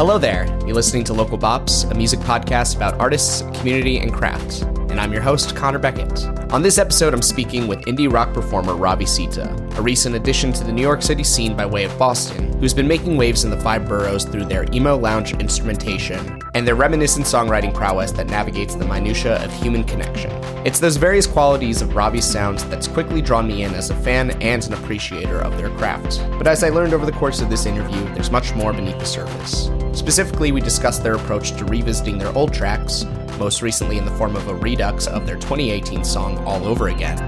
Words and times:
Hello 0.00 0.16
there. 0.16 0.46
You're 0.64 0.76
listening 0.76 1.04
to 1.04 1.12
Local 1.12 1.36
Bops, 1.36 1.84
a 1.90 1.94
music 1.94 2.20
podcast 2.20 2.74
about 2.74 2.98
artists, 2.98 3.42
community, 3.58 3.98
and 3.98 4.10
craft. 4.10 4.62
And 4.62 4.98
I'm 4.98 5.12
your 5.12 5.20
host, 5.20 5.54
Connor 5.54 5.78
Beckett. 5.78 6.24
On 6.54 6.62
this 6.62 6.78
episode, 6.78 7.12
I'm 7.12 7.20
speaking 7.20 7.68
with 7.68 7.80
indie 7.80 8.10
rock 8.10 8.32
performer 8.32 8.74
Ravi 8.74 9.04
Sita, 9.04 9.54
a 9.76 9.82
recent 9.82 10.14
addition 10.14 10.54
to 10.54 10.64
the 10.64 10.72
New 10.72 10.80
York 10.80 11.02
City 11.02 11.22
scene 11.22 11.54
by 11.54 11.66
way 11.66 11.84
of 11.84 11.98
Boston, 11.98 12.58
who's 12.60 12.72
been 12.72 12.88
making 12.88 13.18
waves 13.18 13.44
in 13.44 13.50
the 13.50 13.60
five 13.60 13.86
boroughs 13.86 14.24
through 14.24 14.46
their 14.46 14.64
emo 14.72 14.96
lounge 14.96 15.34
instrumentation 15.34 16.40
and 16.54 16.66
their 16.66 16.76
reminiscent 16.76 17.26
songwriting 17.26 17.74
prowess 17.74 18.10
that 18.12 18.28
navigates 18.28 18.74
the 18.74 18.86
minutiae 18.86 19.44
of 19.44 19.52
human 19.52 19.84
connection. 19.84 20.30
It's 20.64 20.80
those 20.80 20.96
various 20.96 21.26
qualities 21.26 21.82
of 21.82 21.94
Ravi's 21.94 22.24
sounds 22.24 22.64
that's 22.64 22.88
quickly 22.88 23.20
drawn 23.20 23.46
me 23.46 23.64
in 23.64 23.74
as 23.74 23.90
a 23.90 23.96
fan 23.96 24.30
and 24.40 24.66
an 24.66 24.72
appreciator 24.72 25.42
of 25.42 25.58
their 25.58 25.68
craft. 25.76 26.26
But 26.38 26.46
as 26.46 26.64
I 26.64 26.70
learned 26.70 26.94
over 26.94 27.04
the 27.04 27.12
course 27.12 27.42
of 27.42 27.50
this 27.50 27.66
interview, 27.66 28.02
there's 28.14 28.30
much 28.30 28.54
more 28.54 28.72
beneath 28.72 28.98
the 28.98 29.04
surface. 29.04 29.70
Specifically, 29.92 30.52
we 30.52 30.60
discussed 30.60 31.02
their 31.02 31.14
approach 31.14 31.52
to 31.52 31.64
revisiting 31.64 32.18
their 32.18 32.34
old 32.36 32.52
tracks, 32.54 33.04
most 33.38 33.62
recently 33.62 33.98
in 33.98 34.04
the 34.04 34.10
form 34.12 34.36
of 34.36 34.48
a 34.48 34.54
redux 34.54 35.06
of 35.06 35.26
their 35.26 35.36
2018 35.36 36.04
song 36.04 36.38
All 36.44 36.64
Over 36.64 36.88
Again, 36.88 37.20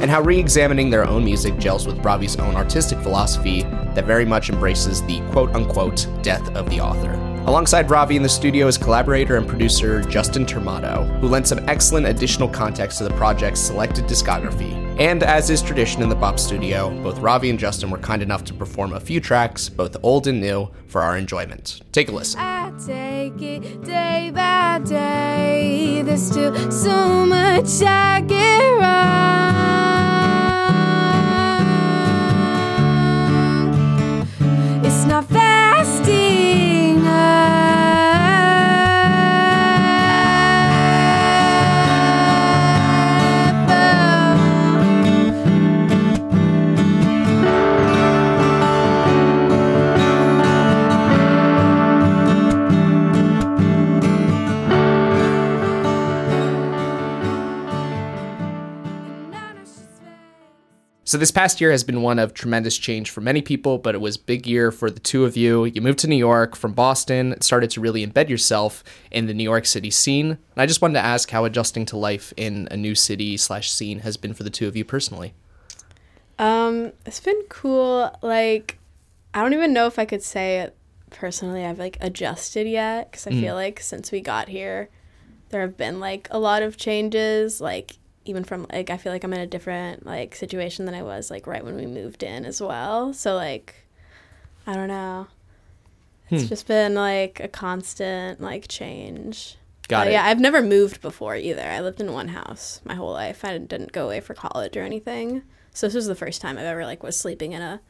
and 0.00 0.10
how 0.10 0.20
re 0.20 0.38
examining 0.38 0.90
their 0.90 1.06
own 1.06 1.24
music 1.24 1.56
gels 1.58 1.86
with 1.86 2.04
Ravi's 2.04 2.36
own 2.36 2.56
artistic 2.56 2.98
philosophy 2.98 3.62
that 3.94 4.04
very 4.04 4.24
much 4.24 4.50
embraces 4.50 5.02
the 5.02 5.20
quote 5.30 5.54
unquote 5.54 6.06
death 6.22 6.46
of 6.54 6.68
the 6.68 6.80
author. 6.80 7.12
Alongside 7.46 7.90
Ravi 7.90 8.16
in 8.16 8.22
the 8.22 8.28
studio 8.28 8.66
is 8.66 8.78
collaborator 8.78 9.36
and 9.36 9.46
producer 9.46 10.02
Justin 10.02 10.46
Termato, 10.46 11.06
who 11.20 11.28
lent 11.28 11.46
some 11.46 11.60
excellent 11.68 12.06
additional 12.06 12.48
context 12.48 12.98
to 12.98 13.04
the 13.04 13.14
project's 13.14 13.60
selected 13.60 14.04
discography. 14.06 14.83
And 14.98 15.24
as 15.24 15.50
is 15.50 15.60
tradition 15.60 16.02
in 16.02 16.08
the 16.08 16.14
Bop 16.14 16.38
studio, 16.38 16.90
both 17.02 17.18
Ravi 17.18 17.50
and 17.50 17.58
Justin 17.58 17.90
were 17.90 17.98
kind 17.98 18.22
enough 18.22 18.44
to 18.44 18.54
perform 18.54 18.92
a 18.92 19.00
few 19.00 19.20
tracks, 19.20 19.68
both 19.68 19.96
old 20.04 20.28
and 20.28 20.40
new, 20.40 20.68
for 20.86 21.02
our 21.02 21.16
enjoyment. 21.16 21.80
Take 21.90 22.08
a 22.08 22.12
listen. 22.12 22.38
I 22.38 22.72
take 22.86 23.42
it 23.42 23.82
day 23.82 24.30
by 24.32 24.80
day. 24.84 26.02
There's 26.02 26.22
still 26.22 26.70
so 26.70 27.26
much 27.26 27.82
I 27.82 28.20
get 28.20 28.80
wrong. 28.80 29.93
So, 61.14 61.18
this 61.18 61.30
past 61.30 61.60
year 61.60 61.70
has 61.70 61.84
been 61.84 62.02
one 62.02 62.18
of 62.18 62.34
tremendous 62.34 62.76
change 62.76 63.08
for 63.10 63.20
many 63.20 63.40
people, 63.40 63.78
but 63.78 63.94
it 63.94 64.00
was 64.00 64.16
big 64.16 64.48
year 64.48 64.72
for 64.72 64.90
the 64.90 64.98
two 64.98 65.24
of 65.24 65.36
you. 65.36 65.64
You 65.64 65.80
moved 65.80 66.00
to 66.00 66.08
New 66.08 66.16
York 66.16 66.56
from 66.56 66.72
Boston, 66.72 67.40
started 67.40 67.70
to 67.70 67.80
really 67.80 68.04
embed 68.04 68.28
yourself 68.28 68.82
in 69.12 69.26
the 69.26 69.32
New 69.32 69.44
York 69.44 69.64
City 69.64 69.92
scene. 69.92 70.30
And 70.30 70.38
I 70.56 70.66
just 70.66 70.82
wanted 70.82 70.94
to 70.94 71.04
ask 71.04 71.30
how 71.30 71.44
adjusting 71.44 71.86
to 71.86 71.96
life 71.96 72.34
in 72.36 72.66
a 72.72 72.76
new 72.76 72.96
city 72.96 73.36
slash 73.36 73.70
scene 73.70 74.00
has 74.00 74.16
been 74.16 74.34
for 74.34 74.42
the 74.42 74.50
two 74.50 74.66
of 74.66 74.74
you 74.74 74.84
personally. 74.84 75.34
Um, 76.40 76.90
it's 77.06 77.20
been 77.20 77.44
cool. 77.48 78.12
Like, 78.20 78.80
I 79.34 79.40
don't 79.40 79.54
even 79.54 79.72
know 79.72 79.86
if 79.86 80.00
I 80.00 80.06
could 80.06 80.24
say 80.24 80.68
personally 81.10 81.64
I've 81.64 81.78
like 81.78 81.96
adjusted 82.00 82.66
yet 82.66 83.12
because 83.12 83.28
I 83.28 83.30
feel 83.30 83.54
like 83.54 83.78
since 83.78 84.10
we 84.10 84.20
got 84.20 84.48
here, 84.48 84.88
there 85.50 85.60
have 85.60 85.76
been 85.76 86.00
like 86.00 86.26
a 86.32 86.40
lot 86.40 86.64
of 86.64 86.76
changes. 86.76 87.60
Like, 87.60 87.98
even 88.24 88.44
from 88.44 88.66
like 88.72 88.90
I 88.90 88.96
feel 88.96 89.12
like 89.12 89.24
I'm 89.24 89.32
in 89.34 89.40
a 89.40 89.46
different 89.46 90.04
like 90.06 90.34
situation 90.34 90.84
than 90.86 90.94
I 90.94 91.02
was 91.02 91.30
like 91.30 91.46
right 91.46 91.64
when 91.64 91.76
we 91.76 91.86
moved 91.86 92.22
in 92.22 92.44
as 92.44 92.60
well. 92.60 93.12
So 93.12 93.34
like, 93.34 93.74
I 94.66 94.74
don't 94.74 94.88
know. 94.88 95.26
It's 96.30 96.48
just 96.48 96.66
been 96.66 96.94
like 96.94 97.38
a 97.40 97.48
constant 97.48 98.40
like 98.40 98.66
change. 98.68 99.56
Got 99.88 100.06
Uh, 100.06 100.10
it. 100.10 100.12
Yeah, 100.14 100.24
I've 100.24 100.40
never 100.40 100.62
moved 100.62 101.00
before 101.02 101.36
either. 101.36 101.62
I 101.62 101.80
lived 101.80 102.00
in 102.00 102.12
one 102.12 102.28
house 102.28 102.80
my 102.84 102.94
whole 102.94 103.12
life. 103.12 103.44
I 103.44 103.58
didn't 103.58 103.92
go 103.92 104.06
away 104.06 104.20
for 104.20 104.32
college 104.34 104.76
or 104.76 104.82
anything. 104.82 105.42
So 105.72 105.86
this 105.86 105.94
was 105.94 106.06
the 106.06 106.14
first 106.14 106.40
time 106.40 106.56
I've 106.56 106.64
ever 106.64 106.84
like 106.86 107.02
was 107.02 107.16
sleeping 107.16 107.52
in 107.52 107.60
a 107.62 107.80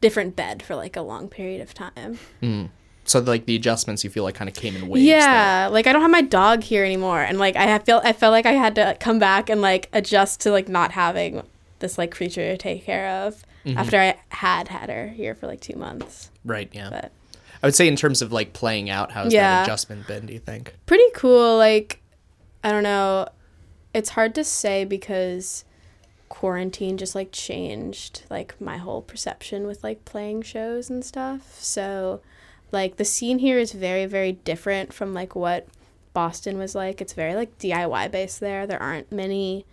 different 0.00 0.36
bed 0.36 0.62
for 0.62 0.76
like 0.76 0.96
a 0.96 1.02
long 1.02 1.28
period 1.28 1.60
of 1.60 1.74
time. 1.74 2.18
So, 3.10 3.18
like, 3.20 3.46
the 3.46 3.56
adjustments 3.56 4.04
you 4.04 4.10
feel 4.10 4.24
like 4.24 4.34
kind 4.34 4.48
of 4.48 4.54
came 4.54 4.76
in 4.76 4.86
waves. 4.88 5.04
yeah, 5.04 5.68
like 5.70 5.86
I 5.86 5.92
don't 5.92 6.02
have 6.02 6.10
my 6.10 6.22
dog 6.22 6.62
here 6.62 6.84
anymore, 6.84 7.20
and 7.20 7.38
like 7.38 7.56
I 7.56 7.78
feel 7.80 8.00
I 8.04 8.12
felt 8.12 8.32
like 8.32 8.46
I 8.46 8.52
had 8.52 8.74
to 8.76 8.96
come 9.00 9.18
back 9.18 9.50
and 9.50 9.60
like 9.60 9.88
adjust 9.92 10.40
to 10.42 10.50
like 10.50 10.68
not 10.68 10.92
having 10.92 11.42
this 11.80 11.98
like 11.98 12.10
creature 12.10 12.42
to 12.52 12.56
take 12.56 12.84
care 12.84 13.08
of 13.26 13.44
Mm-hmm. 13.66 13.76
after 13.76 13.98
I 13.98 14.16
had 14.30 14.68
had 14.68 14.88
her 14.88 15.08
here 15.08 15.34
for 15.34 15.46
like 15.46 15.60
two 15.60 15.76
months. 15.76 16.30
Right, 16.46 16.70
yeah. 16.72 16.88
But 16.88 17.12
I 17.62 17.66
would 17.66 17.74
say, 17.74 17.88
in 17.88 17.94
terms 17.96 18.22
of 18.22 18.32
like 18.32 18.54
playing 18.54 18.88
out, 18.88 19.12
how's 19.12 19.34
Yeah. 19.34 19.42
that 19.56 19.62
adjustment 19.66 20.06
been, 20.06 20.24
do 20.24 20.32
you 20.32 20.38
think? 20.38 20.74
pretty 20.86 21.04
cool. 21.14 21.58
Like, 21.58 22.00
I 22.64 22.70
don't 22.70 22.82
know. 22.82 23.28
It's 23.92 24.08
hard 24.10 24.34
to 24.36 24.44
say 24.44 24.86
because 24.86 25.66
quarantine 26.30 26.96
just 26.96 27.14
like 27.14 27.32
changed 27.32 28.22
like 28.30 28.58
my 28.60 28.76
whole 28.78 29.02
perception 29.02 29.66
with 29.66 29.82
like 29.84 30.04
playing 30.06 30.40
shows 30.42 30.88
and 30.88 31.04
stuff. 31.04 31.58
So, 31.60 32.20
like 32.72 32.96
the 32.96 33.04
scene 33.04 33.38
here 33.38 33.58
is 33.58 33.72
very 33.72 34.06
very 34.06 34.32
different 34.32 34.92
from 34.92 35.14
like 35.14 35.34
what 35.34 35.66
Boston 36.12 36.58
was 36.58 36.74
like. 36.74 37.00
It's 37.00 37.12
very 37.12 37.34
like 37.34 37.58
DIY 37.58 38.10
based 38.10 38.40
there. 38.40 38.66
There 38.66 38.82
aren't 38.82 39.10
many 39.12 39.64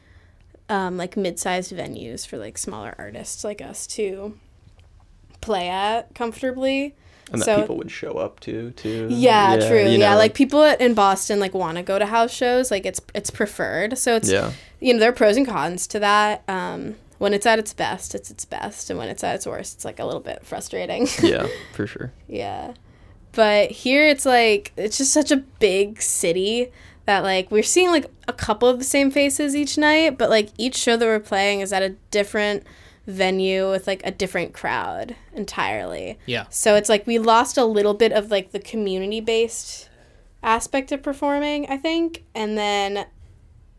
um 0.70 0.98
like 0.98 1.16
mid-sized 1.18 1.72
venues 1.72 2.28
for 2.28 2.38
like 2.38 2.58
smaller 2.58 2.94
artists 2.98 3.44
like 3.44 3.62
us 3.62 3.88
to 3.88 4.38
play 5.42 5.70
at 5.70 6.14
comfortably. 6.14 6.96
and 7.32 7.42
that 7.42 7.46
So- 7.46 7.62
people 7.62 7.78
would 7.78 7.92
show 7.92 8.14
up 8.14 8.40
to 8.42 8.72
too. 8.72 9.08
Yeah, 9.10 9.58
true. 9.68 9.84
you 9.84 9.98
yeah, 9.98 10.12
know, 10.12 10.18
like 10.18 10.34
people 10.34 10.64
in 10.64 10.94
Boston 10.94 11.40
like 11.40 11.54
want 11.54 11.78
to 11.78 11.84
go 11.84 11.98
to 12.00 12.06
house 12.06 12.32
shows. 12.34 12.72
Like 12.72 12.86
it's 12.86 13.02
it's 13.14 13.30
preferred. 13.30 13.98
So 13.98 14.16
it's 14.16 14.30
yeah, 14.32 14.52
you 14.80 14.94
know 14.94 15.00
there 15.00 15.10
are 15.10 15.14
pros 15.14 15.38
and 15.38 15.48
cons 15.48 15.88
to 15.88 16.00
that. 16.00 16.44
Um, 16.48 16.96
when 17.18 17.34
it's 17.34 17.46
at 17.48 17.58
its 17.58 17.74
best, 17.74 18.14
it's 18.14 18.30
its 18.30 18.46
best, 18.46 18.90
and 18.92 19.00
when 19.00 19.10
it's 19.10 19.24
at 19.24 19.34
its 19.36 19.48
worst, 19.48 19.74
it's 19.76 19.86
like 19.86 20.00
a 20.00 20.06
little 20.06 20.22
bit 20.22 20.46
frustrating. 20.46 21.08
yeah, 21.24 21.48
for 21.74 21.88
sure. 21.88 22.12
yeah, 22.28 22.74
but 23.38 23.70
here 23.70 24.08
it's 24.08 24.26
like 24.26 24.72
it's 24.78 24.98
just 24.98 25.14
such 25.14 25.30
a 25.30 25.38
big 25.38 26.02
city 26.02 26.72
that 27.06 27.22
like 27.22 27.52
we're 27.52 27.62
seeing 27.62 27.92
like 27.92 28.08
a 28.28 28.34
couple 28.34 28.68
of 28.68 28.80
the 28.80 28.84
same 28.84 29.12
faces 29.12 29.56
each 29.56 29.78
night, 29.78 30.18
but 30.18 30.32
like 30.32 30.50
each 30.58 30.76
show 30.76 30.98
that 30.98 31.06
we're 31.06 31.20
playing 31.20 31.62
is 31.62 31.72
at 31.72 31.84
a 31.84 31.90
different 32.10 32.64
venue 33.06 33.70
with 33.70 33.86
like 33.86 34.02
a 34.04 34.10
different 34.10 34.54
crowd 34.54 35.16
entirely. 35.34 36.18
Yeah. 36.26 36.48
So 36.50 36.74
it's 36.74 36.90
like 36.90 37.06
we 37.06 37.20
lost 37.20 37.60
a 37.60 37.64
little 37.64 37.94
bit 37.94 38.12
of 38.12 38.32
like 38.32 38.54
the 38.54 38.60
community 38.60 39.22
based 39.22 39.88
aspect 40.42 40.92
of 40.92 41.04
performing, 41.04 41.68
I 41.70 41.78
think. 41.78 42.24
And 42.34 42.58
then 42.58 43.06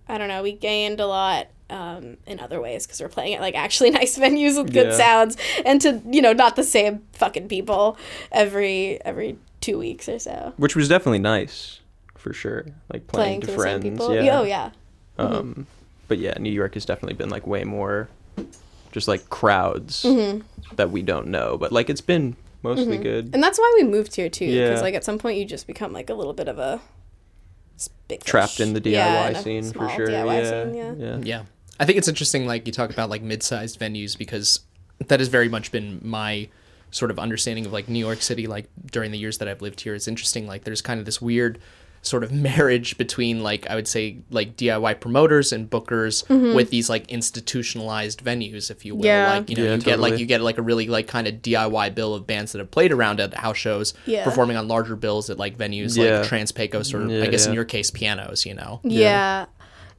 I 0.08 0.18
don't 0.18 0.28
know, 0.28 0.44
we 0.44 0.52
gained 0.52 1.00
a 1.00 1.06
lot 1.08 1.48
um, 1.68 2.16
in 2.28 2.38
other 2.38 2.60
ways 2.60 2.86
because 2.86 3.00
we're 3.00 3.08
playing 3.08 3.34
at 3.34 3.40
like 3.40 3.56
actually 3.56 3.90
nice 4.02 4.16
venues 4.16 4.56
with 4.56 4.72
good 4.72 4.86
Yeah. 4.86 4.96
sounds 4.96 5.36
and 5.66 5.80
to, 5.82 6.00
you 6.08 6.22
know, 6.22 6.32
not 6.32 6.54
the 6.54 6.62
same 6.62 7.02
fucking 7.12 7.48
people 7.48 7.98
every 8.30 9.04
every 9.04 9.36
two 9.60 9.78
weeks 9.78 10.08
or 10.08 10.18
so. 10.18 10.52
Which 10.56 10.76
was 10.76 10.88
definitely 10.88 11.18
nice, 11.20 11.80
for 12.16 12.32
sure. 12.32 12.66
Like 12.92 13.06
Playing 13.06 13.40
playing, 13.40 13.40
to 13.42 13.46
for 13.46 13.52
the 13.52 13.58
friends. 13.58 13.82
same 13.84 13.92
people. 13.92 14.14
Yeah. 14.14 14.40
Oh 14.40 14.44
yeah. 14.44 14.70
Um, 15.18 15.66
but 16.06 16.18
yeah, 16.18 16.34
New 16.38 16.52
York 16.52 16.74
has 16.74 16.84
definitely 16.84 17.14
been 17.16 17.28
like 17.30 17.46
way 17.46 17.64
more, 17.64 18.08
just 18.92 19.08
like 19.08 19.28
crowds 19.30 20.02
Mm-hmm. 20.04 20.40
that 20.76 20.90
we 20.90 21.02
don't 21.02 21.28
know. 21.28 21.56
But 21.58 21.72
like 21.72 21.90
it's 21.90 22.00
been 22.00 22.36
mostly 22.62 22.98
good. 22.98 23.30
And 23.34 23.42
that's 23.42 23.58
why 23.58 23.72
we 23.78 23.84
moved 23.84 24.14
here 24.16 24.28
too. 24.28 24.46
Because 24.46 24.78
Yeah. 24.78 24.82
like 24.82 24.94
at 24.94 25.04
some 25.04 25.18
point 25.18 25.38
you 25.38 25.44
just 25.44 25.66
become 25.66 25.92
like 25.92 26.08
a 26.10 26.14
little 26.14 26.32
bit 26.34 26.48
of 26.48 26.58
a 26.58 26.80
big 28.08 28.24
Trapped 28.24 28.58
in 28.60 28.72
the 28.74 28.80
DIY 28.80 28.92
Yeah, 28.92 29.28
in 29.28 29.34
scene 29.36 29.72
for 29.72 29.88
sure. 29.90 30.08
DIY 30.08 30.42
yeah, 30.42 30.64
scene, 30.64 30.74
yeah. 30.74 30.94
yeah. 30.98 31.18
Yeah. 31.22 31.42
I 31.80 31.84
think 31.84 31.96
it's 31.98 32.08
interesting, 32.08 32.44
like, 32.46 32.66
you 32.66 32.72
talk 32.72 32.90
about, 32.90 33.08
like, 33.08 33.22
mid 33.22 33.40
sized 33.42 33.78
venues 33.78 34.18
because 34.18 34.60
that 35.06 35.20
has 35.20 35.28
very 35.28 35.48
much 35.48 35.70
been 35.70 36.00
my 36.02 36.48
sort 36.90 37.10
of 37.10 37.18
understanding 37.18 37.66
of, 37.66 37.72
like, 37.72 37.88
New 37.88 37.98
York 37.98 38.22
City, 38.22 38.46
like, 38.46 38.68
during 38.90 39.10
the 39.10 39.18
years 39.18 39.38
that 39.38 39.48
I've 39.48 39.62
lived 39.62 39.80
here. 39.80 39.94
It's 39.94 40.08
interesting, 40.08 40.46
like, 40.46 40.64
there's 40.64 40.82
kind 40.82 40.98
of 41.00 41.06
this 41.06 41.20
weird 41.20 41.58
sort 42.00 42.22
of 42.22 42.32
marriage 42.48 42.96
between, 42.96 43.42
like, 43.42 43.68
I 43.68 43.74
would 43.74 43.88
say, 43.88 44.18
like, 44.30 44.56
DIY 44.56 45.00
promoters 45.00 45.52
and 45.52 45.68
bookers 45.68 46.24
mm-hmm. 46.26 46.54
with 46.54 46.70
these, 46.70 46.88
like, 46.88 47.08
institutionalized 47.10 48.24
venues, 48.24 48.70
if 48.70 48.84
you 48.84 48.94
will. 48.94 49.04
Yeah. 49.04 49.30
Like, 49.30 49.50
you 49.50 49.56
know, 49.56 49.64
Yeah, 49.64 49.74
you 49.74 49.80
get, 49.82 49.98
like, 49.98 50.18
you 50.18 50.26
get, 50.26 50.40
like, 50.40 50.58
a 50.58 50.62
really, 50.62 50.86
like, 50.86 51.06
kind 51.06 51.26
of 51.26 51.34
DIY 51.42 51.94
bill 51.94 52.14
of 52.14 52.26
bands 52.26 52.52
that 52.52 52.58
have 52.58 52.70
played 52.70 52.92
around 52.92 53.20
at 53.20 53.34
house 53.34 53.56
shows, 53.58 53.94
Yeah. 54.06 54.24
performing 54.24 54.56
on 54.56 54.68
larger 54.68 54.96
bills 54.96 55.28
at, 55.28 55.38
like, 55.38 55.58
venues 55.58 55.96
Yeah. 55.96 56.20
like 56.20 56.28
Trans 56.28 56.52
Pecos 56.52 56.94
or, 56.94 57.00
mm, 57.00 57.10
I 57.20 57.24
Yeah, 57.24 57.30
guess 57.30 57.46
in 57.46 57.52
your 57.52 57.64
case, 57.64 57.90
pianos, 57.90 58.46
you 58.46 58.54
know? 58.54 58.80
Yeah. 58.84 59.46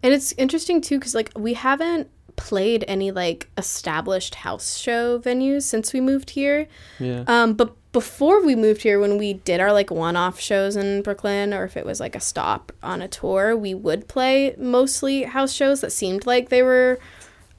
And 0.02 0.14
it's 0.14 0.34
interesting 0.38 0.82
too 0.82 0.98
because 0.98 1.14
like 1.14 1.32
we 1.36 1.54
haven't 1.54 2.10
played 2.40 2.86
any 2.88 3.12
like 3.12 3.50
established 3.58 4.36
house 4.36 4.78
show 4.78 5.20
venues 5.20 5.64
since 5.64 5.92
we 5.94 6.00
moved 6.00 6.30
here. 6.32 6.68
Yeah. 7.00 7.24
Um, 7.28 7.54
but 7.54 7.76
before 7.92 8.44
we 8.46 8.56
moved 8.56 8.84
here, 8.84 8.98
when 9.00 9.18
we 9.18 9.34
did 9.34 9.60
our 9.60 9.74
like 9.74 9.92
one 9.92 10.16
off 10.16 10.40
shows 10.40 10.76
in 10.78 11.02
Brooklyn, 11.02 11.54
or 11.54 11.66
if 11.66 11.76
it 11.76 11.86
was 11.86 12.00
like 12.00 12.16
a 12.16 12.20
stop 12.20 12.72
on 12.82 13.02
a 13.02 13.08
tour, 13.08 13.58
we 13.58 13.74
would 13.74 14.08
play 14.08 14.56
mostly 14.58 15.24
house 15.24 15.52
shows 15.54 15.82
that 15.82 15.92
seemed 15.92 16.26
like 16.26 16.48
they 16.50 16.64
were 16.64 16.98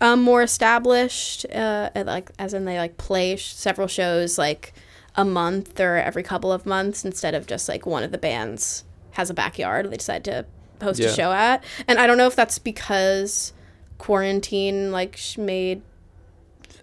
um, 0.00 0.22
more 0.22 0.42
established, 0.42 1.44
uh, 1.54 1.90
like 1.94 2.30
as 2.38 2.54
in 2.54 2.64
they 2.64 2.78
like 2.78 2.96
play 2.96 3.36
sh- 3.36 3.52
several 3.52 3.86
shows 3.86 4.38
like 4.38 4.72
a 5.16 5.24
month 5.24 5.78
or 5.78 5.96
every 5.96 6.22
couple 6.22 6.50
of 6.52 6.64
months 6.64 7.04
instead 7.04 7.34
of 7.34 7.46
just 7.46 7.68
like 7.68 7.84
one 7.84 8.02
of 8.02 8.12
the 8.12 8.18
bands 8.18 8.84
has 9.12 9.28
a 9.28 9.34
backyard 9.34 9.90
they 9.90 9.96
decide 9.96 10.24
to 10.24 10.46
host 10.80 11.00
Yeah. 11.00 11.08
a 11.08 11.12
show 11.12 11.32
at. 11.32 11.62
And 11.88 11.98
I 11.98 12.06
don't 12.06 12.16
know 12.16 12.28
if 12.28 12.36
that's 12.36 12.58
because 12.60 13.52
quarantine 14.00 14.90
like 14.90 15.20
made 15.36 15.82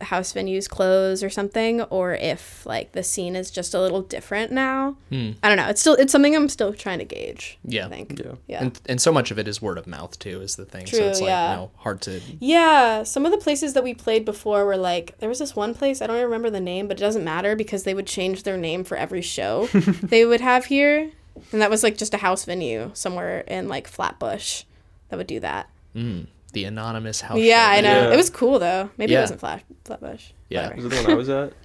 house 0.01 0.33
venues 0.33 0.69
close 0.69 1.23
or 1.23 1.29
something 1.31 1.81
or 1.81 2.13
if 2.13 2.63
like 2.67 2.91
the 2.91 3.01
scene 3.01 3.35
is 3.35 3.49
just 3.49 3.73
a 3.73 3.81
little 3.81 4.03
different 4.03 4.51
now. 4.51 4.95
Hmm. 5.09 5.31
I 5.41 5.47
don't 5.47 5.57
know. 5.57 5.67
It's 5.67 5.81
still 5.81 5.95
it's 5.95 6.11
something 6.11 6.35
I'm 6.35 6.47
still 6.47 6.73
trying 6.73 6.99
to 6.99 7.05
gauge. 7.05 7.57
Yeah. 7.63 7.87
I 7.87 7.89
think. 7.89 8.19
Yeah. 8.23 8.33
Yeah. 8.47 8.63
And 8.63 8.79
and 8.85 9.01
so 9.01 9.11
much 9.11 9.31
of 9.31 9.39
it 9.39 9.47
is 9.47 9.61
word 9.61 9.79
of 9.79 9.87
mouth 9.87 10.19
too, 10.19 10.41
is 10.41 10.57
the 10.57 10.65
thing. 10.65 10.85
so 10.85 10.97
True, 10.97 11.07
it's 11.07 11.19
like 11.19 11.29
yeah. 11.29 11.51
you 11.51 11.57
know 11.57 11.71
hard 11.77 12.01
to. 12.01 12.21
Yeah, 12.39 13.01
some 13.01 13.25
of 13.25 13.31
the 13.31 13.39
places 13.39 13.73
that 13.73 13.83
we 13.83 13.95
played 13.95 14.23
before 14.23 14.63
were 14.65 14.77
like 14.77 15.17
there 15.17 15.29
was 15.29 15.39
this 15.39 15.55
one 15.55 15.73
place 15.73 16.01
I 16.01 16.07
don't 16.07 16.17
even 16.17 16.25
remember 16.27 16.51
the 16.51 16.61
name, 16.61 16.87
but 16.87 16.97
it 16.97 17.01
doesn't 17.01 17.23
matter 17.23 17.55
because 17.55 17.83
they 17.83 17.95
would 17.95 18.07
change 18.07 18.43
their 18.43 18.57
name 18.57 18.83
for 18.83 18.95
every 18.95 19.21
show 19.21 19.67
they 20.03 20.23
would 20.23 20.41
have 20.41 20.65
here, 20.65 21.09
and 21.51 21.61
that 21.61 21.71
was 21.71 21.81
like 21.81 21.97
just 21.97 22.13
a 22.13 22.17
house 22.17 22.45
venue 22.45 22.91
somewhere 22.93 23.39
in 23.41 23.67
like 23.67 23.87
Flatbush 23.87 24.63
that 25.09 25.17
would 25.17 25.27
do 25.27 25.39
that. 25.39 25.69
Hmm. 25.93 26.25
The 26.53 26.63
anonymous 26.65 27.21
house. 27.21 27.39
yeah, 27.39 27.71
show. 27.73 27.77
I 27.77 27.81
know 27.81 28.01
Yeah. 28.07 28.13
it 28.13 28.17
was 28.17 28.29
cool 28.29 28.59
though. 28.59 28.89
Maybe 28.97 29.11
Yeah. 29.13 29.19
it 29.19 29.21
wasn't 29.23 29.39
Flat 29.41 29.63
Flatbush. 29.85 30.25
Yeah. 30.49 30.69
Whatever. 30.69 30.75
Was 30.75 30.85
it 30.85 30.89
the 30.89 31.03
one 31.03 31.11
I 31.11 31.15
was 31.15 31.29
at? 31.29 31.53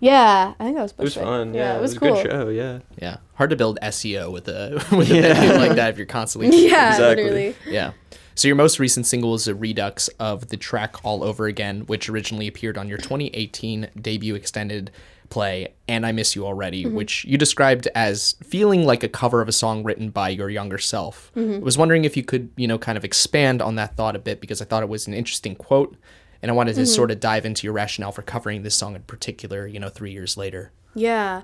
Yeah, 0.00 0.54
I 0.58 0.64
think 0.64 0.76
that 0.76 0.82
was. 0.82 0.90
It 0.92 0.98
was 0.98 1.14
Bushwick. 1.14 1.24
fun. 1.24 1.54
Yeah, 1.54 1.76
it 1.76 1.80
was, 1.80 1.94
a 1.94 1.98
cool. 2.00 2.14
good 2.14 2.26
show. 2.28 2.48
Yeah. 2.48 2.80
Yeah, 3.00 3.18
hard 3.34 3.50
to 3.50 3.56
build 3.56 3.78
SEO 3.82 4.32
with 4.32 4.48
a 4.48 4.84
with 4.96 5.08
a 5.12 5.14
Yeah. 5.14 5.34
venue 5.34 5.58
like 5.58 5.76
that 5.76 5.90
if 5.90 5.96
you're 5.96 6.06
constantly. 6.06 6.48
Yeah, 6.68 6.90
Exactly. 6.90 7.22
literally. 7.24 7.54
Yeah. 7.68 7.92
So 8.34 8.48
your 8.48 8.56
most 8.56 8.80
recent 8.80 9.06
single 9.06 9.34
is 9.36 9.46
a 9.46 9.54
redux 9.54 10.08
of 10.18 10.48
the 10.48 10.56
track 10.56 10.96
"All 11.04 11.22
Over 11.22 11.46
Again," 11.46 11.82
which 11.82 12.08
originally 12.08 12.48
appeared 12.48 12.76
on 12.76 12.88
your 12.88 12.98
2018 12.98 13.90
debut 14.00 14.34
extended 14.34 14.90
play 15.32 15.74
"And 15.88 16.04
I 16.04 16.12
Miss 16.12 16.36
You 16.36 16.46
Already," 16.46 16.84
mm-hmm. 16.84 16.94
which 16.94 17.24
you 17.24 17.38
described 17.38 17.88
as 17.94 18.36
feeling 18.44 18.84
like 18.84 19.02
a 19.02 19.08
cover 19.08 19.40
of 19.40 19.48
a 19.48 19.52
song 19.52 19.82
written 19.82 20.10
by 20.10 20.28
your 20.28 20.50
younger 20.50 20.78
self. 20.78 21.32
Mm-hmm. 21.34 21.54
I 21.54 21.58
was 21.58 21.78
wondering 21.78 22.04
if 22.04 22.16
you 22.16 22.22
could, 22.22 22.50
you 22.56 22.68
know, 22.68 22.78
kind 22.78 22.98
of 22.98 23.04
expand 23.04 23.62
on 23.62 23.76
that 23.76 23.96
thought 23.96 24.14
a 24.14 24.18
bit 24.18 24.40
because 24.40 24.60
I 24.60 24.66
thought 24.66 24.82
it 24.82 24.88
was 24.88 25.06
an 25.06 25.14
interesting 25.14 25.56
quote, 25.56 25.96
and 26.42 26.50
I 26.50 26.54
wanted 26.54 26.74
to 26.74 26.82
mm-hmm. 26.82 26.94
sort 26.94 27.10
of 27.10 27.18
dive 27.20 27.46
into 27.46 27.66
your 27.66 27.72
rationale 27.72 28.12
for 28.12 28.22
covering 28.22 28.62
this 28.62 28.74
song 28.74 28.94
in 28.94 29.02
particular. 29.02 29.66
You 29.66 29.80
know, 29.80 29.88
three 29.88 30.12
years 30.12 30.36
later. 30.36 30.72
Yeah. 30.94 31.42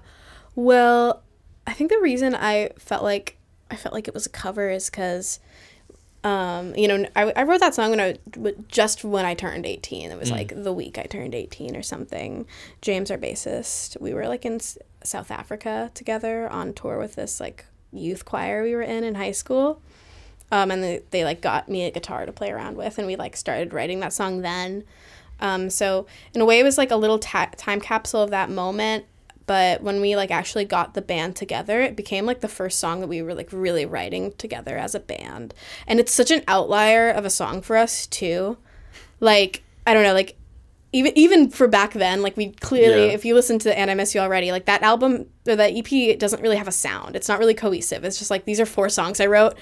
Well, 0.55 1.23
I 1.67 1.73
think 1.73 1.91
the 1.91 2.00
reason 2.00 2.34
I 2.34 2.70
felt 2.79 3.02
like 3.02 3.38
I 3.70 3.76
felt 3.76 3.94
like 3.94 4.08
it 4.08 4.14
was 4.14 4.26
a 4.26 4.31
cover 4.31 4.70
is 4.70 4.91
because, 4.91 5.41
um, 6.25 6.75
you 6.75 6.88
know, 6.88 7.06
I, 7.15 7.32
I 7.37 7.43
wrote 7.44 7.61
that 7.61 7.75
song 7.75 7.91
when 7.91 8.00
I 8.00 8.17
just 8.69 9.05
when 9.05 9.25
I 9.25 9.35
turned 9.35 9.67
eighteen. 9.67 10.11
It 10.11 10.19
was 10.19 10.31
like 10.31 10.53
the 10.65 10.73
week 10.73 10.99
I 10.99 11.05
turned 11.05 11.35
eighteen 11.35 11.76
or 11.76 11.82
something. 11.82 12.47
James, 12.82 13.11
our 13.11 13.19
bassist, 13.19 14.00
we 14.00 14.12
were 14.12 14.26
like 14.26 14.44
in 14.44 14.56
S- 14.56 14.79
South 15.05 15.31
Africa 15.31 15.91
together 15.94 16.49
on 16.49 16.73
tour 16.73 16.99
with 16.99 17.15
this 17.15 17.41
like 17.41 17.65
youth 17.93 18.25
choir 18.25 18.62
we 18.62 18.75
were 18.75 18.82
in 18.82 19.05
in 19.05 19.15
high 19.15 19.32
school. 19.32 19.81
Um, 20.50 20.70
and 20.70 20.82
they, 20.82 21.03
they 21.11 21.25
like 21.25 21.41
got 21.43 21.69
me 21.69 21.85
a 21.85 21.91
guitar 21.91 22.25
to 22.25 22.32
play 22.32 22.50
around 22.50 22.76
with, 22.76 22.99
and 22.99 23.06
we 23.06 23.17
like 23.17 23.37
started 23.37 23.73
writing 23.73 24.00
that 24.00 24.12
song 24.12 24.41
then. 24.41 24.85
Um, 25.41 25.70
so 25.70 26.06
in 26.35 26.41
a 26.41 26.44
way, 26.44 26.59
it 26.59 26.65
was 26.65 26.79
like 26.79 26.91
a 26.91 26.97
little 26.97 27.19
ta- 27.19 27.50
time 27.56 27.81
capsule 27.81 28.23
of 28.23 28.31
that 28.31 28.50
moment. 28.50 29.05
But 29.49 29.83
when 29.83 30.00
we 30.00 30.15
like 30.15 30.31
actually 30.31 30.65
got 30.67 30.95
the 30.95 31.03
band 31.03 31.35
together, 31.35 31.81
it 31.81 31.97
became 31.97 32.25
like 32.27 32.41
the 32.41 32.49
first 32.49 32.79
song 32.79 33.00
that 33.00 33.09
we 33.09 33.21
were 33.23 33.35
like 33.35 33.49
really 33.53 33.85
writing 33.85 34.33
together 34.39 34.77
as 34.79 34.95
a 34.95 35.00
band. 35.00 35.55
And 35.89 35.99
it's 35.99 36.12
such 36.15 36.31
an 36.31 36.45
outlier 36.47 37.11
of 37.11 37.25
a 37.25 37.31
song 37.31 37.62
for 37.62 37.77
us 37.77 38.06
too. 38.06 38.59
Like 39.19 39.65
I 39.87 39.95
don't 39.95 40.05
know, 40.05 40.15
like 40.15 40.37
even 40.93 41.12
even 41.19 41.50
for 41.50 41.67
back 41.69 41.93
then, 41.95 42.23
like 42.23 42.37
we 42.37 42.53
clearly, 42.53 43.06
Yeah. 43.09 43.12
if 43.12 43.25
you 43.25 43.35
listen 43.35 43.59
to 43.61 43.77
"And 43.79 43.91
I 43.91 43.95
Miss 43.95 44.15
You 44.15 44.21
Already," 44.21 44.53
like 44.53 44.67
that 44.67 44.83
album 44.83 45.27
or 45.47 45.56
that 45.56 45.73
EP, 45.75 45.93
it 45.93 46.19
doesn't 46.19 46.41
really 46.43 46.56
have 46.56 46.69
a 46.69 46.73
sound. 46.73 47.17
It's 47.17 47.29
not 47.29 47.39
really 47.39 47.55
cohesive. 47.55 48.05
It's 48.05 48.19
just 48.19 48.31
like 48.31 48.44
these 48.44 48.61
are 48.61 48.67
four 48.67 48.89
songs 48.89 49.21
I 49.21 49.27
wrote. 49.27 49.55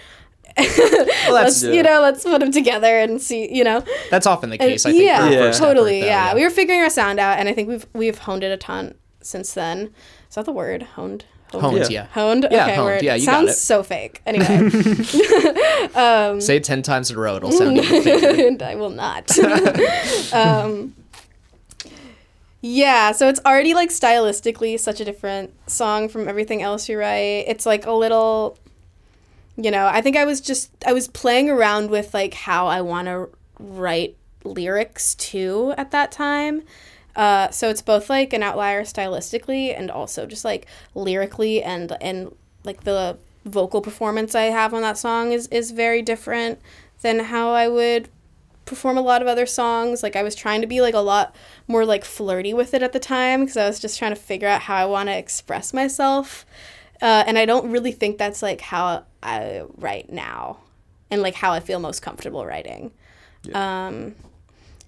let's 0.59 1.63
you 1.63 1.83
know, 1.83 2.01
let's 2.01 2.23
put 2.25 2.41
them 2.41 2.53
together 2.53 2.99
and 2.99 3.21
see. 3.21 3.53
You 3.55 3.65
know, 3.65 3.85
That's 4.11 4.27
often 4.27 4.51
the 4.51 4.61
and 4.61 4.71
case. 4.71 4.87
I 4.87 4.93
think. 4.93 5.05
yeah, 5.05 5.29
Yeah. 5.29 5.51
totally. 5.53 6.01
though, 6.01 6.07
yeah. 6.07 6.35
we 6.35 6.43
were 6.45 6.51
figuring 6.51 6.81
our 6.81 6.91
sound 6.91 7.19
out, 7.21 7.39
and 7.39 7.49
I 7.49 7.53
think 7.53 7.69
we've 7.69 7.87
we've 7.93 8.19
honed 8.19 8.45
it 8.45 8.53
a 8.53 8.57
ton 8.57 8.95
since 9.27 9.53
then. 9.55 9.91
Is 10.29 10.35
that 10.37 10.45
the 10.47 10.53
word? 10.53 10.83
Honed. 10.83 11.25
Honed, 11.53 11.79
Yeah. 11.79 11.89
yeah. 11.91 12.07
Honed. 12.13 12.47
Yeah, 12.51 12.65
okay, 12.65 12.75
honed. 12.75 12.85
word. 12.87 13.03
Yeah, 13.03 13.15
you 13.15 13.25
got 13.27 13.33
sounds 13.33 13.51
it. 13.51 13.55
so 13.55 13.83
fake. 13.83 14.21
Anyway, 14.27 14.69
Say 16.41 16.57
it 16.57 16.65
ten 16.65 16.83
times 16.83 17.11
in 17.11 17.17
a 17.17 17.21
row; 17.21 17.37
it'll 17.37 17.53
sound 17.53 17.77
even 17.79 18.41
and 18.47 18.63
I 18.63 18.75
will 18.75 18.91
not. 18.91 19.31
um, 20.33 20.95
yeah, 22.61 23.13
so 23.13 23.29
it's 23.29 23.41
already 23.47 23.75
like 23.75 23.91
stylistically 23.91 24.79
such 24.81 25.01
a 25.01 25.05
different 25.05 25.53
song 25.71 26.09
from 26.09 26.27
everything 26.29 26.63
else 26.63 26.89
you 26.89 26.99
write. 26.99 27.45
It's 27.47 27.65
like 27.67 27.87
a 27.87 27.93
little, 27.93 28.59
you 29.57 29.71
know, 29.71 29.87
I 29.87 30.01
think 30.01 30.17
I 30.17 30.25
was 30.25 30.41
just 30.41 30.71
I 30.87 30.93
was 30.93 31.07
playing 31.07 31.49
around 31.49 31.91
with 31.91 32.13
like 32.13 32.35
how 32.35 32.67
I 32.67 32.81
want 32.81 33.07
to 33.07 33.29
write 33.61 34.17
lyrics 34.45 35.15
too 35.15 35.75
at 35.79 35.93
that 35.93 36.11
time. 36.11 36.63
Uh, 37.17 37.51
so 37.51 37.71
it's 37.71 37.83
both 37.83 38.09
like 38.11 38.33
an 38.33 38.43
outlier 38.43 38.83
stylistically 38.83 39.77
and 39.77 39.91
also 39.91 40.27
just 40.27 40.45
like 40.45 40.67
lyrically 40.95 41.63
and 41.63 41.97
and 42.01 42.35
like 42.63 42.85
the 42.85 43.17
vocal 43.47 43.81
performance 43.81 44.35
I 44.35 44.45
have 44.45 44.75
on 44.75 44.83
that 44.83 44.99
song 44.99 45.33
is 45.33 45.47
is 45.49 45.71
very 45.71 46.03
different 46.03 46.61
than 47.01 47.21
how 47.21 47.53
I 47.53 47.69
would 47.69 48.09
perform 48.67 48.99
a 48.99 49.01
lot 49.01 49.23
of 49.23 49.29
other 49.29 49.47
songs. 49.47 50.03
Like 50.03 50.15
I 50.15 50.23
was 50.23 50.35
trying 50.35 50.61
to 50.61 50.67
be 50.67 50.83
like 50.83 50.95
a 50.95 51.01
lot 51.01 51.35
more 51.67 51.87
like 51.87 52.05
flirty 52.05 52.53
with 52.53 52.75
it 52.75 52.83
at 52.83 52.93
the 52.93 53.01
time 53.01 53.41
because 53.41 53.57
I 53.57 53.67
was 53.67 53.81
just 53.81 53.99
trying 53.99 54.13
to 54.13 54.21
figure 54.21 54.49
out 54.49 54.63
how 54.63 54.75
I 54.75 54.85
want 54.85 55.09
to 55.09 55.17
express 55.17 55.73
myself. 55.73 56.45
Uh, 57.01 57.25
and 57.27 57.39
I 57.39 57.47
don't 57.47 57.71
really 57.71 57.93
think 57.93 58.19
that's 58.19 58.43
like 58.43 58.61
how 58.61 59.05
I 59.23 59.63
write 59.77 60.13
now 60.13 60.59
and 61.11 61.23
like 61.23 61.35
how 61.35 61.53
I 61.53 61.61
feel 61.61 61.79
most 61.79 62.03
comfortable 62.03 62.45
writing. 62.45 62.91
Um, 63.55 64.17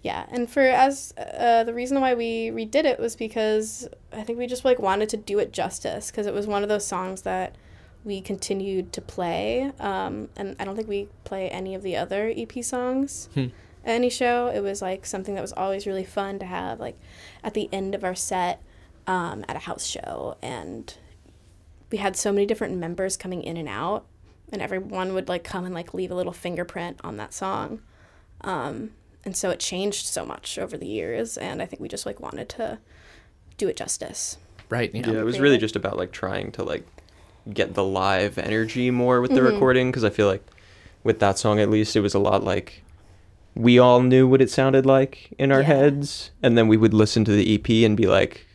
yeah, 0.09 0.25
and 0.31 0.49
for 0.49 0.63
as 0.63 1.13
uh, 1.19 1.65
the 1.65 1.75
reason 1.75 2.01
why 2.01 2.15
we 2.15 2.49
redid 2.49 2.87
it 2.87 2.99
was 2.99 3.15
because 3.15 3.87
I 4.11 4.23
think 4.23 4.39
we 4.39 4.47
just 4.47 4.65
like 4.65 4.79
wanted 4.79 5.11
to 5.11 5.19
do 5.19 5.39
it 5.39 5.53
justice 5.53 6.11
because 6.11 6.27
it 6.27 6.33
was 6.33 6.47
one 6.47 6.63
of 6.63 6.71
those 6.71 6.87
songs 6.87 7.23
that 7.23 7.57
we 8.05 8.23
continued 8.23 8.91
to 8.95 9.03
play, 9.03 9.71
um, 9.79 10.31
and 10.35 10.57
I 10.59 10.65
don't 10.65 10.77
think 10.77 10.89
we 10.89 11.11
play 11.25 11.51
any 11.51 11.75
of 11.75 11.83
the 11.83 11.99
other 11.99 12.33
EP 12.35 12.65
songs 12.65 13.29
at 13.85 13.91
any 13.91 14.09
show. 14.09 14.47
It 14.47 14.61
was 14.61 14.81
like 14.81 15.05
something 15.05 15.35
that 15.35 15.43
was 15.43 15.53
always 15.53 15.87
really 15.87 16.07
fun 16.07 16.39
to 16.39 16.47
have 16.47 16.81
like 16.81 16.99
at 17.45 17.53
the 17.53 17.69
end 17.71 17.95
of 17.95 18.03
our 18.03 18.15
set 18.15 18.63
um, 19.07 19.45
at 19.47 19.57
a 19.57 19.61
house 19.61 19.85
show, 19.85 20.39
and 20.41 20.97
we 21.93 21.99
had 21.99 22.17
so 22.17 22.33
many 22.33 22.47
different 22.47 22.79
members 22.79 23.19
coming 23.19 23.43
in 23.43 23.59
and 23.59 23.69
out, 23.69 24.07
and 24.51 24.63
everyone 24.63 25.13
would 25.13 25.29
like 25.29 25.45
come 25.45 25.67
and 25.67 25.75
like 25.75 25.93
leave 25.93 26.11
a 26.11 26.15
little 26.15 26.33
fingerprint 26.33 26.99
on 27.05 27.19
that 27.19 27.35
song 27.35 27.83
um, 28.43 28.91
and 29.25 29.37
so 29.37 29.51
it 29.51 29.61
changed 29.61 30.07
so 30.07 30.25
much 30.25 30.59
over 30.59 30.77
the 30.77 30.87
years 30.87 31.37
and 31.37 31.61
i 31.63 31.67
think 31.67 31.81
we 31.81 31.89
just 31.89 32.07
like 32.07 32.21
wanted 32.21 32.49
to 32.49 32.79
do 33.57 33.69
it 33.69 33.77
justice 33.77 34.37
Right. 34.71 34.95
Yeah. 34.95 35.11
Yeah, 35.13 35.21
it 35.21 35.25
was 35.25 35.41
really 35.41 35.57
it. 35.57 35.61
just 35.61 35.77
about 35.77 35.97
like 35.97 36.13
trying 36.13 36.53
to 36.53 36.63
like 36.63 36.87
get 37.51 37.73
the 37.73 37.83
live 37.83 38.37
energy 38.37 38.91
more 38.91 39.23
with 39.23 39.31
the 39.31 39.41
Mm-hmm. 39.41 39.55
recording 39.55 39.91
because 39.91 40.05
I 40.05 40.11
feel 40.11 40.27
like 40.27 40.45
with 41.05 41.21
that 41.21 41.39
song 41.39 41.59
at 41.59 41.71
least 41.71 41.97
it 41.97 42.01
was 42.01 42.13
a 42.13 42.19
lot 42.19 42.45
like 42.45 42.83
we 43.55 43.79
all 43.79 44.03
knew 44.03 44.29
what 44.29 44.43
it 44.43 44.51
sounded 44.51 44.85
like 44.85 45.33
in 45.39 45.51
our 45.53 45.61
Yeah. 45.63 45.69
heads 45.69 46.33
and 46.43 46.59
then 46.59 46.69
we 46.69 46.77
would 46.77 46.93
listen 46.93 47.25
to 47.25 47.33
the 47.33 47.55
EP 47.55 47.87
and 47.87 47.97
be 47.97 48.07
like 48.07 48.47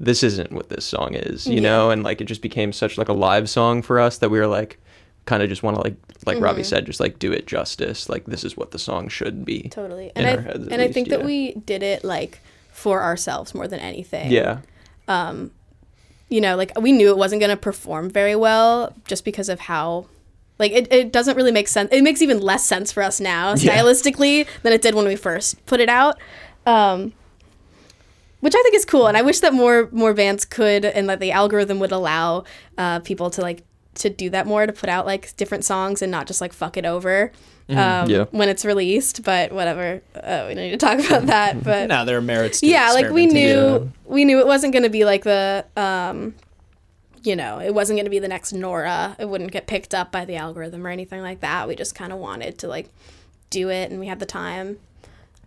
this 0.00 0.22
isn't 0.22 0.52
what 0.52 0.70
this 0.70 0.86
song 0.86 1.12
is, 1.12 1.46
you 1.46 1.60
know, 1.60 1.90
and 1.90 2.02
like 2.02 2.22
it 2.22 2.24
just 2.24 2.40
became 2.40 2.72
such 2.72 2.96
like 2.96 3.10
a 3.10 3.12
live 3.12 3.50
song 3.50 3.82
for 3.82 4.00
us 4.00 4.16
that 4.16 4.30
we 4.30 4.38
were 4.38 4.46
like 4.46 4.80
kind 5.28 5.42
of 5.42 5.48
just 5.48 5.62
want 5.62 5.76
to 5.76 5.82
like 5.86 5.96
like 6.26 6.40
Robbie 6.40 6.62
Mm-hmm. 6.62 6.68
said 6.68 6.86
just 6.86 7.00
like 7.00 7.18
do 7.18 7.30
it 7.32 7.46
justice, 7.46 8.08
like 8.08 8.24
this 8.24 8.42
is 8.44 8.56
what 8.56 8.70
the 8.72 8.78
song 8.78 9.08
should 9.08 9.44
be. 9.44 9.68
totally 9.68 10.10
and 10.16 10.26
i 10.26 10.40
heads, 10.40 10.66
and 10.72 10.80
i 10.80 10.88
think 10.90 11.08
yeah. 11.08 11.16
that 11.18 11.24
we 11.26 11.52
did 11.72 11.82
it 11.82 12.02
like 12.02 12.40
for 12.72 13.02
ourselves 13.02 13.54
more 13.54 13.68
than 13.68 13.80
anything 13.80 14.30
Yeah. 14.32 14.58
you 16.28 16.40
know 16.40 16.56
like 16.56 16.72
we 16.80 16.92
knew 16.92 17.08
it 17.10 17.16
wasn't 17.24 17.40
going 17.40 17.50
to 17.50 17.56
perform 17.70 18.10
very 18.10 18.36
well 18.36 18.94
just 19.06 19.24
because 19.24 19.48
of 19.48 19.60
how 19.60 20.06
like 20.58 20.72
it, 20.72 20.92
it 20.92 21.12
doesn't 21.12 21.36
really 21.36 21.52
make 21.52 21.68
sense 21.68 21.88
it 21.92 22.02
makes 22.02 22.20
even 22.22 22.40
less 22.40 22.64
sense 22.66 22.90
for 22.92 23.02
us 23.02 23.20
now 23.20 23.54
Yeah. 23.56 23.76
stylistically 23.78 24.46
than 24.62 24.72
it 24.72 24.82
did 24.82 24.94
when 24.94 25.06
we 25.06 25.16
first 25.16 25.64
put 25.66 25.80
it 25.80 25.88
out 25.88 26.18
um, 26.66 27.12
which 28.40 28.54
i 28.54 28.62
think 28.62 28.74
is 28.74 28.84
cool 28.84 29.06
and 29.06 29.16
i 29.16 29.22
wish 29.22 29.40
that 29.40 29.52
more 29.54 29.88
more 29.92 30.14
bands 30.14 30.44
could 30.44 30.84
and 30.84 31.08
that 31.10 31.20
the 31.20 31.32
algorithm 31.32 31.78
would 31.80 31.92
allow 31.92 32.44
uh, 32.76 33.00
people 33.00 33.30
to 33.30 33.40
like 33.40 33.62
to 33.98 34.10
do 34.10 34.30
that 34.30 34.46
more 34.46 34.66
to 34.66 34.72
put 34.72 34.88
out 34.88 35.06
like 35.06 35.36
different 35.36 35.64
songs 35.64 36.02
and 36.02 36.10
not 36.10 36.26
just 36.26 36.40
like 36.40 36.52
fuck 36.52 36.76
it 36.76 36.84
over 36.86 37.32
Mm-hmm. 37.68 37.78
um, 37.78 38.08
Yeah. 38.10 38.24
when 38.30 38.48
it's 38.48 38.64
released. 38.64 39.22
But 39.24 39.52
whatever, 39.52 40.00
uh, 40.14 40.46
we 40.48 40.54
don't 40.54 40.64
need 40.64 40.70
to 40.70 40.76
talk 40.78 40.98
about 41.00 41.26
that. 41.26 41.62
But 41.68 41.88
Now 41.88 42.04
there 42.06 42.16
are 42.16 42.22
merits. 42.22 42.60
To 42.60 42.66
yeah, 42.66 42.92
like 42.92 43.10
we 43.10 43.26
knew 43.26 43.92
we 44.06 44.24
knew 44.24 44.38
it 44.40 44.46
wasn't 44.46 44.72
going 44.72 44.84
to 44.84 44.88
be 44.88 45.04
like 45.04 45.24
the 45.24 45.66
um, 45.76 46.34
you 47.24 47.36
know, 47.36 47.60
it 47.60 47.74
wasn't 47.74 47.96
going 47.98 48.06
to 48.06 48.10
be 48.10 48.20
the 48.20 48.28
next 48.28 48.54
Nora. 48.54 49.14
It 49.18 49.28
wouldn't 49.28 49.52
get 49.52 49.66
picked 49.66 49.92
up 49.92 50.10
by 50.10 50.24
the 50.24 50.36
algorithm 50.36 50.86
or 50.86 50.88
anything 50.90 51.20
like 51.20 51.40
that. 51.40 51.68
We 51.68 51.76
just 51.76 51.94
kind 51.94 52.10
of 52.10 52.18
wanted 52.18 52.56
to 52.60 52.68
like 52.68 52.88
do 53.50 53.68
it, 53.68 53.90
and 53.90 54.00
we 54.00 54.06
had 54.06 54.18
the 54.18 54.24
time. 54.26 54.78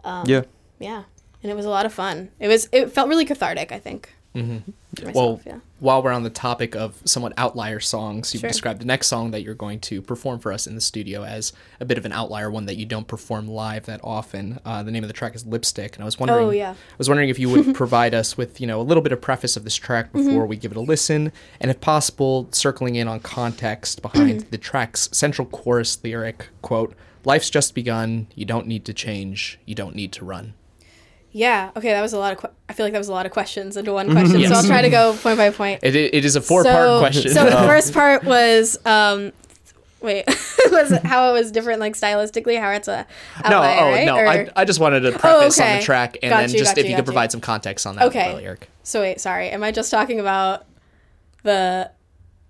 Um, 0.04 0.26
yeah. 0.28 0.44
yeah, 0.80 1.04
and 1.42 1.52
it 1.52 1.56
was 1.56 1.66
a 1.66 1.70
lot 1.70 1.88
of 1.88 1.94
fun. 1.94 2.30
It 2.40 2.48
was 2.50 2.70
it 2.72 2.92
felt 2.92 3.10
really 3.10 3.26
cathartic. 3.26 3.72
I 3.72 3.80
think. 3.80 4.14
Mhm. 4.36 4.62
for 4.98 5.12
Well, 5.12 5.42
yeah. 5.46 5.56
while 5.80 6.02
we're 6.02 6.12
on 6.14 6.24
the 6.24 6.30
topic 6.30 6.76
of 6.76 6.96
somewhat 7.04 7.34
outlier 7.38 7.80
songs, 7.82 8.34
you've 8.34 8.42
Sure. 8.42 8.50
described 8.50 8.80
the 8.82 8.86
next 8.86 9.08
song 9.08 9.32
that 9.32 9.42
you're 9.42 9.54
going 9.56 9.80
to 9.82 10.02
perform 10.02 10.40
for 10.40 10.54
us 10.54 10.68
in 10.68 10.76
the 10.76 10.80
studio 10.82 11.24
as 11.24 11.52
a 11.82 11.86
bit 11.86 11.98
of 11.98 12.06
an 12.06 12.14
outlier, 12.14 12.50
one 12.50 12.66
that 12.66 12.78
you 12.78 12.86
don't 12.86 13.08
perform 13.08 13.48
live 13.48 13.86
that 13.88 14.00
often. 14.04 14.60
Uh, 14.66 14.84
the 14.84 14.92
name 14.92 15.04
of 15.04 15.08
the 15.10 15.14
track 15.14 15.36
is 15.36 15.46
Lipstick, 15.46 15.96
and 15.96 16.04
I 16.04 16.06
was 16.06 16.18
wondering, 16.20 16.46
Oh, 16.48 16.52
yeah. 16.52 16.72
I 16.72 16.76
was 16.98 17.10
wondering 17.10 17.28
if 17.30 17.40
you 17.40 17.50
would 17.50 17.76
provide 17.76 18.14
us 18.14 18.38
with, 18.38 18.62
you 18.62 18.68
know, 18.68 18.80
a 18.80 18.84
little 18.84 19.04
bit 19.04 19.12
of 19.12 19.20
preface 19.20 19.58
of 19.58 19.64
this 19.66 19.76
track 19.76 20.14
Mm-hmm. 20.14 20.28
before 20.28 20.46
we 20.46 20.56
give 20.56 20.72
it 20.72 20.78
a 20.78 20.82
listen, 20.82 21.32
and 21.60 21.70
if 21.70 21.82
possible, 21.82 22.48
circling 22.52 22.96
in 22.96 23.08
on 23.10 23.20
context 23.20 24.02
behind 24.02 24.42
the 24.52 24.58
track's 24.58 25.10
central 25.12 25.46
chorus 25.48 25.98
lyric, 26.04 26.48
quote, 26.62 26.96
"Life's 27.26 27.50
just 27.50 27.76
begun. 27.76 28.28
You 28.36 28.46
don't 28.46 28.66
need 28.68 28.86
to 28.86 28.94
change. 28.94 29.60
You 29.66 29.76
don't 29.76 29.96
need 29.96 30.12
to 30.14 30.26
run." 30.26 30.54
Yeah. 31.32 31.72
Okay. 31.76 31.92
That 31.92 32.02
was 32.02 32.14
a 32.14 32.18
lot 32.20 32.34
of. 32.34 32.40
Que- 32.40 32.50
I 32.70 32.74
feel 32.74 32.86
like 32.86 32.94
that 32.94 33.00
was 33.00 33.08
a 33.10 33.14
lot 33.14 33.26
of 33.26 33.32
questions 33.32 33.78
into 33.78 33.94
one 33.94 34.12
question. 34.12 34.42
So 34.46 34.54
I'll 34.54 34.64
try 34.64 34.82
to 34.82 34.90
go 34.90 35.16
point 35.22 35.38
by 35.38 35.50
point. 35.50 35.80
It, 35.84 35.96
it 35.96 36.14
it 36.14 36.26
is 36.26 36.36
a 36.36 36.42
four-part 36.42 36.76
so, 36.76 37.00
question. 37.00 37.32
So 37.32 37.46
the 37.46 37.52
first 37.52 37.94
part 37.94 38.24
was, 38.24 38.78
um, 38.86 39.32
wait, 40.02 40.26
was 40.72 40.92
it 40.92 41.04
how 41.04 41.30
it 41.30 41.34
was 41.34 41.52
different, 41.52 41.80
like 41.80 41.94
stylistically, 41.96 42.60
how 42.60 42.72
it's 42.72 42.88
a 42.88 43.06
No, 43.50 43.58
outlier, 43.58 43.80
oh 43.80 43.92
right? 43.92 44.06
no, 44.06 44.16
Or- 44.18 44.28
I, 44.28 44.50
I 44.56 44.66
just 44.66 44.80
wanted 44.80 45.02
to 45.02 45.12
preface 45.18 45.60
on 45.60 45.66
okay. 45.68 45.78
the 45.80 45.84
track 45.84 46.18
and 46.22 46.30
Got 46.32 46.38
then 46.42 46.50
you, 46.52 46.58
just 46.60 46.78
if 46.78 46.86
you, 46.86 46.90
you 46.92 46.96
got 46.96 46.98
could 46.98 47.04
you. 47.04 47.14
provide 47.14 47.32
some 47.32 47.42
context 47.42 47.86
on 47.88 47.96
that 47.96 48.06
Okay. 48.06 48.36
lyric. 48.36 48.70
So 48.84 49.02
wait, 49.02 49.22
sorry. 49.22 49.50
Am 49.50 49.64
I 49.64 49.72
just 49.72 49.92
talking 49.92 50.20
about 50.20 50.66
the 51.44 51.92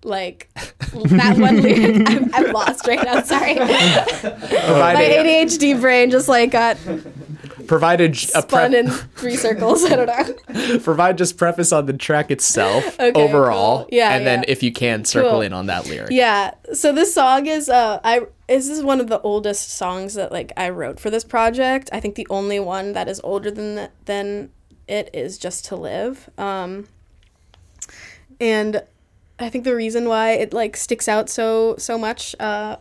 like 0.04 0.48
that 0.54 1.38
one 1.38 1.60
lyric? 1.62 2.08
I'm, 2.08 2.34
I'm 2.34 2.52
lost 2.52 2.86
right 2.88 3.02
now. 3.04 3.22
Sorry, 3.22 3.54
my 3.58 4.94
ADHD 4.96 5.80
brain 5.80 6.10
just 6.10 6.28
like 6.28 6.50
got 6.50 6.76
provide 7.72 8.02
a, 8.02 8.10
a 8.10 8.14
spun 8.14 8.70
pre- 8.72 8.78
in 8.80 8.90
three 8.90 9.34
circles. 9.34 9.82
I 9.82 9.96
don't 9.96 10.06
know. 10.06 10.78
provide 10.84 11.16
just 11.16 11.38
preface 11.38 11.72
on 11.72 11.86
the 11.86 11.94
track 11.94 12.30
itself 12.30 12.84
Okay, 13.00 13.12
overall, 13.14 13.84
cool. 13.84 13.88
Yeah, 13.90 14.14
and 14.14 14.26
then 14.26 14.44
if 14.46 14.62
you 14.62 14.70
can 14.72 15.06
circle 15.06 15.30
Cool. 15.30 15.40
in 15.40 15.54
on 15.54 15.66
that 15.66 15.86
lyric. 15.88 16.10
Yeah. 16.10 16.52
So 16.74 16.92
this 16.92 17.14
song 17.14 17.46
is 17.46 17.70
uh 17.70 17.98
I 18.04 18.26
is 18.46 18.68
this 18.68 18.76
is 18.76 18.84
one 18.84 19.00
of 19.00 19.08
the 19.08 19.20
oldest 19.22 19.70
songs 19.70 20.12
that 20.14 20.30
like 20.30 20.52
I 20.54 20.68
wrote 20.68 21.00
for 21.00 21.08
this 21.08 21.24
project. 21.24 21.88
I 21.94 22.00
think 22.00 22.14
the 22.16 22.26
only 22.28 22.60
one 22.60 22.92
that 22.92 23.08
is 23.08 23.20
older 23.24 23.50
than 23.50 23.76
the, 23.76 23.90
than 24.04 24.50
it 24.86 25.08
is 25.14 25.38
just 25.38 25.64
to 25.66 25.76
live. 25.76 26.28
Um 26.36 26.88
and 28.38 28.82
I 29.38 29.48
think 29.48 29.64
the 29.64 29.74
reason 29.74 30.08
why 30.10 30.32
it 30.32 30.52
like 30.52 30.76
sticks 30.76 31.08
out 31.08 31.30
so 31.30 31.76
so 31.78 31.96
much 31.96 32.36
uh 32.38 32.76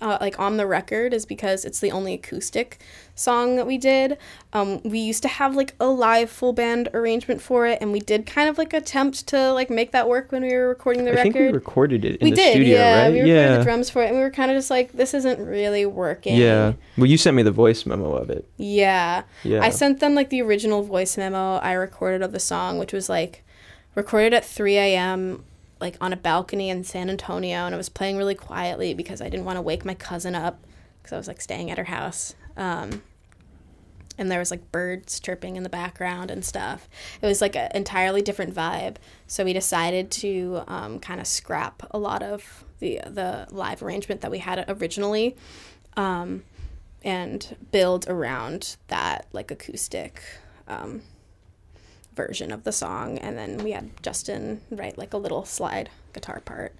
uh, 0.00 0.18
like 0.20 0.38
on 0.38 0.56
the 0.56 0.66
record 0.66 1.12
is 1.12 1.26
because 1.26 1.64
it's 1.64 1.80
the 1.80 1.90
only 1.90 2.14
acoustic 2.14 2.80
song 3.14 3.56
that 3.56 3.66
we 3.66 3.78
did. 3.78 4.16
Um, 4.52 4.80
we 4.82 4.98
used 4.98 5.22
to 5.22 5.28
have 5.28 5.54
like 5.54 5.74
a 5.78 5.86
live 5.86 6.30
full 6.30 6.52
band 6.52 6.88
arrangement 6.94 7.40
for 7.42 7.66
it, 7.66 7.78
and 7.80 7.92
we 7.92 8.00
did 8.00 8.26
kind 8.26 8.48
of 8.48 8.58
like 8.58 8.72
attempt 8.72 9.26
to 9.28 9.52
like 9.52 9.70
make 9.70 9.92
that 9.92 10.08
work 10.08 10.32
when 10.32 10.42
we 10.42 10.52
were 10.54 10.68
recording 10.68 11.04
the 11.04 11.12
I 11.12 11.22
think 11.22 11.34
record 11.34 11.52
we 11.52 11.52
recorded 11.52 12.04
it 12.04 12.20
in 12.20 12.26
we 12.26 12.30
the 12.30 12.36
did, 12.36 12.52
studio, 12.52 12.78
yeah. 12.78 13.02
right? 13.02 13.12
We 13.12 13.20
recorded 13.20 13.34
yeah. 13.34 13.56
the 13.58 13.64
drums 13.64 13.90
for 13.90 14.02
it, 14.02 14.08
and 14.08 14.16
we 14.16 14.22
were 14.22 14.30
kind 14.30 14.50
of 14.50 14.56
just 14.56 14.70
like, 14.70 14.92
this 14.92 15.14
isn't 15.14 15.38
really 15.38 15.86
working. 15.86 16.36
Yeah. 16.36 16.74
Well, 16.96 17.06
you 17.06 17.18
sent 17.18 17.36
me 17.36 17.42
the 17.42 17.50
voice 17.50 17.86
memo 17.86 18.14
of 18.14 18.30
it. 18.30 18.48
Yeah. 18.56 19.22
Yeah. 19.44 19.62
I 19.62 19.70
sent 19.70 20.00
them 20.00 20.14
like 20.14 20.30
the 20.30 20.42
original 20.42 20.82
voice 20.82 21.16
memo 21.16 21.56
I 21.56 21.72
recorded 21.72 22.22
of 22.22 22.32
the 22.32 22.40
song, 22.40 22.78
which 22.78 22.92
was 22.92 23.08
like 23.08 23.44
recorded 23.94 24.34
at 24.34 24.44
3 24.44 24.76
a.m. 24.76 25.44
like 25.80 25.96
on 26.00 26.12
a 26.12 26.16
balcony 26.16 26.68
in 26.70 26.84
San 26.84 27.10
Antonio, 27.10 27.66
and 27.66 27.74
I 27.74 27.78
was 27.78 27.88
playing 27.88 28.16
really 28.16 28.34
quietly 28.34 28.94
because 28.94 29.20
I 29.20 29.28
didn't 29.28 29.46
want 29.46 29.56
to 29.56 29.62
wake 29.62 29.84
my 29.84 29.94
cousin 29.94 30.34
up 30.34 30.64
because 31.02 31.12
I 31.12 31.16
was 31.16 31.28
like 31.28 31.40
staying 31.40 31.70
at 31.70 31.78
her 31.78 31.84
house. 31.84 32.34
Um, 32.56 33.02
and 34.18 34.30
there 34.30 34.38
was 34.38 34.50
like 34.50 34.70
birds 34.70 35.18
chirping 35.18 35.56
in 35.56 35.62
the 35.62 35.70
background 35.70 36.30
and 36.30 36.44
stuff. 36.44 36.88
It 37.22 37.26
was 37.26 37.40
like 37.40 37.56
an 37.56 37.70
entirely 37.74 38.20
different 38.20 38.54
vibe. 38.54 38.96
So 39.26 39.44
we 39.44 39.54
decided 39.54 40.10
to 40.12 40.62
um, 40.68 41.00
kind 41.00 41.20
of 41.20 41.26
scrap 41.26 41.82
a 41.90 41.98
lot 41.98 42.22
of 42.22 42.64
the 42.80 43.00
the 43.06 43.46
live 43.50 43.82
arrangement 43.82 44.20
that 44.20 44.30
we 44.30 44.38
had 44.38 44.64
originally, 44.68 45.36
um, 45.96 46.44
and 47.02 47.56
build 47.72 48.08
around 48.08 48.76
that 48.88 49.26
like 49.32 49.50
acoustic 49.50 50.22
um, 50.68 51.02
version 52.14 52.50
of 52.52 52.64
the 52.64 52.72
song. 52.72 53.18
And 53.18 53.36
then 53.38 53.58
we 53.58 53.72
had 53.72 53.90
Justin 54.02 54.60
write 54.70 54.98
like 54.98 55.12
a 55.14 55.18
little 55.18 55.44
slide 55.44 55.90
guitar 56.12 56.40
part. 56.44 56.74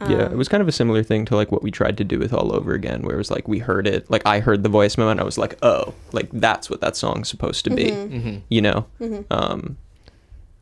yeah, 0.00 0.24
Um, 0.24 0.32
it 0.32 0.36
was 0.36 0.48
kind 0.48 0.60
of 0.60 0.68
a 0.68 0.72
similar 0.72 1.02
thing 1.02 1.24
to 1.26 1.36
like 1.36 1.52
what 1.52 1.62
we 1.62 1.70
tried 1.70 1.96
to 1.98 2.04
do 2.04 2.18
with 2.18 2.32
All 2.32 2.54
Over 2.54 2.72
Again, 2.74 3.02
where 3.02 3.14
it 3.14 3.18
was 3.18 3.30
like 3.30 3.46
we 3.48 3.58
heard 3.58 3.86
it, 3.86 4.10
like 4.10 4.22
I 4.26 4.40
heard 4.40 4.62
the 4.62 4.68
voice 4.68 4.96
memo 4.98 5.10
and 5.10 5.20
I 5.20 5.24
was 5.24 5.38
like, 5.38 5.56
oh, 5.62 5.94
like 6.12 6.28
that's 6.32 6.68
what 6.70 6.80
that 6.80 6.96
song's 6.96 7.28
supposed 7.28 7.64
to 7.64 7.70
be, 7.70 7.90
Mm-hmm. 7.90 8.36
you 8.48 8.62
know? 8.62 8.86
Mhm. 9.00 9.24
Um, 9.30 9.76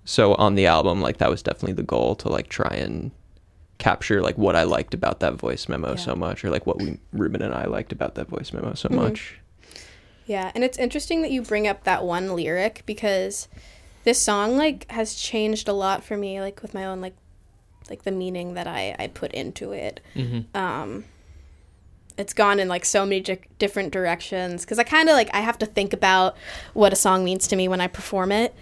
so 0.05 0.35
on 0.35 0.55
the 0.57 0.67
album, 0.67 1.01
like 1.01 1.19
that 1.19 1.31
was 1.31 1.43
definitely 1.43 1.75
the 1.75 1.83
goal 1.85 2.17
to 2.17 2.29
like 2.29 2.49
try 2.49 2.75
and 2.75 3.13
capture 3.79 4.21
like 4.21 4.37
what 4.37 4.57
I 4.57 4.65
liked 4.65 4.93
about 4.93 5.21
that 5.21 5.35
voice 5.35 5.69
memo 5.69 5.91
Yeah. 5.91 5.97
so 5.97 6.15
much, 6.15 6.45
or 6.45 6.51
like 6.51 6.67
what 6.67 6.79
we 6.79 6.99
Ruben 7.13 7.41
and 7.43 7.55
I 7.55 7.65
liked 7.67 7.93
about 7.93 8.15
that 8.17 8.29
voice 8.29 8.53
memo 8.53 8.75
so 8.75 8.89
Mhm. 8.89 8.95
much. 8.97 9.39
Yeah, 10.27 10.53
and 10.55 10.63
it's 10.63 10.79
interesting 10.79 11.23
that 11.23 11.31
you 11.31 11.43
bring 11.43 11.67
up 11.67 11.85
that 11.85 12.05
one 12.05 12.35
lyric 12.37 12.83
because 12.87 13.49
this 14.05 14.21
song 14.21 14.57
like 14.57 14.91
has 14.91 15.15
changed 15.15 15.69
a 15.69 15.73
lot 15.73 16.03
for 16.05 16.17
me 16.17 16.41
like 16.41 16.63
with 16.63 16.75
my 16.75 16.85
own 16.85 17.01
like 17.01 17.15
like 17.89 18.03
the 18.05 18.11
meaning 18.11 18.55
that 18.55 18.67
I 18.67 18.95
I 18.99 19.09
put 19.09 19.33
into 19.33 19.73
it. 19.73 20.01
Mm-hmm. 20.15 20.57
Um 20.57 21.05
it's 22.17 22.35
gone 22.35 22.61
in 22.61 22.69
like 22.69 22.85
so 22.85 23.05
many 23.05 23.21
di- 23.21 23.39
different 23.59 23.93
directions 23.93 24.65
cuz 24.65 24.79
I 24.79 24.85
kind 24.85 25.09
of 25.09 25.15
like 25.15 25.31
I 25.35 25.41
have 25.41 25.59
to 25.59 25.67
think 25.67 25.93
about 25.93 26.37
what 26.75 26.93
a 26.93 26.97
song 26.97 27.25
means 27.25 27.49
to 27.49 27.57
me 27.57 27.69
when 27.69 27.81
I 27.81 27.87
perform 27.87 28.33
it 28.33 28.55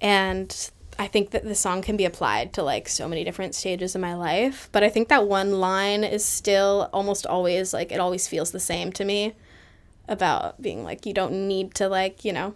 and 0.00 0.70
I 0.98 1.06
think 1.06 1.30
that 1.30 1.44
the 1.44 1.54
song 1.54 1.82
can 1.82 1.96
be 1.96 2.04
applied 2.04 2.52
to 2.54 2.62
like 2.62 2.88
so 2.88 3.08
many 3.08 3.24
different 3.24 3.54
stages 3.54 3.94
of 3.94 4.00
my 4.00 4.14
life, 4.14 4.68
but 4.72 4.84
I 4.84 4.88
think 4.88 5.08
that 5.08 5.26
one 5.26 5.58
line 5.58 6.04
is 6.04 6.24
still 6.24 6.90
almost 6.92 7.26
always 7.26 7.72
like 7.72 7.90
it 7.92 8.00
always 8.00 8.28
feels 8.28 8.50
the 8.50 8.60
same 8.60 8.92
to 8.92 9.04
me 9.04 9.34
about 10.08 10.60
being 10.60 10.84
like 10.84 11.06
you 11.06 11.14
don't 11.14 11.48
need 11.48 11.74
to 11.74 11.88
like 11.88 12.24
you 12.24 12.32
know 12.32 12.54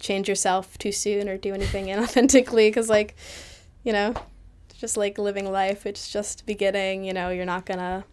change 0.00 0.28
yourself 0.28 0.76
too 0.78 0.90
soon 0.90 1.28
or 1.28 1.36
do 1.36 1.54
anything 1.54 1.86
inauthentically 1.88 2.68
because 2.68 2.88
like 2.88 3.14
you 3.84 3.92
know 3.92 4.14
just 4.78 4.96
like 4.96 5.18
living 5.18 5.50
life 5.50 5.86
it's 5.86 6.10
just 6.10 6.46
beginning 6.46 7.04
you 7.04 7.12
know 7.12 7.28
you're 7.28 7.44
not 7.44 7.66
gonna 7.66 8.04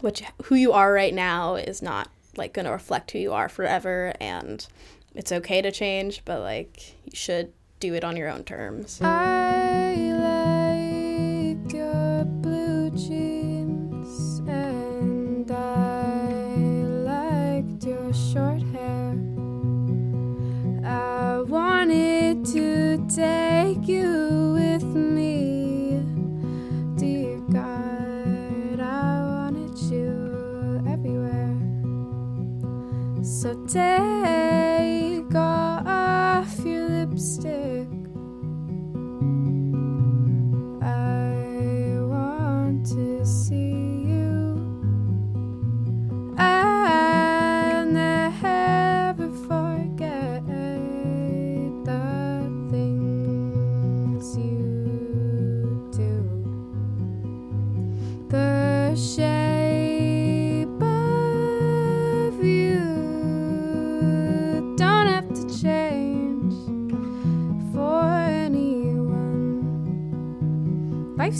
what 0.00 0.20
you, 0.20 0.26
who 0.44 0.54
you 0.54 0.72
are 0.72 0.92
right 0.92 1.14
now 1.14 1.54
is 1.54 1.80
not 1.82 2.08
like 2.36 2.52
gonna 2.52 2.70
reflect 2.70 3.10
who 3.10 3.18
you 3.18 3.32
are 3.32 3.48
forever 3.48 4.12
and 4.20 4.66
it's 5.14 5.32
okay 5.32 5.62
to 5.62 5.72
change 5.72 6.22
but 6.24 6.40
like 6.40 6.94
you 7.04 7.12
should 7.14 7.52
do 7.80 7.94
it 7.94 8.04
on 8.04 8.16
your 8.16 8.28
own 8.28 8.44
terms 8.44 9.00
take 23.14 23.88
you 23.88 24.54
with 24.54 24.84
me, 24.84 26.00
dear 26.96 27.38
God. 27.52 28.80
I 28.80 29.20
wanted 29.20 29.78
you 29.78 30.82
everywhere. 30.88 31.54
So 33.22 33.54
take 33.66 34.61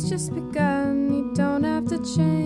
just 0.09 0.35
begun. 0.35 1.13
You 1.13 1.35
don't 1.35 1.65
have 1.65 1.87
to 1.89 1.99
change. 1.99 2.42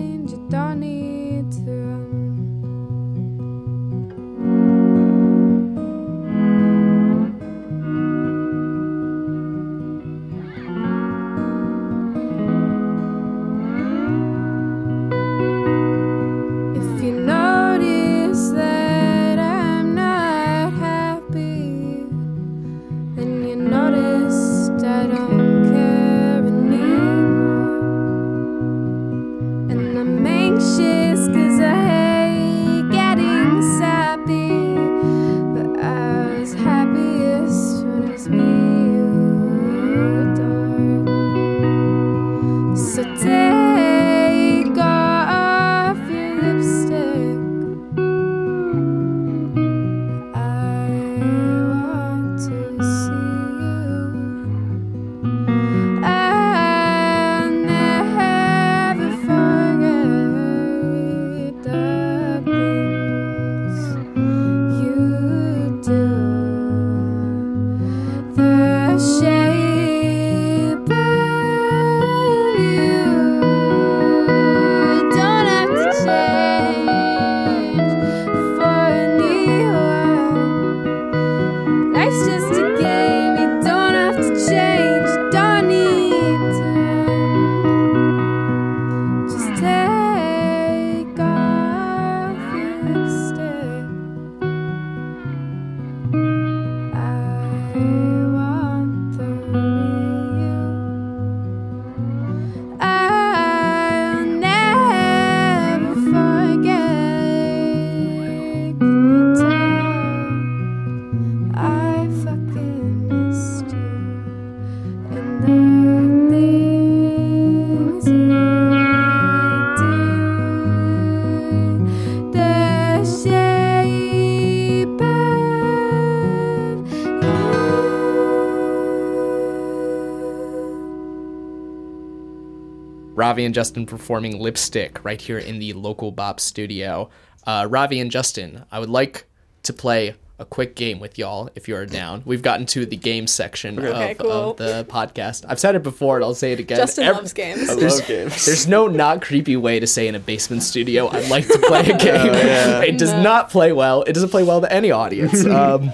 Ravi 133.37 133.45
and 133.45 133.53
Justin 133.53 133.85
performing 133.85 134.39
Lipstick 134.39 135.05
right 135.05 135.21
here 135.21 135.37
in 135.37 135.59
the 135.59 135.71
local 135.73 136.11
Bop 136.11 136.39
studio. 136.39 137.07
Uh, 137.45 137.67
Ravi 137.69 137.99
and 137.99 138.09
Justin, 138.09 138.65
I 138.71 138.79
would 138.79 138.89
like 138.89 139.25
to 139.61 139.73
play 139.73 140.15
a 140.39 140.45
quick 140.45 140.75
game 140.75 140.99
with 140.99 141.19
y'all 141.19 141.47
if 141.53 141.67
you 141.67 141.75
are 141.75 141.85
down. 141.85 142.23
We've 142.25 142.41
gotten 142.41 142.65
to 142.67 142.87
the 142.87 142.95
game 142.95 143.27
section 143.27 143.77
Okay, 143.77 144.11
of, 144.13 144.17
cool. 144.17 144.31
of 144.31 144.57
the 144.57 144.87
podcast. 144.89 145.45
I've 145.47 145.59
said 145.59 145.75
it 145.75 145.83
before 145.83 146.15
and 146.15 146.25
I'll 146.25 146.33
say 146.33 146.51
it 146.53 146.59
again. 146.59 146.77
Justin 146.79 147.03
Ev- 147.03 147.15
loves 147.17 147.33
games. 147.33 147.69
I 147.69 147.75
There's, 147.75 147.99
love 147.99 148.07
games. 148.07 148.45
there's 148.47 148.67
no 148.67 148.87
not 148.87 149.21
creepy 149.21 149.55
way 149.55 149.79
to 149.79 149.85
say 149.85 150.07
in 150.07 150.15
a 150.15 150.19
basement 150.19 150.63
studio, 150.63 151.07
I'd 151.07 151.29
like 151.29 151.45
to 151.47 151.59
play 151.59 151.81
a 151.81 151.83
game. 151.99 152.33
yeah. 152.33 152.81
It 152.81 152.97
does 152.97 153.11
No. 153.13 153.21
not 153.21 153.51
play 153.51 153.71
well. 153.71 154.01
It 154.01 154.13
doesn't 154.13 154.29
play 154.29 154.41
well 154.43 154.61
to 154.61 154.73
any 154.73 154.89
audience. 154.89 155.45
Um, 155.45 155.91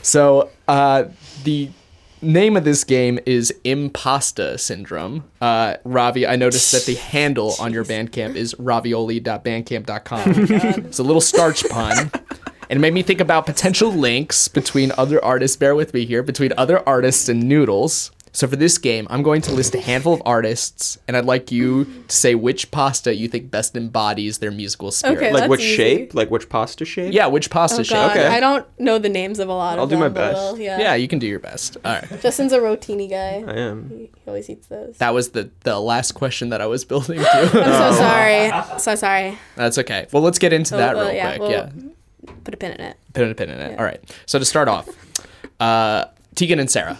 so 0.00 0.48
uh, 0.66 1.04
the 1.44 1.68
name 2.22 2.56
of 2.56 2.64
this 2.64 2.84
game 2.84 3.18
is 3.26 3.52
Impasta 3.64 4.58
Syndrome. 4.58 5.24
Uh, 5.40 5.76
Ravi, 5.84 6.26
I 6.26 6.36
noticed 6.36 6.72
that 6.72 6.84
the 6.84 6.94
handle 7.10 7.54
on 7.60 7.72
your 7.72 7.84
Bandcamp 7.84 8.34
is 8.34 8.54
ravioli.bandcamp.com. 8.58 10.22
it's 10.86 10.98
a 10.98 11.02
little 11.02 11.20
starch 11.20 11.68
pun. 11.68 12.10
And 12.70 12.78
it 12.78 12.80
made 12.80 12.92
me 12.92 13.02
think 13.02 13.20
about 13.20 13.46
potential 13.46 13.90
links 13.90 14.46
between 14.46 14.92
other 14.98 15.24
artists. 15.24 15.56
Bear 15.56 15.74
with 15.74 15.94
me 15.94 16.04
here, 16.04 16.22
between 16.22 16.52
other 16.58 16.86
artists 16.86 17.28
and 17.28 17.48
noodles. 17.48 18.10
So 18.38 18.46
for 18.46 18.54
this 18.54 18.78
game, 18.78 19.08
I'm 19.10 19.24
going 19.24 19.42
to 19.42 19.52
list 19.52 19.74
a 19.74 19.80
handful 19.80 20.14
of 20.14 20.22
artists, 20.24 20.96
and 21.08 21.16
I'd 21.16 21.24
like 21.24 21.50
you 21.50 21.86
to 22.06 22.14
say 22.14 22.36
which 22.36 22.70
pasta 22.70 23.12
you 23.12 23.26
think 23.26 23.50
best 23.50 23.74
embodies 23.76 24.38
their 24.38 24.52
musical 24.52 24.92
spirit. 24.92 25.16
Okay, 25.16 25.32
like 25.32 25.40
that's 25.40 25.50
which 25.50 25.60
easy. 25.62 25.74
shape? 25.76 26.14
Like 26.14 26.30
which 26.30 26.48
pasta 26.48 26.84
shape? 26.84 27.12
yeah, 27.12 27.26
which 27.26 27.50
pasta 27.50 27.80
Oh 27.80 27.82
shape? 27.82 27.94
god, 27.96 28.10
Okay. 28.16 28.28
I 28.28 28.38
don't 28.38 28.64
know 28.78 29.00
the 29.00 29.08
names 29.08 29.40
of 29.40 29.48
a 29.48 29.52
lot 29.52 29.76
I'll 29.76 29.82
of 29.84 29.90
them. 29.90 30.00
I'll 30.00 30.08
do 30.08 30.14
my 30.14 30.20
best. 30.20 30.38
I'll- 30.38 30.56
yeah. 30.60 30.78
Yeah, 30.78 30.94
you 30.94 31.08
can 31.08 31.18
do 31.18 31.26
your 31.26 31.40
best. 31.40 31.78
All 31.84 31.94
right. 31.94 32.20
Justin's 32.22 32.52
a 32.52 32.60
rotini 32.60 33.10
guy. 33.10 33.42
I 33.44 33.56
am. 33.58 33.90
He 33.90 34.10
always 34.28 34.48
eats 34.48 34.68
those. 34.68 34.98
That 34.98 35.14
was 35.14 35.30
the 35.30 35.50
the 35.64 35.80
last 35.80 36.12
question 36.12 36.50
that 36.50 36.60
I 36.60 36.66
was 36.66 36.84
building 36.92 37.18
to. 37.18 37.26
I'm 37.28 37.48
so 37.50 37.92
sorry. 37.98 38.78
So 38.78 38.94
sorry. 38.94 39.36
That's 39.56 39.78
okay. 39.78 40.06
Well, 40.12 40.22
let's 40.22 40.38
get 40.38 40.52
into 40.52 40.76
that 40.76 40.94
Oh, 40.94 40.98
well, 40.98 41.06
real 41.08 41.16
yeah, 41.16 41.28
quick. 41.38 41.40
well- 41.40 41.50
yeah. 41.50 42.32
Put 42.44 42.54
a 42.54 42.56
pin 42.56 42.70
in 42.70 42.80
it. 42.82 42.96
Pin 43.14 43.30
a 43.30 43.34
pin 43.34 43.50
in 43.50 43.58
it. 43.58 43.72
Yeah. 43.72 43.78
All 43.78 43.84
right. 43.84 44.00
So 44.26 44.38
to 44.38 44.44
start 44.44 44.68
off, 44.68 44.88
uh, 45.58 46.04
Tegan 46.36 46.60
and 46.60 46.70
Sara. 46.70 46.98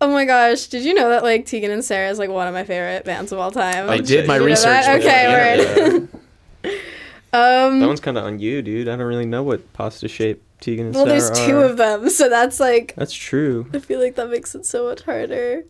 Oh 0.00 0.12
my 0.12 0.24
gosh, 0.24 0.66
did 0.66 0.84
you 0.84 0.92
know 0.94 1.08
that 1.08 1.22
like 1.22 1.46
Tegan 1.46 1.70
and 1.70 1.84
Sara 1.84 2.10
is 2.10 2.18
like 2.18 2.28
one 2.30 2.46
of 2.46 2.52
my 2.54 2.64
favorite 2.64 3.04
bands 3.04 3.32
of 3.32 3.38
all 3.38 3.50
time? 3.50 3.88
I 3.88 3.98
did 3.98 4.26
my 4.26 4.36
You 4.36 4.44
research. 4.44 4.86
Okay, 4.86 5.04
yeah. 5.04 5.88
word. 5.92 6.08
Um, 7.32 7.80
That 7.80 7.88
one's 7.88 7.98
kind 7.98 8.16
of 8.16 8.22
on 8.24 8.38
you, 8.38 8.62
dude. 8.62 8.86
I 8.88 8.94
don't 8.94 9.06
really 9.08 9.26
know 9.26 9.42
what 9.42 9.72
pasta 9.72 10.06
shape 10.06 10.40
Tegan 10.60 10.86
and 10.86 10.94
well, 10.94 11.04
Sara 11.04 11.18
Well, 11.18 11.28
there's 11.30 11.46
two 11.48 11.56
are. 11.58 11.64
of 11.64 11.76
them, 11.76 12.08
so 12.08 12.28
that's 12.28 12.60
like 12.60 12.94
That's 12.94 13.12
true. 13.12 13.66
I 13.74 13.80
feel 13.80 13.98
like 14.00 14.14
that 14.14 14.30
makes 14.30 14.54
it 14.54 14.64
so 14.64 14.84
much 14.88 15.02
harder. 15.02 15.64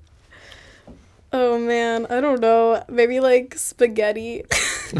Oh 1.32 1.58
man, 1.58 2.06
I 2.10 2.20
don't 2.20 2.40
know. 2.40 2.84
Maybe 2.90 3.18
like 3.20 3.56
spaghetti. 3.56 4.44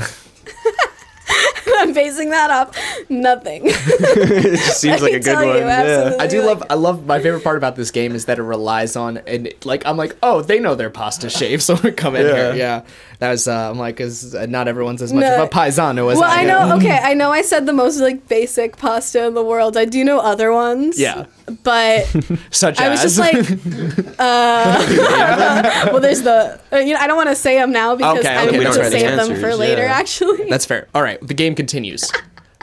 I'm 1.78 1.92
basing 1.92 2.30
that 2.30 2.50
off 2.50 2.76
nothing. 3.08 3.62
it 3.66 4.56
just 4.56 4.80
seems 4.80 5.02
like 5.02 5.12
a 5.14 5.20
good 5.20 5.34
one. 5.36 5.46
you, 5.48 5.54
Yeah. 5.64 6.16
I 6.18 6.26
do 6.26 6.40
Like- 6.42 6.46
love. 6.60 6.62
I 6.70 6.74
love. 6.74 7.06
My 7.06 7.20
favorite 7.20 7.42
part 7.44 7.56
about 7.56 7.76
this 7.76 7.90
game 7.90 8.14
is 8.14 8.24
that 8.26 8.38
it 8.38 8.42
relies 8.42 8.96
on 8.96 9.18
and 9.18 9.52
like 9.64 9.84
I'm 9.86 9.96
like, 9.96 10.16
oh, 10.22 10.40
they 10.42 10.58
know 10.60 10.74
their 10.74 10.90
pasta 10.90 11.28
shape, 11.30 11.60
so 11.60 11.74
we 11.82 11.92
come 11.92 12.16
in 12.16 12.26
Yeah. 12.26 12.34
here. 12.34 12.54
Yeah, 12.54 12.82
that 13.20 13.30
was. 13.30 13.46
Uh, 13.48 13.70
I'm 13.70 13.78
like, 13.78 14.00
is 14.00 14.34
not 14.34 14.68
everyone's 14.68 15.02
as 15.02 15.12
much 15.12 15.22
No. 15.22 15.34
of 15.42 15.48
a 15.48 15.50
paisano 15.50 16.10
as 16.10 16.18
well, 16.18 16.30
I 16.30 16.38
I 16.38 16.40
am. 16.42 16.46
know. 16.68 16.76
Okay, 16.76 16.98
I 17.02 17.14
know. 17.14 17.30
I 17.30 17.42
said 17.42 17.66
the 17.66 17.72
most 17.72 17.98
like 18.00 18.28
basic 18.28 18.76
pasta 18.76 19.24
in 19.26 19.34
the 19.34 19.42
world. 19.44 19.76
I 19.76 19.84
do 19.84 20.04
know 20.04 20.18
other 20.18 20.52
ones. 20.52 20.98
Yeah, 20.98 21.26
but 21.62 22.06
such 22.50 22.80
I 22.80 22.86
as. 22.88 23.02
was 23.02 23.16
just 23.16 23.18
like, 23.18 23.34
uh, 24.18 25.88
well, 25.92 26.00
there's 26.00 26.22
the. 26.22 26.60
Uh, 26.72 26.76
you 26.78 26.94
know, 26.94 27.00
I 27.00 27.06
don't 27.06 27.16
want 27.16 27.28
to 27.30 27.36
say 27.36 27.56
them 27.58 27.72
now 27.72 27.94
because 27.96 28.18
Okay, 28.18 28.28
I 28.34 28.46
okay, 28.46 28.58
need 28.58 28.64
that's 28.66 28.76
to 28.76 28.82
right. 28.82 28.92
save 28.92 29.10
them 29.10 29.18
Answers, 29.20 29.40
for 29.40 29.54
later. 29.54 29.82
yeah. 29.82 29.92
Actually, 29.92 30.48
That's 30.50 30.66
fair. 30.66 30.88
All 30.94 31.02
right, 31.02 31.20
the 31.26 31.34
game 31.34 31.54
continues. 31.54 32.10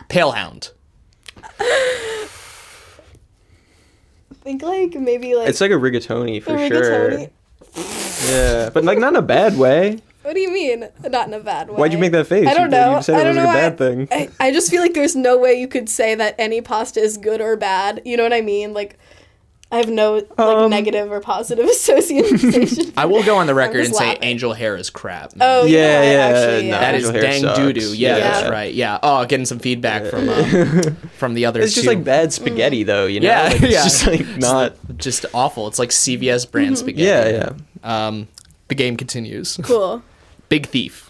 Palehound. 0.09 0.71
I 1.59 2.27
think 4.43 4.61
like 4.63 4.93
maybe 4.95 5.35
like. 5.35 5.49
It's 5.49 5.61
like 5.61 5.71
a 5.71 5.75
rigatoni 5.75 6.41
for 6.41 6.55
a 6.55 6.67
sure. 6.67 7.11
Yeah, 8.29 8.69
but 8.73 8.83
like 8.83 8.97
not 8.97 9.09
in 9.09 9.15
a 9.17 9.21
bad 9.21 9.57
way. 9.57 9.99
What 10.23 10.35
do 10.35 10.39
you 10.39 10.51
mean? 10.51 10.87
Not 11.03 11.27
in 11.27 11.33
a 11.33 11.39
bad 11.39 11.69
way. 11.69 11.75
Why'd 11.75 11.93
you 11.93 11.99
make 11.99 12.11
that 12.11 12.27
face? 12.27 12.47
I 12.47 12.53
don't 12.53 12.65
You- 12.65 12.77
know. 12.77 12.97
You 12.97 13.03
said 13.03 13.15
I 13.15 13.21
it 13.21 13.23
don't 13.23 13.35
was 13.35 13.43
know. 13.43 13.45
like 13.45 13.55
a 13.55 13.57
I- 13.57 13.69
bad 13.69 13.77
thing. 13.77 14.07
I, 14.11 14.29
I 14.39 14.51
just 14.51 14.69
feel 14.69 14.81
like 14.81 14.93
there's 14.93 15.15
no 15.15 15.37
way 15.37 15.53
you 15.59 15.67
could 15.67 15.89
say 15.89 16.13
that 16.15 16.35
any 16.37 16.61
pasta 16.61 16.99
is 16.99 17.17
good 17.17 17.41
or 17.41 17.55
bad. 17.57 18.01
You 18.05 18.17
know 18.17 18.23
what 18.23 18.33
I 18.33 18.41
mean? 18.41 18.73
Like, 18.73 18.97
I 19.73 19.77
have 19.77 19.89
no 19.89 20.15
like 20.15 20.37
Um, 20.37 20.69
negative 20.69 21.09
or 21.11 21.21
positive 21.21 21.65
association. 21.69 22.91
I 22.97 23.05
will 23.05 23.23
go 23.23 23.37
on 23.37 23.47
the 23.47 23.55
record 23.55 23.85
just 23.85 23.99
and 24.01 24.17
say 24.17 24.17
angel 24.21 24.51
hair 24.53 24.75
is 24.75 24.89
crap. 24.89 25.31
Oh 25.39 25.63
Yeah, 25.65 26.03
yeah, 26.03 26.11
yeah, 26.11 26.17
Actually, 26.37 26.69
no. 26.69 26.79
That 26.79 26.95
is 26.95 27.09
dang 27.09 27.55
doo 27.55 27.73
doo. 27.73 27.95
Yeah, 27.95 28.17
Yeah. 28.17 28.19
that's 28.31 28.49
right. 28.49 28.73
Yeah. 28.73 28.99
Oh, 29.01 29.25
getting 29.25 29.45
some 29.45 29.59
feedback 29.59 30.05
from 30.05 30.27
uh, 30.29 30.81
from 31.17 31.33
the 31.35 31.45
other 31.45 31.61
It's 31.61 31.73
just 31.73 31.85
two. 31.85 31.89
like 31.95 32.03
bad 32.03 32.33
spaghetti 32.33 32.83
though, 32.83 33.05
you 33.05 33.21
know? 33.21 33.27
Yeah, 33.27 33.43
Like, 33.43 33.61
it's 33.61 33.71
yeah. 33.73 33.83
just 33.83 34.05
like 34.07 34.27
not. 34.37 34.75
just 34.97 35.25
awful. 35.33 35.67
It's 35.67 35.79
like 35.79 35.89
CVS 35.91 36.51
brand 36.51 36.75
Mm-hmm. 36.75 36.75
spaghetti. 36.75 37.31
Yeah, 37.31 37.53
yeah. 37.83 38.07
Um, 38.07 38.27
the 38.67 38.75
game 38.75 38.97
continues. 38.97 39.57
cool. 39.63 40.03
Big 40.51 40.65
Thief. 40.65 41.09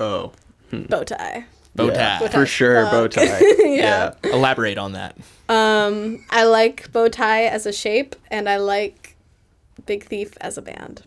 Oh, 0.00 0.32
Bow 0.72 1.04
tie. 1.04 1.44
Bow 1.76 1.86
yeah, 1.86 2.18
tie. 2.18 2.28
for 2.28 2.44
sure, 2.44 2.86
bow 2.86 3.06
tie. 3.06 3.40
Yeah. 3.60 4.14
Elaborate 4.24 4.78
on 4.78 4.92
that. 4.92 5.16
Um, 5.48 6.24
I 6.28 6.42
like 6.42 6.90
bow 6.90 7.08
tie 7.08 7.44
as 7.44 7.66
a 7.66 7.72
shape, 7.72 8.16
and 8.32 8.48
I 8.48 8.56
like 8.56 9.14
Big 9.86 10.02
Thief 10.06 10.36
as 10.40 10.58
a 10.58 10.62
band. 10.62 11.02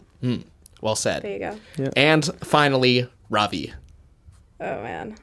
Well 0.80 0.96
said. 0.96 1.24
There 1.24 1.34
you 1.34 1.40
go. 1.40 1.90
And 1.98 2.24
finally, 2.42 3.10
Ravi. 3.30 3.74
Oh 4.62 4.82
man. 4.82 5.18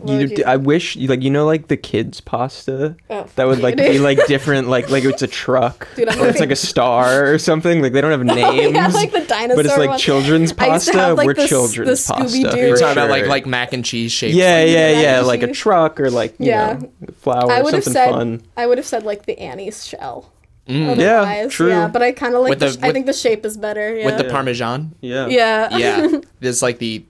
What 0.00 0.12
You, 0.12 0.18
would 0.28 0.38
you- 0.38 0.44
I 0.46 0.56
wish 0.56 0.96
you 0.96 1.06
like 1.08 1.22
you 1.22 1.30
know 1.30 1.44
like 1.46 1.68
the 1.68 1.76
kids 1.76 2.20
pasta 2.20 2.96
Oh, 3.10 3.26
that 3.36 3.46
would 3.46 3.60
like 3.60 3.76
be 3.92 3.98
like 3.98 4.26
different 4.26 4.68
like 4.68 4.90
like 4.90 5.04
it's 5.04 5.22
a 5.22 5.26
truck 5.26 5.86
Dude, 5.94 6.08
I'm 6.08 6.20
or 6.20 6.28
it's 6.28 6.40
like 6.40 6.50
a 6.50 6.56
star 6.56 7.26
or 7.32 7.38
something 7.38 7.82
like 7.82 7.92
they 7.92 8.00
don't 8.00 8.10
have 8.10 8.24
names 8.24 8.40
Oh, 8.44 8.52
yeah, 8.52 8.86
like 8.88 9.12
the 9.12 9.20
dinosaur. 9.20 9.56
but 9.56 9.66
it's 9.66 9.78
like 9.78 9.90
one. 9.90 9.98
children's 9.98 10.52
I 10.58 10.72
used 10.74 10.86
to 10.86 10.92
pasta 10.92 10.98
have, 10.98 11.16
like, 11.18 11.26
we're 11.26 11.34
the 11.34 11.46
children's 11.46 12.06
the 12.06 12.14
pasta 12.14 12.38
Scooby-Doo. 12.38 12.50
for 12.50 12.56
You're 12.56 12.76
talking 12.76 12.92
about 12.92 13.10
like 13.10 13.26
like 13.26 13.46
mac 13.46 13.72
and 13.72 13.84
cheese 13.84 14.12
shapes. 14.12 14.34
yeah 14.34 14.60
like- 14.60 14.68
yeah 14.70 14.92
mac 14.94 15.02
yeah 15.02 15.18
and 15.18 15.26
like 15.26 15.42
a 15.42 15.52
truck 15.52 16.00
or 16.00 16.10
like 16.10 16.34
you 16.38 16.46
Yeah. 16.46 16.74
know 16.80 16.90
flour 17.18 17.50
I 17.50 17.60
would 17.62 17.74
have 17.74 17.84
something 17.84 17.92
said. 17.92 18.10
fun 18.10 18.42
I 18.56 18.66
would 18.66 18.78
have 18.78 18.86
said 18.86 19.04
like 19.04 19.26
the 19.26 19.38
Annie's 19.38 19.86
shell. 19.86 20.32
Mm. 20.68 20.96
Yeah, 20.96 21.48
true. 21.48 21.70
Yeah, 21.70 21.88
but 21.88 22.02
I 22.02 22.12
kind 22.12 22.36
of 22.36 22.42
like. 22.42 22.56
The, 22.60 22.66
the- 22.66 22.72
sh- 22.72 22.78
I 22.82 22.92
think 22.92 23.06
the 23.06 23.12
shape 23.12 23.44
is 23.44 23.56
better. 23.56 23.96
Yeah. 23.96 24.06
With 24.06 24.16
the 24.18 24.24
Yeah. 24.26 24.30
Parmesan. 24.30 24.94
yeah 25.00 25.26
yeah. 25.26 25.76
Yeah. 25.76 26.20
There's 26.40 26.62
like 26.62 26.78
the 26.78 27.04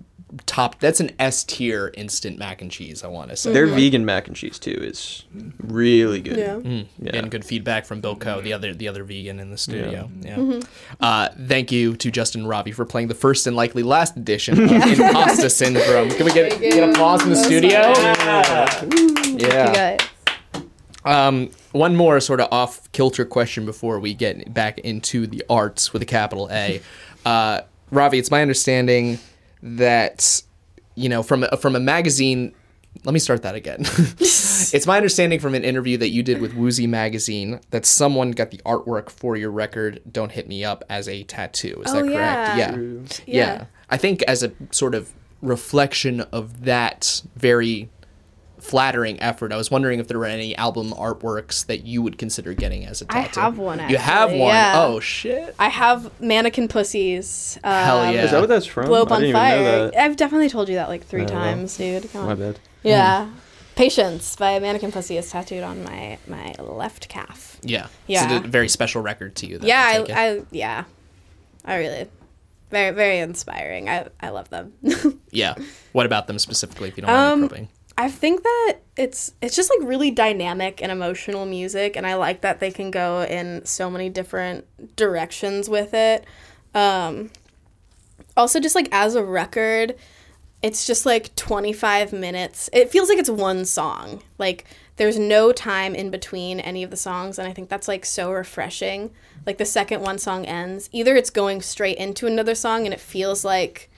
top. 0.52 0.78
That's 0.80 1.00
an 1.00 1.10
S 1.18 1.44
tier 1.44 1.92
instant 1.96 2.38
mac 2.38 2.60
and 2.60 2.70
cheese, 2.70 3.02
I 3.02 3.06
want 3.08 3.30
to 3.30 3.36
say. 3.36 3.52
their 3.52 3.66
vegan 3.66 4.04
mac 4.04 4.26
and 4.28 4.36
cheese 4.36 4.58
too 4.58 4.70
is 4.80 5.24
really 5.58 6.20
good 6.20 6.36
Yeah. 6.36 6.54
Mm, 6.56 6.86
Yeah. 7.00 7.12
Getting 7.12 7.30
good 7.30 7.44
feedback 7.44 7.86
from 7.86 8.00
Bill 8.00 8.16
Coe, 8.16 8.40
the 8.40 8.52
other 8.52 8.74
the 8.74 8.86
other 8.88 9.02
vegan 9.04 9.40
in 9.40 9.50
the 9.50 9.56
studio. 9.56 10.10
Yeah. 10.20 10.36
Mm-hmm. 10.36 10.60
Uh, 11.00 11.28
thank 11.46 11.72
you 11.72 11.96
to 11.96 12.10
Justin 12.10 12.42
and 12.42 12.48
Robbie 12.50 12.72
for 12.72 12.84
playing 12.84 13.08
the 13.08 13.14
first 13.14 13.46
and 13.46 13.56
likely 13.56 13.82
last 13.82 14.16
edition 14.16 14.62
of 14.64 14.70
Impasta 14.70 15.50
Syndrome. 15.50 16.10
Can 16.10 16.24
we 16.26 16.32
get, 16.32 16.60
get 16.60 16.88
applause 16.88 17.22
in 17.22 17.30
the 17.30 17.34
That's 17.36 17.46
studio? 17.46 17.94
fine. 17.94 19.38
Yeah. 19.38 19.68
You 19.68 19.74
guys. 19.74 19.98
Um, 21.04 21.50
one 21.72 21.96
more 21.96 22.20
sort 22.20 22.40
of 22.40 22.48
off 22.52 22.90
kilter 22.92 23.24
question 23.24 23.64
before 23.64 23.98
we 23.98 24.14
get 24.14 24.52
back 24.54 24.78
into 24.80 25.26
the 25.26 25.42
arts 25.50 25.92
with 25.92 26.02
a 26.02 26.04
capital 26.06 26.48
A. 26.52 26.80
Uh, 27.24 27.62
Ravi, 27.90 28.18
it's 28.18 28.30
my 28.30 28.40
understanding 28.42 29.18
that 29.62 30.42
you 30.94 31.08
know 31.08 31.22
from 31.22 31.44
a, 31.44 31.56
from 31.56 31.76
a 31.76 31.80
magazine. 31.80 32.54
Let 33.04 33.14
me 33.14 33.20
start 33.20 33.42
that 33.42 33.54
again. 33.54 33.80
it's 34.20 34.86
my 34.86 34.96
understanding 34.96 35.40
from 35.40 35.54
an 35.54 35.64
interview 35.64 35.96
that 35.96 36.10
you 36.10 36.22
did 36.22 36.40
with 36.42 36.52
Woozy 36.54 36.86
magazine 36.86 37.58
that 37.70 37.86
someone 37.86 38.32
got 38.32 38.50
the 38.50 38.58
artwork 38.66 39.08
for 39.08 39.34
your 39.36 39.50
record 39.50 40.02
"Don't 40.10 40.30
Hit 40.32 40.46
Me 40.46 40.62
Up" 40.64 40.84
as 40.90 41.08
a 41.08 41.22
tattoo. 41.24 41.82
Is 41.86 41.92
Oh, 41.92 41.94
that 41.94 42.12
correct? 42.12 42.58
yeah. 42.58 42.70
Yeah. 42.70 42.76
Yeah. 42.76 43.06
Yeah. 43.26 43.64
I 43.88 43.96
think 43.96 44.22
as 44.24 44.42
a 44.42 44.52
sort 44.70 44.94
of 44.94 45.12
reflection 45.40 46.20
of 46.20 46.64
that 46.64 47.22
very 47.34 47.88
flattering 48.62 49.20
effort. 49.20 49.52
I 49.52 49.56
was 49.56 49.70
wondering 49.70 49.98
if 49.98 50.08
there 50.08 50.18
were 50.18 50.24
any 50.26 50.56
album 50.56 50.92
artworks 50.92 51.66
that 51.66 51.84
you 51.84 52.00
would 52.02 52.16
consider 52.16 52.54
getting 52.54 52.86
as 52.86 53.02
a 53.02 53.04
tattoo. 53.04 53.40
I 53.40 53.44
have 53.44 53.58
one, 53.58 53.78
You 53.90 53.96
have 53.98 54.28
actually, 54.30 54.38
one? 54.40 54.48
yeah. 54.54 54.72
Oh 54.76 55.00
shit! 55.00 55.54
I 55.58 55.68
have 55.68 56.10
mannequin 56.20 56.68
pussies. 56.68 57.58
Um, 57.64 57.72
Hell 57.84 58.12
yeah. 58.12 58.24
is 58.24 58.30
that 58.30 58.40
what 58.40 58.48
that's 58.48 58.66
from 58.66 58.86
Blow 58.86 59.02
up 59.02 59.10
I 59.12 59.16
on 59.16 59.20
didn't 59.22 59.28
even 59.36 59.40
fire. 59.40 59.58
know 59.62 59.90
that. 59.90 60.00
I've 60.00 60.16
definitely 60.16 60.48
told 60.48 60.68
you 60.68 60.76
that 60.76 60.88
like 60.88 61.04
three 61.04 61.26
times, 61.26 61.76
dude. 61.76 62.10
Come 62.12 62.22
on. 62.22 62.26
my 62.28 62.34
bad 62.34 62.58
Yeah. 62.82 63.28
Patience 63.74 64.36
by 64.36 64.58
Mannequin 64.58 64.92
Pussy 64.92 65.16
is 65.16 65.30
tattooed 65.30 65.62
on 65.62 65.82
my 65.82 66.18
my 66.28 66.52
left 66.58 67.08
calf. 67.08 67.58
Yeah, 67.62 67.86
Yeah. 68.06 68.36
It's 68.36 68.44
a 68.44 68.48
very 68.48 68.68
special 68.68 69.00
record 69.02 69.34
to 69.36 69.46
you. 69.46 69.58
Then, 69.58 69.68
yeah, 69.68 69.92
take. 70.06 70.10
I, 70.16 70.28
I 70.28 70.42
yeah. 70.50 70.84
I 71.64 71.76
really 71.76 72.06
very 72.70 72.90
very 72.94 73.18
inspiring. 73.18 73.88
I 73.88 74.08
I 74.20 74.28
love 74.28 74.50
them. 74.50 74.74
yeah. 75.30 75.54
What 75.92 76.04
about 76.06 76.26
them 76.26 76.38
specifically? 76.38 76.88
If 76.90 76.98
you 76.98 77.02
don't 77.02 77.10
mind 77.12 77.40
me 77.40 77.44
Um, 77.44 77.48
probing. 77.48 77.68
I 78.02 78.08
think 78.08 78.42
that 78.42 78.78
it's 78.96 79.32
it's 79.40 79.54
just 79.54 79.70
like 79.70 79.88
really 79.88 80.10
dynamic 80.10 80.82
and 80.82 80.90
emotional 80.90 81.46
music 81.46 81.94
and 81.96 82.04
I 82.04 82.14
like 82.16 82.40
that 82.40 82.58
they 82.58 82.72
can 82.72 82.90
go 82.90 83.22
in 83.22 83.64
so 83.64 83.88
many 83.88 84.10
different 84.10 84.66
directions 84.96 85.68
with 85.68 85.94
it. 85.94 86.26
Um 86.74 87.30
also 88.36 88.58
just 88.58 88.74
like 88.74 88.88
as 88.90 89.14
a 89.14 89.22
record, 89.22 89.94
it's 90.62 90.84
just 90.84 91.06
like 91.06 91.32
25 91.36 92.12
minutes. 92.12 92.68
It 92.72 92.90
feels 92.90 93.08
like 93.08 93.18
it's 93.18 93.30
one 93.30 93.64
song. 93.64 94.20
Like 94.36 94.64
there's 94.96 95.16
no 95.16 95.52
time 95.52 95.94
in 95.94 96.10
between 96.10 96.58
any 96.58 96.82
of 96.82 96.90
the 96.90 96.96
songs 96.96 97.38
and 97.38 97.46
I 97.46 97.52
think 97.52 97.68
that's 97.68 97.86
like 97.86 98.04
so 98.04 98.32
refreshing. 98.32 99.12
Like 99.46 99.58
the 99.58 99.64
second 99.64 100.00
one 100.00 100.18
song 100.18 100.44
ends, 100.44 100.90
either 100.90 101.14
it's 101.14 101.30
going 101.30 101.62
straight 101.62 101.98
into 101.98 102.26
another 102.26 102.56
song 102.56 102.84
and 102.84 102.92
it 102.92 102.98
feels 102.98 103.44
like 103.44 103.91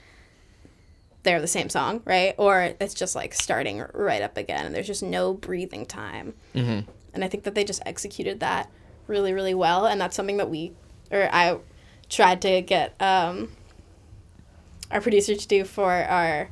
they're 1.25 1.41
the 1.41 1.47
same 1.47 1.69
song, 1.69 2.03
right? 2.05 2.35
Or 2.39 2.75
it's 2.79 2.95
just 2.95 3.17
like 3.17 3.35
starting 3.35 3.85
right 3.93 4.23
up 4.23 4.37
again 4.37 4.65
and 4.67 4.75
there's 4.75 4.87
just 4.87 5.03
no 5.03 5.35
breathing 5.35 5.87
time. 5.87 6.35
Mm-hmm. 6.55 6.89
And 7.13 7.25
I 7.25 7.29
think 7.29 7.45
that 7.45 7.55
they 7.55 7.65
just 7.65 7.83
executed 7.85 8.41
that 8.41 8.71
really, 9.07 9.33
really 9.33 9.55
well. 9.55 9.87
And 9.87 10.01
that's 10.01 10.15
something 10.15 10.37
that 10.37 10.51
we, 10.51 10.73
or 11.11 11.29
I 11.33 11.59
tried 12.09 12.43
to 12.43 12.61
get 12.61 12.95
um, 13.01 13.53
our 14.91 15.01
producer 15.01 15.35
to 15.35 15.49
do 15.49 15.65
for 15.65 15.93
our 15.93 16.51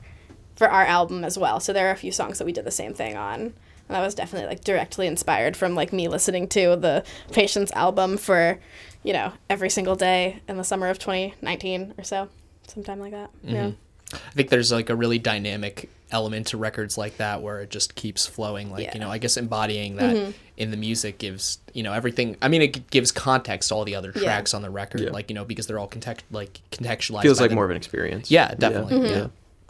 for 0.56 0.68
our 0.68 0.84
album 0.84 1.24
as 1.24 1.38
well. 1.38 1.60
So 1.60 1.72
there 1.72 1.88
are 1.88 1.92
a 1.92 1.96
few 1.96 2.12
songs 2.12 2.38
that 2.38 2.44
we 2.44 2.52
did 2.52 2.64
the 2.64 2.70
same 2.70 2.94
thing 2.94 3.16
on. 3.16 3.40
And 3.40 3.54
that 3.88 4.00
was 4.00 4.14
definitely 4.14 4.48
like 4.48 4.62
directly 4.62 5.06
inspired 5.06 5.56
from 5.56 5.74
like 5.74 5.92
me 5.92 6.08
listening 6.08 6.46
to 6.48 6.76
the 6.76 7.04
Patience 7.32 7.72
album 7.72 8.16
for, 8.16 8.60
you 9.02 9.12
know, 9.12 9.32
every 9.50 9.70
single 9.70 9.96
day 9.96 10.40
in 10.48 10.58
the 10.58 10.64
summer 10.64 10.88
of 10.88 10.98
2019 10.98 11.94
or 11.98 12.04
so. 12.04 12.28
Sometime 12.68 13.00
like 13.00 13.12
that. 13.12 13.30
Yeah. 13.42 13.72
I 14.12 14.32
think 14.34 14.50
there's 14.50 14.70
like 14.72 14.90
a 14.90 14.96
really 14.96 15.18
dynamic 15.18 15.88
element 16.10 16.48
to 16.48 16.58
records 16.58 16.98
like 16.98 17.16
that 17.16 17.40
where 17.42 17.60
it 17.60 17.70
just 17.70 17.94
keeps 17.94 18.26
flowing. 18.26 18.70
Like 18.70 18.80
you 18.80 18.84
Yeah. 18.84 18.90
Mm-hmm. 18.92 19.00
know, 19.00 19.10
I 19.10 19.18
guess 19.18 19.36
embodying 19.36 19.96
that 19.96 20.34
in 20.56 20.70
the 20.70 20.76
music 20.76 21.18
gives 21.18 21.58
you 21.72 21.82
know 21.82 21.92
everything. 21.92 22.36
I 22.42 22.48
mean, 22.48 22.62
it 22.62 22.90
gives 22.90 23.10
context 23.12 23.70
to 23.70 23.74
all 23.74 23.84
the 23.84 23.94
other 23.94 24.12
Yeah. 24.14 24.22
tracks 24.22 24.52
on 24.54 24.62
the 24.62 24.70
record. 24.70 25.00
Yeah. 25.02 25.10
Like 25.10 25.30
you 25.30 25.34
know, 25.34 25.44
because 25.44 25.66
they're 25.66 25.78
all 25.78 25.86
context 25.88 26.24
like 26.30 26.60
contextualized. 26.70 27.22
feels 27.22 27.40
like 27.40 27.50
the- 27.50 27.56
more 27.56 27.64
of 27.64 27.70
an 27.70 27.76
experience 27.76 28.30
Yeah, 28.30 28.54
definitely. 28.54 29.08
Yeah. 29.10 29.26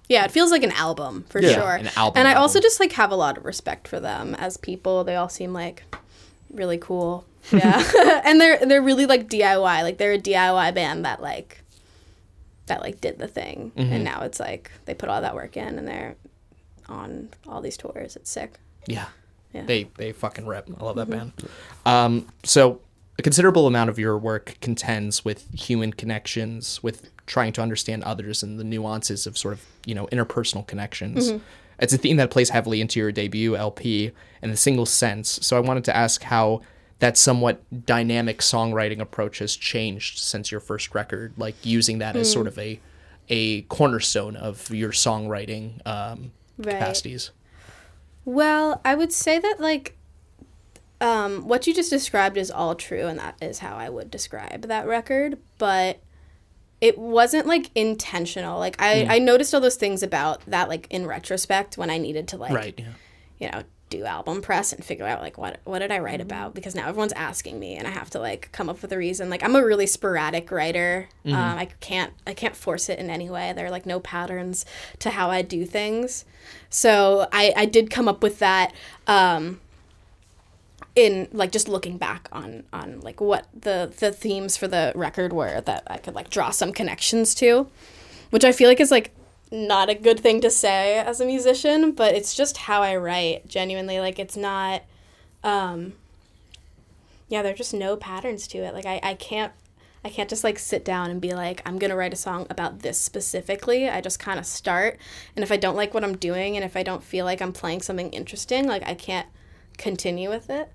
Yeah, 0.08 0.24
it 0.24 0.30
feels 0.32 0.50
like 0.50 0.62
an 0.64 0.72
album 0.72 1.24
for 1.28 1.40
Yeah, 1.40 1.52
sure. 1.54 1.74
an 1.76 1.88
album 1.96 2.18
And 2.18 2.28
I 2.28 2.32
album. 2.32 2.42
also 2.42 2.60
just 2.60 2.80
like 2.80 2.92
have 2.92 3.12
a 3.12 3.16
lot 3.16 3.38
of 3.38 3.44
respect 3.44 3.86
for 3.88 3.98
them 4.00 4.34
as 4.34 4.56
people. 4.56 5.04
They 5.04 5.14
all 5.16 5.28
seem 5.30 5.52
like 5.54 5.84
really 6.50 6.76
cool. 6.76 7.24
Yeah. 7.50 7.82
and 8.24 8.40
they're 8.40 8.58
they're 8.66 8.82
really 8.82 9.06
like 9.06 9.28
DIY. 9.28 9.82
Like 9.82 9.98
they're 9.98 10.12
a 10.14 10.18
DIY 10.18 10.74
band 10.74 11.04
that 11.04 11.22
like 11.22 11.61
that 12.72 12.80
like 12.80 13.00
did 13.02 13.18
the 13.18 13.28
thing. 13.28 13.70
Mm-hmm. 13.76 13.92
And 13.92 14.04
now 14.04 14.22
it's 14.22 14.40
like 14.40 14.70
they 14.86 14.94
put 14.94 15.10
all 15.10 15.20
that 15.20 15.34
work 15.34 15.56
in 15.58 15.78
and 15.78 15.86
they're 15.86 16.16
on 16.88 17.28
all 17.46 17.60
these 17.60 17.76
tours. 17.76 18.16
It's 18.16 18.30
sick. 18.30 18.54
Yeah. 18.86 19.06
Yeah. 19.52 19.60
Mm-hmm. 19.60 19.66
They 19.66 19.90
they 19.98 20.12
fucking 20.12 20.46
rip. 20.46 20.70
I 20.80 20.82
love 20.82 20.96
that 20.96 21.10
band. 21.10 21.32
Um, 21.84 22.26
so 22.44 22.80
a 23.18 23.22
considerable 23.22 23.66
amount 23.66 23.90
of 23.90 23.98
your 23.98 24.16
work 24.16 24.56
contends 24.62 25.22
with 25.22 25.46
human 25.52 25.92
connections, 25.92 26.82
with 26.82 27.10
trying 27.26 27.52
to 27.52 27.60
understand 27.60 28.04
others 28.04 28.42
and 28.42 28.58
the 28.58 28.64
nuances 28.64 29.26
of 29.26 29.36
sort 29.36 29.52
of 29.52 29.66
you 29.84 29.94
know 29.94 30.06
interpersonal 30.06 30.66
connections. 30.66 31.30
Mm-hmm. 31.30 31.44
It's 31.78 31.92
a 31.92 31.98
theme 31.98 32.16
that 32.16 32.30
plays 32.30 32.48
heavily 32.48 32.80
into 32.80 33.00
your 33.00 33.12
debut 33.12 33.56
LP 33.56 34.12
and 34.40 34.50
the 34.50 34.56
single 34.56 34.86
sense. 34.86 35.38
So 35.42 35.56
I 35.56 35.60
wanted 35.60 35.84
to 35.84 35.96
ask 35.96 36.22
how 36.22 36.62
that 37.02 37.16
somewhat 37.16 37.60
dynamic 37.84 38.38
songwriting 38.38 39.00
approach 39.00 39.40
has 39.40 39.56
changed 39.56 40.20
since 40.20 40.52
your 40.52 40.60
first 40.60 40.94
record, 40.94 41.32
like 41.36 41.56
using 41.66 41.98
that 41.98 42.14
as 42.14 42.28
Mm. 42.28 42.32
sort 42.32 42.46
of 42.46 42.56
a 42.58 42.78
a 43.28 43.62
cornerstone 43.62 44.36
of 44.36 44.70
your 44.70 44.92
songwriting 44.92 45.84
um, 45.86 46.30
Right. 46.58 46.72
capacities. 46.74 47.32
Well, 48.24 48.80
I 48.84 48.94
would 48.94 49.12
say 49.12 49.40
that 49.40 49.56
like 49.58 49.96
um, 51.00 51.48
what 51.48 51.66
you 51.66 51.74
just 51.74 51.90
described 51.90 52.36
is 52.36 52.50
all 52.52 52.76
true, 52.76 53.06
and 53.08 53.18
that 53.18 53.36
is 53.42 53.58
how 53.58 53.74
I 53.74 53.88
would 53.88 54.08
describe 54.10 54.62
that 54.62 54.86
record. 54.86 55.38
But 55.58 55.98
it 56.80 56.96
wasn't 56.98 57.46
like 57.48 57.70
intentional. 57.74 58.60
Like 58.60 58.76
I, 58.80 59.06
I 59.08 59.18
noticed 59.18 59.52
all 59.54 59.60
those 59.60 59.74
things 59.76 60.04
about 60.04 60.42
that 60.46 60.68
like 60.68 60.86
in 60.90 61.06
retrospect 61.06 61.76
when 61.76 61.90
I 61.90 61.98
needed 61.98 62.28
to 62.28 62.36
like 62.36 62.52
Right. 62.52 62.74
Yeah. 62.78 62.92
you 63.40 63.50
know 63.50 63.62
do 63.92 64.04
album 64.04 64.40
press 64.40 64.72
and 64.72 64.84
figure 64.84 65.06
out 65.06 65.20
like 65.20 65.38
what 65.38 65.60
what 65.64 65.80
did 65.80 65.92
I 65.92 65.98
write 65.98 66.20
about 66.20 66.54
because 66.54 66.74
now 66.74 66.88
everyone's 66.88 67.12
asking 67.12 67.60
me 67.60 67.76
and 67.76 67.86
I 67.86 67.90
have 67.90 68.10
to 68.10 68.18
like 68.18 68.50
come 68.52 68.68
up 68.68 68.82
with 68.82 68.90
a 68.92 68.98
reason. 68.98 69.30
Like 69.30 69.44
I'm 69.44 69.54
a 69.54 69.64
really 69.64 69.86
sporadic 69.86 70.50
writer. 70.50 71.08
Um, 71.52 71.58
I 71.58 71.66
can't 71.80 72.12
I 72.26 72.34
can't 72.34 72.56
force 72.56 72.88
it 72.88 72.98
in 72.98 73.10
any 73.10 73.28
way. 73.30 73.52
There 73.54 73.66
are 73.66 73.70
like 73.70 73.86
no 73.86 74.00
patterns 74.00 74.64
to 75.00 75.10
how 75.10 75.30
I 75.30 75.42
do 75.42 75.64
things. 75.64 76.24
So 76.70 77.28
I 77.32 77.52
I 77.56 77.66
did 77.66 77.90
come 77.90 78.08
up 78.08 78.22
with 78.22 78.38
that. 78.40 78.72
Um, 79.06 79.60
in 80.94 81.26
like 81.32 81.50
just 81.52 81.68
looking 81.68 81.96
back 81.96 82.28
on 82.32 82.64
on 82.72 83.00
like 83.00 83.20
what 83.20 83.46
the 83.58 83.92
the 83.98 84.12
themes 84.12 84.58
for 84.58 84.68
the 84.68 84.92
record 84.94 85.32
were 85.32 85.62
that 85.62 85.84
I 85.86 85.96
could 85.96 86.14
like 86.14 86.28
draw 86.28 86.50
some 86.50 86.72
connections 86.72 87.34
to, 87.36 87.66
which 88.30 88.44
I 88.44 88.52
feel 88.52 88.68
like 88.68 88.80
is 88.80 88.90
like 88.90 89.10
not 89.52 89.90
a 89.90 89.94
good 89.94 90.18
thing 90.18 90.40
to 90.40 90.50
say 90.50 90.98
as 90.98 91.20
a 91.20 91.26
musician, 91.26 91.92
but 91.92 92.14
it's 92.14 92.34
just 92.34 92.56
how 92.56 92.82
I 92.82 92.96
write. 92.96 93.46
Genuinely, 93.46 94.00
like 94.00 94.18
it's 94.18 94.36
not. 94.36 94.82
Um, 95.44 95.92
yeah, 97.28 97.42
there 97.42 97.52
are 97.52 97.56
just 97.56 97.74
no 97.74 97.96
patterns 97.96 98.46
to 98.48 98.58
it. 98.58 98.74
Like 98.74 98.86
I 98.86 98.98
I 99.02 99.14
can't 99.14 99.52
I 100.04 100.08
can't 100.08 100.28
just 100.28 100.42
like 100.42 100.58
sit 100.58 100.84
down 100.84 101.10
and 101.10 101.20
be 101.20 101.34
like, 101.34 101.62
I'm 101.64 101.78
gonna 101.78 101.94
write 101.96 102.12
a 102.12 102.16
song 102.16 102.46
about 102.50 102.80
this 102.80 102.98
specifically. 102.98 103.88
I 103.88 104.00
just 104.00 104.18
kind 104.18 104.38
of 104.38 104.46
start, 104.46 104.98
and 105.36 105.42
if 105.42 105.52
I 105.52 105.56
don't 105.58 105.76
like 105.76 105.94
what 105.94 106.02
I'm 106.02 106.16
doing, 106.16 106.56
and 106.56 106.64
if 106.64 106.76
I 106.76 106.82
don't 106.82 107.02
feel 107.04 107.24
like 107.24 107.40
I'm 107.42 107.52
playing 107.52 107.82
something 107.82 108.10
interesting, 108.10 108.66
like 108.66 108.82
I 108.86 108.94
can't 108.94 109.28
continue 109.78 110.28
with 110.30 110.50
it. 110.50 110.70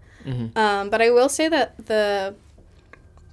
Um, 0.58 0.90
but 0.90 1.02
I 1.02 1.10
will 1.10 1.30
say 1.30 1.48
that 1.50 1.88
the 1.88 2.36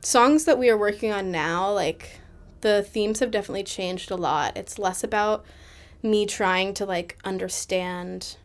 songs 0.01 0.45
that 0.45 0.59
we 0.59 0.69
are 0.71 0.77
working 0.77 1.13
on 1.13 1.31
now, 1.31 1.73
like 1.73 2.21
the 2.65 2.83
themes 2.83 3.21
have 3.21 3.31
definitely 3.31 3.63
changed 3.63 4.11
a 4.11 4.17
lot. 4.17 4.57
It's 4.57 4.79
less 4.79 5.05
about 5.05 5.45
me 6.03 6.25
trying 6.25 6.73
to 6.75 6.87
like 6.87 7.19
understand 7.23 8.37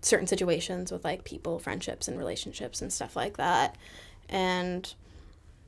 certain 0.00 0.26
situations 0.26 0.90
with 0.90 1.04
like 1.04 1.24
people, 1.24 1.58
friendships, 1.58 2.08
and 2.08 2.16
relationships 2.16 2.80
and 2.80 2.90
stuff 2.90 3.14
like 3.14 3.36
that. 3.36 3.76
And 4.30 4.92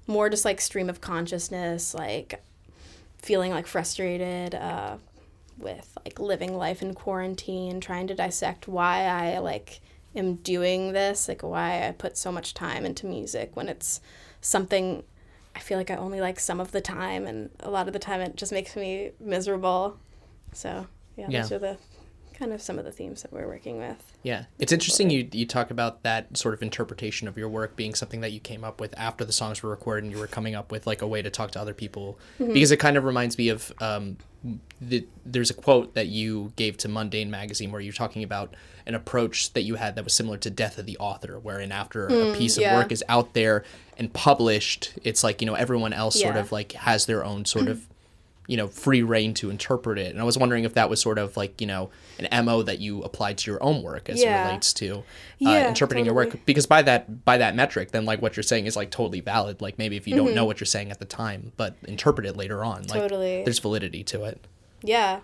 more 0.06 0.30
just 0.30 0.46
like 0.46 0.62
stream 0.62 0.88
of 0.88 1.02
consciousness, 1.02 1.92
like 1.92 2.42
feeling 3.18 3.50
like 3.50 3.66
frustrated 3.66 4.54
uh, 4.54 4.96
with 5.58 5.98
like 6.06 6.18
living 6.18 6.56
life 6.56 6.80
in 6.80 6.94
quarantine, 6.94 7.80
trying 7.80 8.06
to 8.06 8.14
dissect 8.14 8.66
why 8.66 9.02
I 9.02 9.40
like 9.40 9.80
am 10.14 10.36
doing 10.36 10.94
this, 10.94 11.28
like 11.28 11.42
why 11.42 11.86
I 11.86 11.92
put 11.92 12.16
so 12.16 12.32
much 12.32 12.54
time 12.54 12.86
into 12.86 13.04
music 13.04 13.50
when 13.54 13.68
it's 13.68 14.00
something 14.40 15.04
I 15.56 15.58
feel 15.58 15.78
like 15.78 15.90
I 15.90 15.96
only 15.96 16.20
like 16.20 16.38
some 16.38 16.60
of 16.60 16.70
the 16.72 16.82
time, 16.82 17.26
and 17.26 17.50
a 17.60 17.70
lot 17.70 17.86
of 17.86 17.94
the 17.94 17.98
time 17.98 18.20
it 18.20 18.36
just 18.36 18.52
makes 18.52 18.76
me 18.76 19.12
miserable. 19.18 19.98
So 20.52 20.86
yeah, 21.16 21.26
Yeah. 21.30 21.42
those 21.42 21.52
are 21.52 21.58
the 21.58 21.76
kind 22.34 22.52
of 22.52 22.60
some 22.60 22.78
of 22.78 22.84
the 22.84 22.92
themes 22.92 23.22
that 23.22 23.32
we're 23.32 23.46
working 23.46 23.78
with. 23.78 23.96
Yeah, 24.22 24.44
it's 24.58 24.70
interesting 24.70 25.08
you 25.08 25.26
you 25.32 25.46
talk 25.46 25.70
about 25.70 26.02
that 26.02 26.36
sort 26.36 26.52
of 26.52 26.62
interpretation 26.62 27.26
of 27.26 27.38
your 27.38 27.48
work 27.48 27.74
being 27.74 27.94
something 27.94 28.20
that 28.20 28.32
you 28.32 28.40
came 28.40 28.62
up 28.64 28.78
with 28.82 28.92
after 28.98 29.24
the 29.24 29.32
songs 29.32 29.62
were 29.62 29.70
recorded, 29.70 30.04
and 30.04 30.12
you 30.12 30.18
were 30.18 30.26
coming 30.26 30.54
up 30.54 30.70
with 30.70 30.86
like 30.86 31.00
a 31.00 31.06
way 31.06 31.22
to 31.22 31.30
talk 31.30 31.50
to 31.52 31.60
other 31.60 31.72
people. 31.74 32.18
Because 32.38 32.70
it 32.70 32.76
kind 32.76 32.98
of 32.98 33.04
reminds 33.04 33.38
me 33.38 33.48
of 33.48 33.72
um, 33.80 34.18
the, 34.80 35.06
there's 35.24 35.50
a 35.50 35.54
quote 35.54 35.94
that 35.94 36.08
you 36.08 36.52
gave 36.56 36.76
to 36.78 36.88
Mundane 36.88 37.30
magazine 37.30 37.72
where 37.72 37.80
you're 37.80 37.92
talking 37.92 38.22
about 38.22 38.54
an 38.86 38.94
approach 38.94 39.52
that 39.54 39.62
you 39.62 39.74
had 39.76 39.96
that 39.96 40.04
was 40.04 40.12
similar 40.12 40.38
to 40.38 40.50
Death 40.50 40.78
of 40.78 40.86
the 40.86 40.96
Author, 40.98 41.38
wherein 41.38 41.72
after 41.72 42.06
a 42.06 42.10
mm, 42.10 42.36
piece 42.36 42.56
of 42.56 42.64
work 42.64 42.92
is 42.92 43.02
out 43.08 43.34
there 43.34 43.64
and 43.98 44.12
published, 44.12 44.92
it's 45.02 45.24
like 45.24 45.40
you 45.40 45.46
know 45.46 45.54
everyone 45.54 45.92
else 45.92 46.20
sort 46.20 46.36
of 46.36 46.52
like 46.52 46.72
has 46.72 47.06
their 47.06 47.24
own 47.24 47.44
sort 47.44 47.68
of 47.68 47.86
you 48.48 48.56
know 48.56 48.68
free 48.68 49.02
reign 49.02 49.34
to 49.34 49.50
interpret 49.50 49.98
it 49.98 50.12
and 50.12 50.20
i 50.20 50.24
was 50.24 50.38
wondering 50.38 50.64
if 50.64 50.74
that 50.74 50.88
was 50.88 51.00
sort 51.00 51.18
of 51.18 51.36
like 51.36 51.60
you 51.60 51.66
know 51.66 51.90
an 52.18 52.44
mo 52.44 52.62
that 52.62 52.78
you 52.78 53.02
applied 53.02 53.36
to 53.36 53.50
your 53.50 53.62
own 53.62 53.82
work 53.82 54.08
as 54.08 54.22
Yeah. 54.22 54.42
it 54.42 54.46
relates 54.46 54.72
to 54.74 54.98
uh, 54.98 55.02
Yeah, 55.38 55.68
interpreting 55.68 56.04
your 56.04 56.14
work 56.14 56.36
because 56.46 56.66
by 56.66 56.82
that 56.82 57.24
by 57.24 57.38
that 57.38 57.54
metric 57.56 57.90
then 57.90 58.04
like 58.04 58.22
what 58.22 58.36
you're 58.36 58.42
saying 58.44 58.66
is 58.66 58.76
like 58.76 58.90
totally 58.90 59.20
valid 59.20 59.60
like 59.60 59.78
maybe 59.78 59.96
if 59.96 60.06
you 60.06 60.14
don't 60.14 60.26
know 60.34 60.42
Mm-hmm. 60.42 60.46
what 60.46 60.60
you're 60.60 60.66
saying 60.66 60.90
at 60.90 60.98
the 61.00 61.04
time 61.06 61.52
but 61.56 61.76
interpret 61.88 62.26
it 62.26 62.36
later 62.36 62.64
on 62.64 62.82
like 62.84 63.00
Totally. 63.00 63.42
there's 63.44 63.58
validity 63.58 64.02
to 64.04 64.24
it 64.24 64.44
Yeah. 64.82 65.20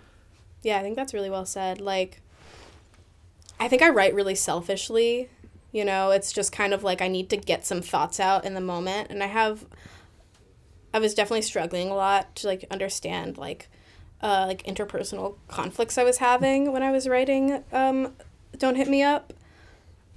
Yeah, 0.64 0.78
I 0.78 0.82
think 0.82 0.94
that's 0.96 1.12
really 1.12 1.30
well 1.30 1.44
said. 1.46 1.80
Like 1.80 2.20
I 3.58 3.68
think 3.68 3.82
I 3.82 3.88
write 3.90 4.14
really 4.14 4.34
selfishly. 4.34 5.28
You 5.72 5.84
know, 5.84 6.10
it's 6.10 6.32
just 6.32 6.52
kind 6.52 6.74
of 6.74 6.82
like 6.82 7.00
I 7.00 7.08
need 7.08 7.30
to 7.30 7.36
get 7.36 7.64
some 7.66 7.80
thoughts 7.80 8.20
out 8.20 8.44
in 8.44 8.54
the 8.54 8.60
moment 8.60 9.10
and 9.10 9.22
I 9.22 9.26
have 9.26 9.64
I 10.94 10.98
was 10.98 11.14
definitely 11.14 11.42
struggling 11.42 11.88
a 11.88 11.94
lot 11.94 12.34
to 12.36 12.46
like 12.46 12.64
understand 12.70 13.38
like 13.38 13.68
uh 14.22 14.44
like 14.46 14.62
interpersonal 14.64 15.36
conflicts 15.48 15.98
I 15.98 16.04
was 16.04 16.18
having 16.18 16.72
when 16.72 16.82
I 16.82 16.90
was 16.90 17.08
writing 17.08 17.64
um 17.72 18.14
Don't 18.56 18.76
Hit 18.76 18.88
Me 18.88 19.02
Up. 19.02 19.32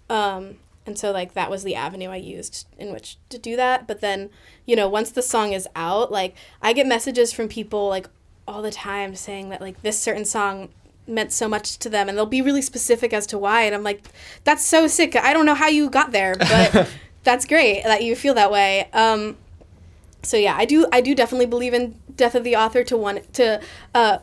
Um 0.10 0.58
and 0.86 0.98
so 1.00 1.12
like 1.12 1.34
that 1.34 1.50
was 1.50 1.64
the 1.64 1.76
avenue 1.76 2.10
I 2.10 2.18
used 2.18 2.68
in 2.78 2.94
which 2.94 3.18
to 3.30 3.38
do 3.38 3.56
that. 3.56 3.88
But 3.88 4.02
then, 4.02 4.30
you 4.66 4.76
know, 4.76 4.88
once 4.88 5.12
the 5.12 5.22
song 5.22 5.54
is 5.54 5.68
out, 5.76 6.12
like 6.12 6.36
I 6.62 6.74
get 6.74 6.88
messages 6.88 7.34
from 7.34 7.48
people 7.48 7.88
like 7.88 8.08
all 8.48 8.62
the 8.62 8.72
time 8.72 9.16
saying 9.16 9.50
that 9.50 9.62
like 9.62 9.82
this 9.82 10.00
certain 10.00 10.26
song 10.26 10.70
meant 11.08 11.32
so 11.32 11.48
much 11.48 11.78
to 11.78 11.90
them 11.90 12.10
and 12.10 12.18
they'll 12.18 12.26
be 12.26 12.42
really 12.42 12.62
specific 12.62 13.14
as 13.14 13.28
to 13.28 13.38
why 13.38 13.62
and 13.62 13.76
I'm 13.76 13.84
like 13.84 14.04
that's 14.44 14.64
so 14.64 14.88
sick. 14.88 15.16
I 15.16 15.34
don't 15.34 15.46
know 15.46 15.56
how 15.56 15.68
you 15.68 15.90
got 15.90 16.12
there, 16.12 16.36
but 16.36 16.90
that's 17.24 17.46
great 17.46 17.84
that 17.84 18.04
you 18.04 18.16
feel 18.16 18.36
that 18.36 18.52
way. 18.52 18.90
Um 18.94 19.38
so 20.26 20.38
yeah, 20.38 20.56
I 20.58 20.66
do 20.66 20.88
I 20.92 21.02
do 21.02 21.16
definitely 21.16 21.46
believe 21.46 21.74
in 21.74 22.00
death 22.16 22.36
of 22.36 22.44
the 22.44 22.56
author 22.56 22.84
to 22.84 22.98
one 22.98 23.22
to 23.34 23.62
uh 23.94 24.20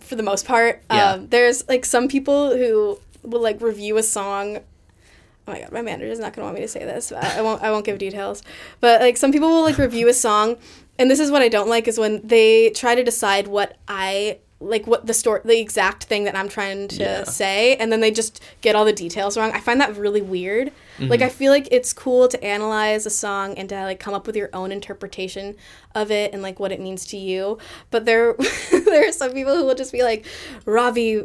for 0.00 0.16
the 0.16 0.22
most 0.22 0.46
part. 0.46 0.82
Yeah. 0.90 1.12
Um, 1.12 1.28
there's 1.28 1.68
like 1.68 1.84
some 1.84 2.08
people 2.08 2.56
who 2.56 2.98
will 3.22 3.40
like 3.40 3.60
review 3.60 3.96
a 3.96 4.02
song. 4.02 4.58
Oh 4.58 5.52
my 5.52 5.60
god, 5.60 5.72
my 5.72 5.82
manager 5.82 6.10
is 6.10 6.18
not 6.18 6.32
gonna 6.32 6.46
want 6.46 6.56
me 6.56 6.62
to 6.62 6.68
say 6.68 6.84
this. 6.84 7.12
I, 7.12 7.38
I 7.38 7.42
won't. 7.42 7.62
I 7.62 7.70
won't 7.70 7.84
give 7.84 7.98
details. 7.98 8.42
But 8.80 9.00
like 9.00 9.16
some 9.16 9.32
people 9.32 9.48
will 9.48 9.62
like 9.62 9.78
review 9.78 10.08
a 10.08 10.14
song, 10.14 10.56
and 10.98 11.10
this 11.10 11.20
is 11.20 11.30
what 11.30 11.42
I 11.42 11.48
don't 11.48 11.68
like 11.68 11.88
is 11.88 11.98
when 11.98 12.20
they 12.26 12.70
try 12.70 12.94
to 12.94 13.02
decide 13.02 13.48
what 13.48 13.76
I 13.88 14.38
like 14.62 14.86
what 14.86 15.06
the 15.06 15.14
story 15.14 15.40
the 15.44 15.58
exact 15.58 16.04
thing 16.04 16.24
that 16.24 16.36
I'm 16.36 16.48
trying 16.48 16.86
to 16.88 16.96
Yeah. 17.02 17.24
say 17.24 17.76
and 17.76 17.90
then 17.90 18.00
they 18.00 18.10
just 18.10 18.42
get 18.60 18.76
all 18.76 18.84
the 18.84 18.92
details 18.92 19.36
wrong. 19.38 19.52
I 19.52 19.60
find 19.60 19.80
that 19.80 19.96
really 19.96 20.20
weird. 20.20 20.68
Mm-hmm. 20.98 21.08
Like 21.08 21.22
I 21.22 21.30
feel 21.30 21.50
like 21.50 21.66
it's 21.70 21.94
cool 21.94 22.28
to 22.28 22.44
analyze 22.44 23.06
a 23.06 23.10
song 23.10 23.54
and 23.54 23.68
to 23.70 23.82
like 23.84 23.98
come 24.00 24.12
up 24.12 24.26
with 24.26 24.36
your 24.36 24.50
own 24.52 24.70
interpretation 24.70 25.56
of 25.94 26.10
it 26.10 26.34
and 26.34 26.42
like 26.42 26.60
what 26.60 26.72
it 26.72 26.80
means 26.80 27.06
to 27.06 27.16
you. 27.16 27.56
But 27.90 28.04
there 28.04 28.34
there 28.70 29.08
are 29.08 29.12
some 29.12 29.32
people 29.32 29.56
who 29.56 29.64
will 29.64 29.74
just 29.74 29.92
be 29.92 30.02
like 30.02 30.26
Ravi 30.66 31.24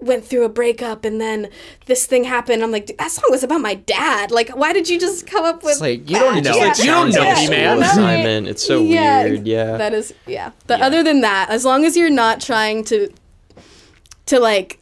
went 0.00 0.24
through 0.24 0.44
a 0.44 0.48
breakup 0.48 1.04
and 1.04 1.20
then 1.20 1.48
this 1.86 2.06
thing 2.06 2.24
happened. 2.24 2.62
I'm 2.62 2.70
like, 2.70 2.86
"Dude, 2.86 2.98
that 2.98 3.10
song 3.10 3.24
was 3.30 3.42
about 3.42 3.60
my 3.60 3.74
dad. 3.74 4.30
Like, 4.30 4.50
why 4.50 4.72
did 4.72 4.88
you 4.88 4.98
just 5.00 5.26
come 5.26 5.44
up 5.44 5.62
with 5.64 5.72
It's 5.72 5.80
like, 5.80 6.08
you 6.08 6.16
don't 6.18 6.42
know 6.44 6.54
Yeah. 6.54 6.72
You 6.78 6.84
don't 6.86 7.10
know 7.10 7.20
like 7.20 7.38
me, 7.38 7.48
man. 7.50 7.76
school 7.78 7.80
Right. 7.80 7.90
assignment. 7.90 8.46
It's 8.48 8.64
so 8.64 8.80
Yeah, 8.82 9.24
weird. 9.24 9.46
Yeah. 9.46 9.76
That 9.76 9.94
is 9.94 10.14
yeah. 10.26 10.52
But 10.66 10.80
other 10.82 11.02
than 11.02 11.20
that, 11.22 11.50
as 11.50 11.64
long 11.64 11.84
as 11.84 11.96
you're 11.96 12.10
not 12.10 12.40
trying 12.40 12.84
to 12.84 13.08
to 14.26 14.38
like 14.40 14.78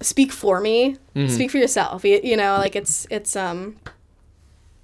speak 0.00 0.32
for 0.32 0.60
me, 0.60 0.96
Mm-hmm. 1.16 1.34
speak 1.34 1.50
for 1.50 1.58
yourself. 1.58 2.04
You, 2.04 2.20
you 2.22 2.36
know, 2.36 2.56
like 2.58 2.76
it's 2.76 3.06
it's 3.10 3.34
um 3.36 3.76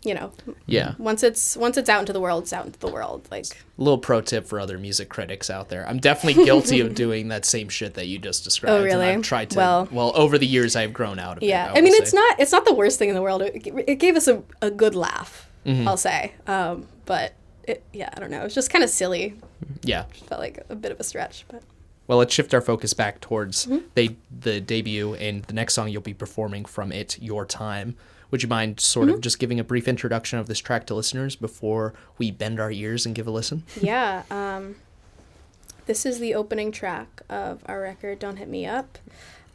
you 0.03 0.15
know, 0.15 0.31
Yeah. 0.67 0.95
once 0.99 1.23
it's 1.25 1.57
once 1.57 1.77
it's 1.77 1.89
out 1.89 2.01
into 2.01 2.13
the 2.13 2.21
world, 2.21 2.45
it's 2.45 2.53
out 2.53 2.65
into 2.67 2.79
the 2.79 2.87
world. 2.89 3.27
Like 3.31 3.45
a 3.47 3.55
little 3.83 3.99
pro 3.99 4.21
tip 4.21 4.47
for 4.47 4.61
other 4.61 4.79
music 4.79 5.09
critics 5.09 5.51
out 5.51 5.69
there. 5.69 5.89
I'm 5.89 5.99
definitely 5.99 6.45
guilty 6.45 6.81
of 6.81 6.95
doing 7.05 7.29
that 7.29 7.45
same 7.45 7.69
shit 7.69 7.95
that 7.95 8.07
you 8.07 8.19
just 8.19 8.45
described. 8.45 8.73
Oh, 8.73 8.77
and 8.77 8.85
really? 8.85 9.07
I've 9.07 9.23
tried 9.23 9.51
to. 9.51 9.59
Well- 9.59 9.89
Well, 9.91 10.13
over 10.15 10.39
the 10.39 10.47
years, 10.47 10.77
I've 10.77 10.93
grown 10.93 11.19
out 11.19 11.39
of 11.39 11.43
it. 11.43 11.47
yeah. 11.47 11.73
I 11.75 11.81
mean, 11.81 11.93
it's 11.95 12.11
say. 12.13 12.17
not 12.17 12.39
it's 12.41 12.53
not 12.53 12.65
the 12.65 12.75
worst 12.75 12.99
thing 12.99 13.09
in 13.09 13.15
the 13.17 13.23
world. 13.23 13.43
It, 13.43 13.67
it 13.89 13.97
gave 13.97 14.15
us 14.17 14.29
a, 14.29 14.43
a 14.63 14.71
good 14.71 14.95
laugh, 14.95 15.49
Mm-hmm. 15.65 15.89
I'll 15.89 15.97
say. 15.97 16.33
Um, 16.47 16.87
but 17.07 17.35
it, 17.65 17.83
yeah, 17.93 18.09
I 18.17 18.21
don't 18.21 18.31
know. 18.31 18.43
It's 18.45 18.55
just 18.55 18.71
kind 18.71 18.85
of 18.85 18.91
silly. 18.91 19.35
Yeah. 19.83 20.05
Felt 20.29 20.41
like 20.41 20.65
a 20.69 20.77
bit 20.77 20.93
of 20.93 21.01
a 21.01 21.05
stretch, 21.05 21.45
but 21.49 21.63
Well, 22.07 22.19
let's 22.19 22.33
shift 22.33 22.55
our 22.55 22.61
focus 22.61 22.93
back 22.95 23.21
towards 23.21 23.67
Mm-hmm. 23.67 23.87
they, 23.95 24.17
the 24.41 24.61
debut 24.61 25.15
and 25.15 25.43
the 25.45 25.53
next 25.55 25.75
song 25.75 25.89
you'll 25.89 26.03
be 26.03 26.15
performing 26.15 26.65
from 26.67 26.93
it, 26.93 27.21
Your 27.21 27.45
Time. 27.45 27.97
Would 28.31 28.43
you 28.43 28.49
mind 28.49 28.81
sort 28.81 29.07
Mm-hmm. 29.07 29.15
of 29.17 29.21
just 29.21 29.39
giving 29.39 29.61
a 29.61 29.65
brief 29.65 29.87
introduction 29.89 30.39
of 30.39 30.47
this 30.49 30.59
track 30.59 30.87
to 30.87 30.95
listeners 30.95 31.37
before 31.37 31.95
we 32.19 32.31
bend 32.31 32.59
our 32.61 32.71
ears 32.71 33.07
and 33.07 33.15
give 33.15 33.27
a 33.27 33.31
listen? 33.31 33.63
yeah. 33.81 34.23
Um, 34.31 34.77
this 35.87 36.05
is 36.05 36.19
the 36.19 36.35
opening 36.35 36.73
track 36.73 37.23
of 37.29 37.63
our 37.67 37.81
record, 37.81 38.19
Don't 38.19 38.37
Hit 38.37 38.49
Me 38.49 38.67
Up. 38.67 38.99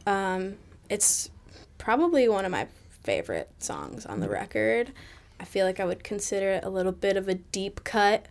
Um, 0.08 0.56
it's 0.90 1.30
probably 1.78 2.28
one 2.30 2.46
of 2.46 2.52
my 2.52 2.68
favorite 3.04 3.50
songs 3.60 4.06
on 4.06 4.20
the 4.22 4.30
record. 4.30 4.92
I 5.40 5.44
feel 5.46 5.66
like 5.66 5.80
I 5.80 5.86
would 5.86 6.04
consider 6.04 6.52
it 6.52 6.64
a 6.64 6.70
little 6.70 6.92
bit 6.92 7.18
of 7.18 7.28
a 7.28 7.36
deep 7.36 7.84
cut. 7.84 8.28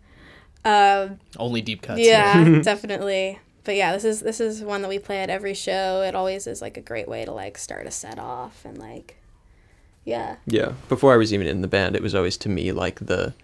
Um, 0.64 1.18
Only 1.36 1.60
deep 1.60 1.82
cuts. 1.82 2.00
yeah, 2.00 2.60
definitely. 2.62 3.38
But 3.64 3.76
yeah, 3.76 3.92
this 3.92 4.04
is 4.04 4.20
this 4.20 4.40
is 4.40 4.62
one 4.62 4.80
that 4.82 4.88
we 4.88 4.98
play 4.98 5.18
at 5.22 5.28
every 5.28 5.54
show. 5.54 6.02
It 6.02 6.14
always 6.14 6.46
is 6.46 6.62
like 6.62 6.76
a 6.76 6.80
great 6.80 7.08
way 7.08 7.24
to 7.26 7.32
like 7.32 7.58
start 7.58 7.86
a 7.86 7.90
set 7.90 8.18
off 8.18 8.64
and 8.64 8.78
like, 8.78 9.16
yeah, 10.04 10.36
Yeah. 10.46 10.72
Before 10.88 11.12
I 11.12 11.16
was 11.16 11.32
even 11.32 11.46
in 11.46 11.60
the 11.62 11.68
band, 11.68 11.94
it 11.96 12.02
was 12.02 12.14
always 12.14 12.36
to 12.38 12.48
me 12.48 12.72
like 12.72 12.98
the 13.00 13.34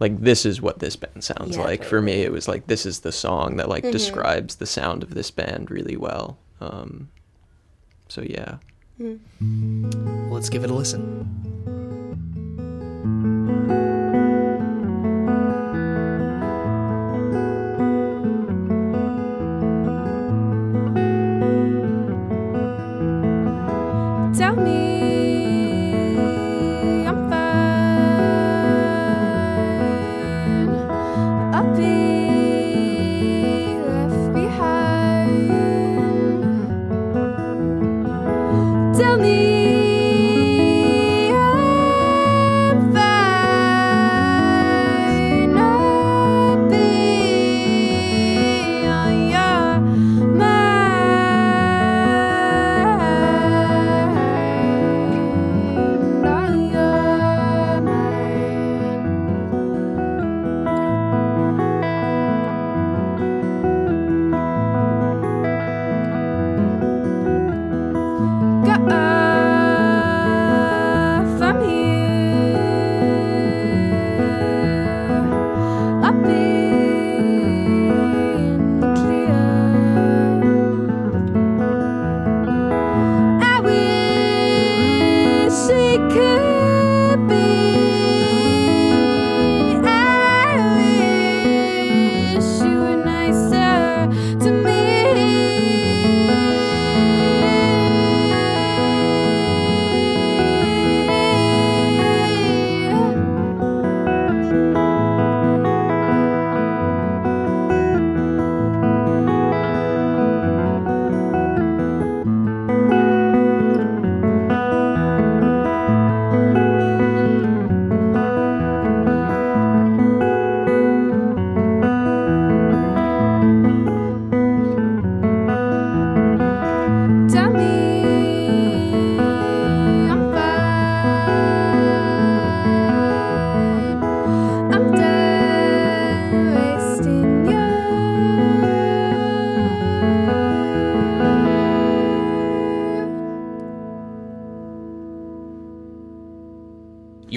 like 0.00 0.20
this 0.20 0.44
is 0.44 0.60
what 0.60 0.80
this 0.80 0.96
band 0.96 1.22
sounds 1.22 1.56
Yeah, 1.56 1.62
like. 1.64 1.84
For 1.84 2.02
me, 2.02 2.22
it 2.22 2.32
was 2.32 2.48
like 2.48 2.66
this 2.66 2.84
is 2.84 3.00
the 3.00 3.12
song 3.12 3.56
that 3.56 3.68
like 3.68 3.84
describes 3.90 4.56
the 4.56 4.66
sound 4.66 5.02
of 5.02 5.14
this 5.14 5.30
band 5.30 5.70
really 5.70 5.96
well. 5.96 6.38
Um 6.60 7.08
so 8.08 8.22
yeah. 8.22 8.56
Let's 10.30 10.48
give 10.48 10.64
it 10.64 10.70
a 10.70 10.74
listen. 10.74 11.30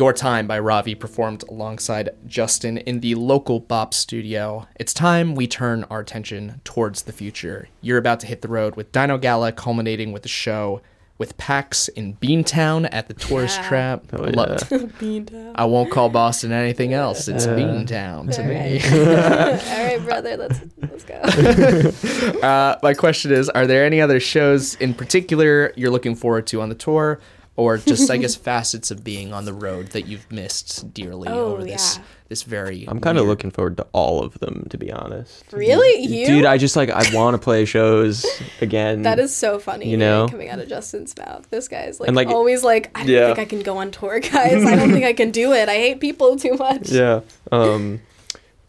Your 0.08 0.13
Time 0.13 0.48
by 0.48 0.58
Raavi 0.58 0.98
performed 0.98 1.43
alongside 1.50 2.12
Justin 2.26 2.78
in 2.78 3.02
the 3.02 3.15
local 3.15 3.60
Bop 3.60 3.93
studio. 3.93 4.65
It's 4.78 4.93
time 4.93 5.36
we 5.36 5.48
turn 5.48 5.84
our 5.89 6.00
attention 6.00 6.62
towards 6.63 7.02
the 7.02 7.12
future. 7.12 7.67
You're 7.82 7.98
about 7.98 8.22
to 8.22 8.26
hit 8.28 8.41
the 8.41 8.48
road 8.48 8.78
with 8.78 8.93
Dino 8.93 9.17
Gala 9.17 9.52
culminating 9.52 10.13
with 10.13 10.24
the 10.24 10.30
show 10.30 10.82
with 11.17 11.36
PAX 11.38 11.89
in 11.89 12.15
Beantown 12.15 12.88
at 12.89 13.10
the 13.10 13.15
Tourist 13.15 13.58
Yeah. 13.60 13.67
Trap. 13.67 14.04
Oh, 14.13 14.24
Lo- 14.24 14.56
yeah. 15.02 15.52
I 15.56 15.65
won't 15.65 15.91
call 15.91 16.08
Boston 16.08 16.54
anything 16.54 16.93
else. 16.93 17.28
It's 17.28 17.46
Beantown 17.46 18.32
to 18.34 18.43
me. 18.43 18.80
All 18.89 19.88
right, 19.88 20.02
brother, 20.06 20.38
let's 20.38 20.62
let's 20.78 21.04
go. 21.04 22.38
Uh, 22.48 22.78
my 22.82 22.93
question 22.93 23.34
is 23.34 23.50
Are 23.50 23.67
there 23.67 23.84
any 23.84 24.00
other 24.00 24.22
shows 24.22 24.76
in 24.76 24.93
particular 24.93 25.74
you're 25.76 25.91
looking 25.91 26.15
forward 26.15 26.48
to 26.48 26.62
on 26.62 26.70
the 26.70 26.76
tour? 26.76 27.20
Or 27.58 27.78
just, 27.80 28.12
I 28.12 28.17
guess, 28.17 28.36
facets 28.50 28.91
of 28.91 29.04
being 29.04 29.34
on 29.34 29.46
the 29.46 29.54
road 29.54 29.88
that 29.88 30.06
you've 30.08 30.32
missed 30.32 30.93
dearly 30.93 31.28
Oh, 31.28 31.54
over 31.54 31.63
this 31.63 31.98
yeah. 31.98 32.04
this 32.30 32.43
very. 32.43 32.86
I'm 32.88 33.00
kind 33.00 33.17
of 33.17 33.26
looking 33.26 33.50
forward 33.50 33.78
to 33.78 33.88
all 33.93 34.24
of 34.24 34.38
them, 34.38 34.67
to 34.70 34.78
be 34.78 34.91
honest. 34.91 35.43
Really, 35.52 36.04
you? 36.06 36.28
Dude, 36.28 36.46
I 36.46 36.60
just 36.60 36.76
like 36.76 36.91
I 36.91 37.04
want 37.15 37.34
to 37.34 37.39
play 37.39 37.65
shows 37.65 38.28
again. 38.62 39.02
That 39.02 39.17
is 39.17 39.36
so 39.36 39.58
funny. 39.58 39.89
You 39.89 39.98
know? 39.98 40.28
coming 40.30 40.50
out 40.50 40.60
of 40.60 40.70
Justin's 40.70 41.17
mouth. 41.17 41.50
This 41.50 41.67
guy's 41.67 42.00
like, 42.00 42.12
like- 42.12 42.28
always 42.28 42.63
like, 42.63 42.91
I 42.96 43.00
don't 43.00 43.10
Yeah. 43.10 43.26
think 43.28 43.39
I 43.39 43.46
can 43.46 43.63
go 43.63 43.78
on 43.78 43.89
tour, 43.89 44.20
guys. 44.20 44.63
I 44.63 44.76
don't 44.76 44.91
think 44.91 45.06
I 45.06 45.13
can 45.13 45.32
do 45.32 45.52
it. 45.54 45.67
I 45.67 45.76
hate 45.78 46.00
people 46.00 46.38
too 46.38 46.54
much. 46.58 46.89
yeah. 46.91 47.22
Um, 47.52 48.02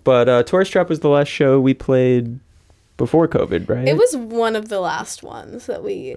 but 0.03 0.31
uh, 0.31 0.43
Tourist 0.45 0.73
Trap 0.73 0.89
was 0.89 1.01
the 1.01 1.11
last 1.11 1.29
show 1.29 1.61
we 1.61 1.75
played 1.75 2.41
before 2.99 3.27
COVID, 3.27 3.67
right? 3.71 3.89
It 3.89 3.97
was 3.97 4.15
one 4.15 4.55
of 4.55 4.69
the 4.69 4.81
last 4.81 5.23
ones 5.23 5.65
that 5.67 5.83
we 5.83 6.17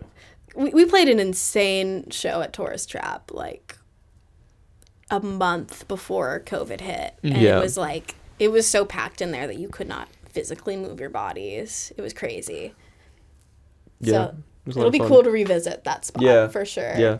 we, 0.56 0.72
we 0.72 0.86
played 0.86 1.08
an 1.08 1.20
insane 1.20 2.10
show 2.10 2.41
at 2.41 2.52
Tourist 2.52 2.89
Trap 2.89 3.32
like 3.34 3.78
a 5.10 5.22
month 5.22 5.88
before 5.88 6.41
COVID 6.46 6.82
hit. 6.82 7.13
And 7.24 7.38
Yeah. 7.38 7.58
it 7.60 7.62
was 7.62 7.78
like 7.78 8.15
it 8.39 8.50
was 8.52 8.67
so 8.67 8.84
packed 8.84 9.22
in 9.22 9.32
there 9.32 9.48
that 9.48 9.58
you 9.58 9.70
could 9.70 9.88
not 9.88 10.10
physically 10.28 10.76
move 10.76 11.00
your 11.00 11.10
bodies. 11.10 11.94
It 11.98 12.02
was 12.02 12.13
crazy. 12.13 12.74
Yeah. 14.02 14.12
So 14.12 14.24
It 14.65 14.67
was 14.67 14.76
a 14.76 14.80
lot 14.80 14.82
it'll 14.88 14.91
be 14.91 15.00
fun. 15.00 15.08
cool 15.08 15.24
to 15.24 15.32
revisit 15.32 15.84
that 15.86 16.06
spot 16.06 16.24
Yeah. 16.24 16.48
for 16.48 16.65
sure. 16.65 16.96
Yeah. 16.98 17.17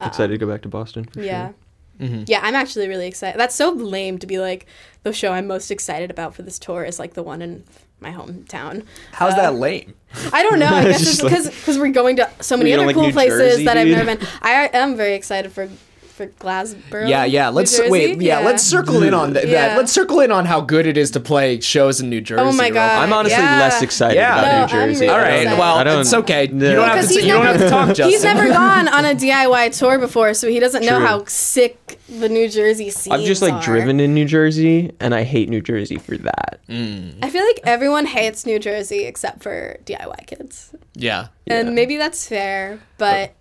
Uh, 0.00 0.06
Excited 0.06 0.32
to 0.38 0.44
go 0.44 0.50
back 0.50 0.62
to 0.62 0.68
Boston. 0.68 1.04
For 1.04 1.20
Yeah. 1.22 1.48
Sure. 1.48 1.54
Mm-hmm. 1.98 2.24
Yeah, 2.26 2.40
I'm 2.42 2.54
actually 2.54 2.88
really 2.88 3.06
excited. 3.06 3.38
That's 3.38 3.54
so 3.54 3.70
lame 3.70 4.18
to 4.18 4.26
be 4.26 4.38
like 4.38 4.66
the 5.02 5.12
show 5.12 5.32
I'm 5.32 5.46
most 5.46 5.70
excited 5.70 6.10
about 6.10 6.34
for 6.34 6.42
this 6.42 6.58
tour 6.58 6.84
is 6.84 6.98
like 6.98 7.14
the 7.14 7.22
one 7.22 7.40
in 7.42 7.64
my 8.00 8.10
hometown. 8.10 8.84
How's 9.12 9.34
that 9.36 9.50
um, 9.54 9.60
lame? 9.60 9.94
I 10.32 10.42
don't 10.42 10.58
know. 10.58 10.66
I 10.74 10.84
guess 10.84 11.02
it's 11.02 11.22
like- 11.22 11.32
because 11.32 11.48
because 11.48 11.78
we're 11.78 11.88
going 11.90 12.16
to 12.16 12.30
so 12.40 12.56
many 12.56 12.72
other 12.72 12.86
like 12.86 12.94
cool 12.94 13.06
New 13.06 13.12
places 13.12 13.38
Jersey, 13.52 13.64
that 13.64 13.76
I've 13.76 13.88
never 13.88 14.16
been. 14.16 14.26
I 14.42 14.70
am 14.72 14.96
very 14.96 15.14
excited 15.14 15.52
for 15.52 15.68
for 16.14 16.26
Glasgow. 16.26 17.06
Yeah, 17.06 17.24
yeah. 17.24 17.48
Let's 17.48 17.78
wait. 17.88 18.20
Yeah, 18.22 18.38
let's 18.40 18.62
circle 18.62 19.02
in 19.02 19.12
on 19.12 19.34
th- 19.34 19.46
Yeah. 19.46 19.68
that. 19.68 19.76
Let's 19.76 19.92
circle 19.92 20.20
in 20.20 20.30
on 20.30 20.46
how 20.46 20.60
good 20.60 20.86
it 20.86 20.96
is 20.96 21.10
to 21.12 21.20
play 21.20 21.60
shows 21.60 22.00
in 22.00 22.08
New 22.08 22.20
Jersey. 22.20 22.42
Oh 22.42 22.52
my 22.52 22.70
God. 22.70 23.02
I'm 23.02 23.12
honestly 23.12 23.42
Yeah. 23.42 23.58
less 23.58 23.82
excited 23.82 24.16
Yeah. 24.16 24.38
about 24.38 24.52
No, 24.52 24.60
New 24.78 24.86
Jersey. 24.86 25.00
really 25.06 25.08
All 25.14 25.20
I 25.20 25.22
right. 25.22 25.34
excited. 25.42 25.58
Well, 25.58 26.00
it's 26.00 26.14
okay. 26.14 26.46
No. 26.52 26.68
You 26.70 26.74
don't 26.76 26.88
have 26.88 27.00
to. 27.08 27.14
he's 27.14 27.24
You 27.24 27.32
don't 27.32 27.46
have 27.46 27.58
to 27.58 27.68
talk, 27.68 27.88
Justin. 27.88 28.08
He's 28.08 28.22
never 28.24 28.48
gone 28.48 28.88
on 28.88 29.04
a 29.04 29.14
DIY 29.24 29.76
tour 29.78 29.98
before, 29.98 30.34
so 30.34 30.48
he 30.48 30.60
doesn't 30.60 30.84
know 30.86 31.00
how 31.00 31.24
sick 31.26 31.98
the 32.08 32.28
New 32.28 32.48
Jersey 32.48 32.90
scenes 32.90 33.14
I've 33.20 33.26
just 33.26 33.42
like 33.42 33.54
are. 33.54 33.62
driven 33.62 33.98
in 34.00 34.14
New 34.14 34.24
Jersey, 34.24 34.92
and 35.00 35.14
I 35.14 35.24
hate 35.24 35.48
New 35.48 35.60
Jersey 35.60 35.96
for 35.98 36.16
that. 36.18 36.60
Mm. 36.70 37.14
I 37.22 37.28
feel 37.30 37.44
like 37.44 37.60
everyone 37.64 38.06
hates 38.06 38.46
New 38.46 38.58
Jersey 38.58 39.04
except 39.04 39.42
for 39.42 39.78
DIY 39.84 40.26
kids. 40.26 40.70
Yeah. 40.94 41.26
Yeah. 41.46 41.60
and 41.60 41.74
maybe 41.74 41.96
that's 41.96 42.26
fair 42.28 42.78
but 42.98 43.30
uh, 43.30 43.32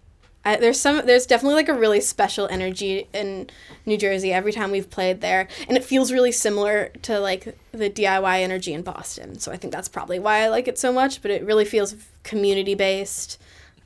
I, 0.45 0.57
there's 0.57 0.79
some 0.79 1.05
there's 1.05 1.25
definitely 1.25 1.55
like 1.55 1.69
a 1.69 1.73
really 1.73 2.01
special 2.01 2.47
energy 2.47 3.07
in 3.13 3.49
new 3.85 3.97
jersey 3.97 4.33
every 4.33 4.51
time 4.51 4.71
we've 4.71 4.89
played 4.89 5.21
there 5.21 5.47
and 5.67 5.77
it 5.77 5.83
feels 5.83 6.11
really 6.11 6.31
similar 6.31 6.89
to 7.03 7.19
like 7.19 7.57
the 7.71 7.89
diy 7.89 8.41
energy 8.41 8.73
in 8.73 8.81
boston 8.81 9.39
so 9.39 9.51
i 9.51 9.57
think 9.57 9.71
that's 9.71 9.87
probably 9.87 10.19
why 10.19 10.39
i 10.39 10.47
like 10.49 10.67
it 10.67 10.77
so 10.77 10.91
much 10.91 11.21
but 11.21 11.31
it 11.31 11.43
really 11.45 11.65
feels 11.65 11.95
community 12.23 12.75
based 12.75 13.39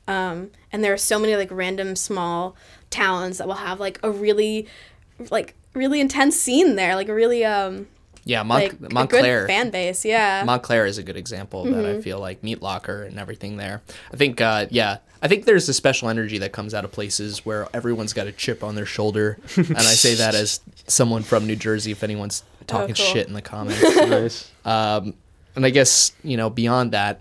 um, 0.08 0.50
and 0.72 0.82
there 0.82 0.94
are 0.94 0.98
so 0.98 1.18
many 1.18 1.36
like 1.36 1.50
random 1.50 1.94
small 1.94 2.56
towns 2.88 3.36
that 3.38 3.46
will 3.46 3.54
have 3.54 3.78
like 3.78 4.00
a 4.02 4.10
really 4.10 4.66
like 5.30 5.54
really 5.74 6.00
intense 6.00 6.34
scene 6.40 6.76
there 6.76 6.96
like 6.96 7.08
a 7.08 7.14
really 7.14 7.44
um 7.44 7.86
Yeah. 8.28 8.42
Mont- 8.44 8.80
like 8.80 8.90
a 8.90 8.94
Montclair. 8.94 9.40
good 9.40 9.46
fan 9.48 9.70
base 9.70 10.04
yeah 10.04 10.44
Montclair 10.44 10.86
is 10.86 10.98
a 10.98 11.02
good 11.02 11.16
example 11.16 11.64
that. 11.64 11.70
Mm-hmm. 11.72 11.98
I 11.98 12.02
feel 12.02 12.20
like 12.20 12.42
Meat 12.44 12.62
Locker 12.62 13.02
and 13.02 13.18
everything 13.18 13.56
there. 13.56 13.82
I 14.12 14.16
think, 14.16 14.40
uh, 14.40 14.66
yeah, 14.70 14.98
I 15.20 15.28
think 15.28 15.44
there's 15.46 15.68
a 15.68 15.74
special 15.74 16.08
energy 16.08 16.38
that 16.38 16.52
comes 16.52 16.74
out 16.74 16.84
of 16.84 16.92
places 16.92 17.44
where 17.44 17.66
everyone's 17.74 18.12
got 18.12 18.26
a 18.26 18.32
chip 18.32 18.62
on 18.62 18.74
their 18.76 18.86
shoulder, 18.86 19.38
and 19.56 19.76
I 19.76 19.82
say 19.82 20.14
that 20.14 20.34
as 20.36 20.60
someone 20.86 21.22
from 21.24 21.46
New 21.46 21.56
Jersey. 21.56 21.90
If 21.90 22.04
anyone's 22.04 22.44
talking 22.68 22.94
cool. 22.94 23.04
shit 23.04 23.26
in 23.26 23.32
the 23.34 23.42
comments, 23.42 23.82
nice. 23.96 24.50
um, 24.64 25.14
and 25.56 25.66
I 25.66 25.70
guess 25.70 26.12
you 26.22 26.36
know 26.36 26.50
beyond 26.50 26.92
that, 26.92 27.20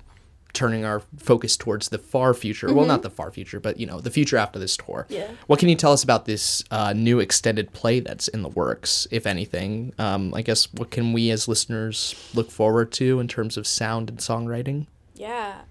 turning 0.58 0.84
our 0.84 1.02
focus 1.18 1.56
towards 1.56 1.90
the 1.90 1.98
far 1.98 2.34
future. 2.34 2.74
Well, 2.74 2.86
not 2.86 3.04
the 3.04 3.10
far 3.10 3.32
future, 3.32 3.60
but 3.60 3.80
you 3.80 3.86
know 3.86 4.02
the 4.02 4.10
future 4.12 4.36
after 4.38 4.60
this 4.60 4.76
tour. 4.76 5.06
Mm-hmm. 5.10 5.14
Yeah. 5.14 5.32
What 5.46 5.60
can 5.60 5.70
you 5.70 5.76
tell 5.76 5.94
us 5.94 6.04
about 6.04 6.26
this 6.26 6.64
uh, 6.72 6.94
new 6.94 7.20
extended 7.20 7.72
play 7.72 8.00
that's 8.02 8.28
in 8.28 8.42
the 8.42 8.50
works, 8.50 9.08
if 9.12 9.26
anything? 9.26 9.94
Um, 10.00 10.34
I 10.34 10.42
guess 10.42 10.72
what 10.74 10.92
can 10.92 11.14
we 11.14 11.30
as 11.32 11.48
listeners 11.48 12.16
look 12.34 12.52
forward 12.52 12.92
to 12.94 13.20
in 13.20 13.28
terms 13.28 13.56
of 13.58 13.66
sound 13.68 14.10
and 14.10 14.20
songwriting? 14.20 14.88
yeah 15.16 15.62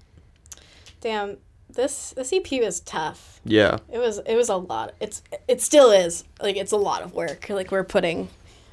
damn 1.00 1.36
this 1.68 2.10
this 2.16 2.32
ep 2.32 2.50
was 2.52 2.80
tough 2.80 3.40
Yeah. 3.44 3.78
It 3.92 3.98
was 3.98 4.18
it 4.26 4.34
was 4.34 4.48
a 4.48 4.56
lot. 4.56 4.94
It's 5.00 5.22
it 5.46 5.60
still 5.60 5.90
is 5.90 6.24
like 6.42 6.56
it's 6.56 6.72
a 6.72 6.76
lot 6.76 7.02
of 7.02 7.12
work. 7.12 7.48
Like 7.48 7.70
we're 7.70 7.84
putting 7.84 8.28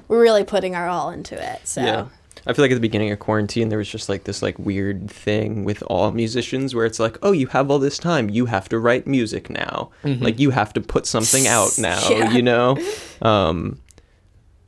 we're 0.07 0.21
really 0.21 0.43
putting 0.43 0.73
our 0.75 0.87
all 0.87 1.09
into 1.11 1.35
it. 1.35 1.67
So 1.67 1.81
Yeah. 1.81 2.05
I 2.45 2.53
feel 2.53 2.63
like 2.63 2.71
at 2.71 2.75
the 2.75 2.81
beginning 2.81 3.11
of 3.11 3.19
quarantine, 3.19 3.69
there 3.69 3.77
was 3.77 3.87
just 3.89 4.09
like 4.09 4.25
this 4.25 4.41
like 4.41 4.59
weird 4.59 5.09
thing 5.09 5.63
with 5.63 5.81
all 5.87 6.11
musicians 6.11 6.75
where 6.75 6.85
it's 6.85 6.99
like, 6.99 7.17
oh, 7.21 7.31
you 7.31 7.47
have 7.47 7.71
all 7.71 7.79
this 7.79 7.97
time, 7.97 8.29
you 8.29 8.47
have 8.47 8.67
to 8.69 8.79
write 8.79 9.07
music 9.07 9.49
now, 9.49 9.91
like 10.03 10.39
you 10.39 10.49
have 10.51 10.73
to 10.73 10.81
put 10.81 11.05
something 11.05 11.47
out 11.47 11.71
now, 11.77 11.99
Yeah. 12.09 12.31
you 12.31 12.41
know. 12.41 12.77
Um, 13.21 13.79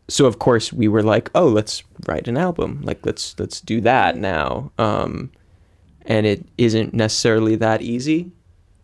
so 0.07 0.25
of 0.25 0.39
course 0.39 0.71
we 0.71 0.87
were 0.87 1.03
like, 1.03 1.29
oh, 1.35 1.47
let's 1.47 1.83
write 2.07 2.27
an 2.27 2.37
album, 2.37 2.81
like 2.83 3.05
let's 3.05 3.35
let's 3.39 3.59
do 3.59 3.81
that 3.81 4.15
now. 4.17 4.71
Um, 4.77 5.31
and 6.05 6.25
it 6.25 6.45
isn't 6.57 6.93
necessarily 6.93 7.55
that 7.57 7.81
easy. 7.81 8.31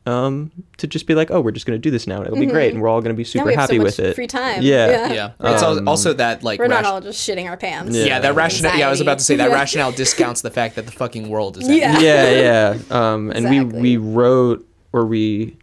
Um, 0.07 0.51
to 0.77 0.87
just 0.87 1.05
be 1.05 1.13
like, 1.13 1.29
oh, 1.29 1.41
we're 1.41 1.51
just 1.51 1.67
gonna 1.67 1.77
do 1.77 1.91
this 1.91 2.07
now, 2.07 2.17
and 2.17 2.25
it'll 2.25 2.39
be 2.39 2.47
great, 2.47 2.73
and 2.73 2.81
we're 2.81 2.87
all 2.89 3.01
gonna 3.01 3.13
be 3.13 3.21
now 3.21 3.27
super 3.29 3.45
we 3.45 3.53
have 3.53 3.61
happy 3.69 3.77
so 3.77 3.83
with 3.83 3.99
it. 3.99 4.15
free 4.15 4.25
time. 4.25 4.63
Yeah. 4.63 5.13
Yeah, 5.13 5.31
it's 5.39 5.61
al- 5.61 5.77
Um, 5.77 5.87
also 5.87 6.13
that 6.13 6.41
like 6.43 6.59
We're 6.59 6.67
not 6.67 6.85
all 6.85 7.01
just 7.01 7.27
shitting 7.27 7.47
our 7.47 7.55
pants. 7.55 7.95
Yeah. 7.95 8.05
yeah 8.05 8.19
that 8.19 8.33
rationale. 8.33 8.77
Yeah, 8.79 8.87
I 8.87 8.89
was 8.89 8.99
about 8.99 9.19
to 9.19 9.23
say 9.23 9.35
that 9.35 9.51
rationale 9.51 9.91
discounts 9.91 10.41
the 10.41 10.49
fact 10.49 10.75
that 10.75 10.87
the 10.87 10.91
fucking 10.91 11.29
world 11.29 11.57
is 11.57 11.67
Yeah. 11.69 11.99
yeah, 11.99 12.31
yeah. 12.31 12.79
Um, 12.89 13.29
and 13.29 13.45
Exactly. 13.45 13.79
we 13.81 13.97
we 13.97 14.11
wrote 14.11 14.67
or 14.91 15.05
we 15.05 15.55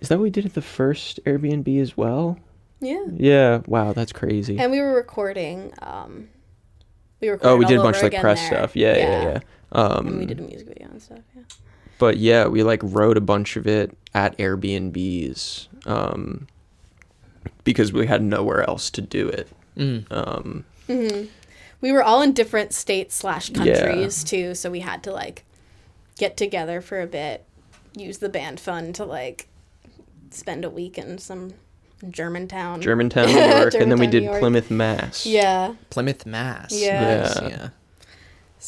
Is 0.00 0.08
that 0.10 0.18
what 0.18 0.22
we 0.22 0.30
did 0.30 0.46
at 0.46 0.54
the 0.54 0.62
first 0.62 1.18
Airbnb 1.24 1.80
as 1.80 1.96
well? 1.96 2.38
Yeah. 2.80 3.02
Yeah. 3.16 3.62
Wow, 3.66 3.94
that's 3.94 4.12
crazy. 4.12 4.58
And 4.60 4.70
we 4.70 4.80
were 4.80 4.94
recording. 4.94 5.72
Um, 5.82 6.28
we 7.20 7.30
recorded. 7.30 7.52
oh, 7.52 7.56
we 7.56 7.64
all 7.64 7.68
did 7.68 7.78
a 7.80 7.82
bunch 7.82 7.96
of 7.96 8.02
like 8.04 8.20
press 8.20 8.38
there. 8.48 8.58
stuff. 8.60 8.76
Yeah, 8.76 8.96
yeah, 8.96 9.22
yeah. 9.22 9.38
Um, 9.72 10.06
And 10.06 10.18
we 10.18 10.26
did 10.26 10.38
a 10.38 10.42
music 10.42 10.68
video 10.68 10.88
and 10.88 11.02
stuff. 11.02 11.18
Yeah. 11.34 11.42
But 12.04 12.18
yeah, 12.18 12.46
we 12.48 12.62
like 12.62 12.80
wrote 12.82 13.16
a 13.16 13.20
bunch 13.22 13.56
of 13.56 13.66
it 13.66 13.96
at 14.12 14.36
Airbnbs 14.36 15.68
um, 15.86 16.46
because 17.64 17.94
we 17.94 18.06
had 18.06 18.22
nowhere 18.22 18.62
else 18.68 18.90
to 18.90 19.00
do 19.00 19.26
it. 19.28 19.48
Mm. 19.74 20.04
Um, 20.12 20.64
We 21.80 21.92
were 21.92 22.02
all 22.02 22.20
in 22.20 22.32
different 22.34 22.74
states 22.74 23.14
slash 23.14 23.48
Yeah. 23.48 23.56
countries 23.86 24.22
too, 24.22 24.54
so 24.54 24.70
we 24.70 24.80
had 24.80 25.02
to 25.04 25.12
like 25.12 25.44
get 26.18 26.36
together 26.36 26.82
for 26.82 27.00
a 27.00 27.06
bit, 27.06 27.46
use 27.96 28.18
the 28.18 28.28
band 28.28 28.60
fund 28.60 28.94
to 28.96 29.06
like 29.06 29.48
spend 30.30 30.64
a 30.66 30.70
week 30.70 30.98
in 30.98 31.16
some 31.16 31.54
Germantown. 32.10 32.82
Germantown, 32.82 33.26
New 33.32 33.32
York, 33.40 33.72
and 33.74 33.90
then 33.90 33.98
we 33.98 34.06
did 34.06 34.24
York. 34.24 34.40
Plymouth, 34.40 34.70
Mass. 34.70 35.24
Yeah. 35.24 35.74
Plymouth, 35.88 36.26
Mass. 36.26 36.68
Yeah. 36.72 37.22
Nice, 37.22 37.50
Yeah. 37.50 37.68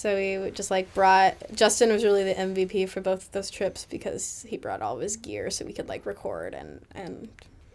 Yeah. 0.04 0.14
So 0.40 0.44
we 0.44 0.50
just 0.50 0.70
like 0.70 0.92
brought 0.94 1.34
Justin 1.54 1.90
was 1.90 2.04
really 2.04 2.24
the 2.24 2.34
MVP 2.34 2.88
for 2.88 3.00
both 3.00 3.24
of 3.26 3.32
those 3.32 3.50
trips 3.50 3.86
because 3.88 4.44
he 4.48 4.56
brought 4.56 4.82
all 4.82 4.96
of 4.96 5.02
his 5.02 5.16
gear 5.16 5.50
so 5.50 5.64
we 5.64 5.72
could 5.72 5.88
like 5.88 6.04
record 6.06 6.54
and 6.54 6.80
and 6.94 7.28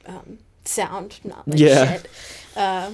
um, 0.05 0.37
sound 0.65 1.19
not 1.23 1.47
like 1.47 1.59
Yeah. 1.59 1.91
shit. 1.93 2.07
Uh, 2.55 2.91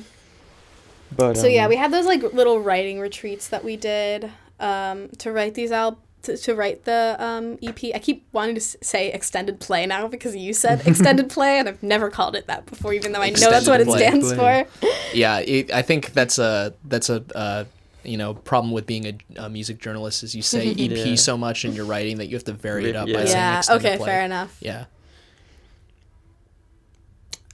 But 1.15 1.35
so 1.37 1.47
yeah, 1.47 1.63
um, 1.65 1.69
we 1.69 1.75
had 1.77 1.91
those 1.91 2.05
like 2.05 2.21
little 2.33 2.59
writing 2.59 2.99
retreats 2.99 3.47
that 3.49 3.63
we 3.63 3.77
did 3.77 4.31
um, 4.59 5.09
to 5.19 5.31
write 5.31 5.53
these 5.53 5.71
al- 5.71 5.99
to, 6.23 6.35
to 6.35 6.55
write 6.55 6.83
the 6.83 7.15
um, 7.19 7.57
EP. 7.63 7.95
I 7.95 7.99
keep 7.99 8.25
wanting 8.33 8.55
to 8.55 8.61
say 8.61 9.11
extended 9.13 9.59
play 9.61 9.85
now 9.85 10.07
because 10.09 10.35
you 10.35 10.51
said 10.53 10.81
extended 10.87 11.29
play 11.29 11.59
and 11.59 11.69
I've 11.69 11.81
never 11.83 12.09
called 12.09 12.35
it 12.35 12.47
that 12.47 12.65
before, 12.65 12.93
even 12.93 13.11
though 13.13 13.21
I 13.21 13.29
know 13.29 13.49
that's 13.49 13.67
what 13.67 13.79
it 13.79 13.89
stands 13.89 14.33
play. 14.33 14.65
for. 14.81 14.87
Yeah, 15.15 15.39
it, 15.39 15.71
I 15.71 15.81
think 15.81 16.13
that's 16.13 16.37
a 16.39 16.73
that's 16.83 17.09
a 17.09 17.23
uh, 17.35 17.63
you 18.07 18.17
know 18.17 18.33
problem 18.33 18.71
with 18.71 18.85
being 18.85 19.05
a, 19.05 19.17
a 19.45 19.49
music 19.49 19.79
journalist 19.79 20.23
is 20.23 20.33
you 20.35 20.41
say 20.41 20.71
EP 20.71 20.77
Yeah. 20.79 21.15
so 21.15 21.37
much 21.37 21.65
in 21.65 21.73
your 21.73 21.85
writing 21.85 22.17
that 22.17 22.27
you 22.27 22.35
have 22.35 22.43
to 22.45 22.53
vary 22.53 22.89
it 22.89 22.95
up 22.95 23.05
by 23.05 23.11
Yeah. 23.11 23.25
saying 23.25 23.35
Yeah. 23.35 23.75
Okay. 23.75 23.97
play. 23.97 24.05
Fair 24.05 24.21
enough. 24.25 24.57
Yeah. 24.61 24.85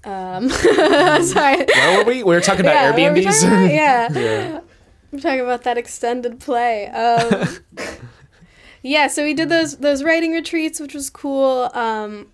Um, 0.06 0.50
sorry. 1.24 1.66
Where 1.66 1.98
were 2.00 2.04
we? 2.04 2.24
We 2.24 2.36
were 2.36 2.42
talking 2.42 2.62
about 2.62 2.74
yeah, 2.76 2.92
what 2.92 3.00
were 3.02 3.14
we 3.14 3.22
Airbnbs. 3.26 3.42
talking 3.42 3.48
about? 3.50 3.72
Yeah. 3.72 4.08
yeah. 4.14 4.60
I'm 5.14 5.20
talking 5.20 5.40
about 5.42 5.64
that 5.64 5.78
extended 5.78 6.40
play. 6.40 6.88
Um, 6.88 7.48
yeah, 8.82 9.08
so 9.08 9.24
we 9.24 9.34
did 9.34 9.48
those 9.50 9.78
those 9.78 10.04
writing 10.04 10.34
retreats, 10.34 10.80
which 10.80 10.94
was 10.94 11.10
cool. 11.10 11.70
Um, 11.74 12.28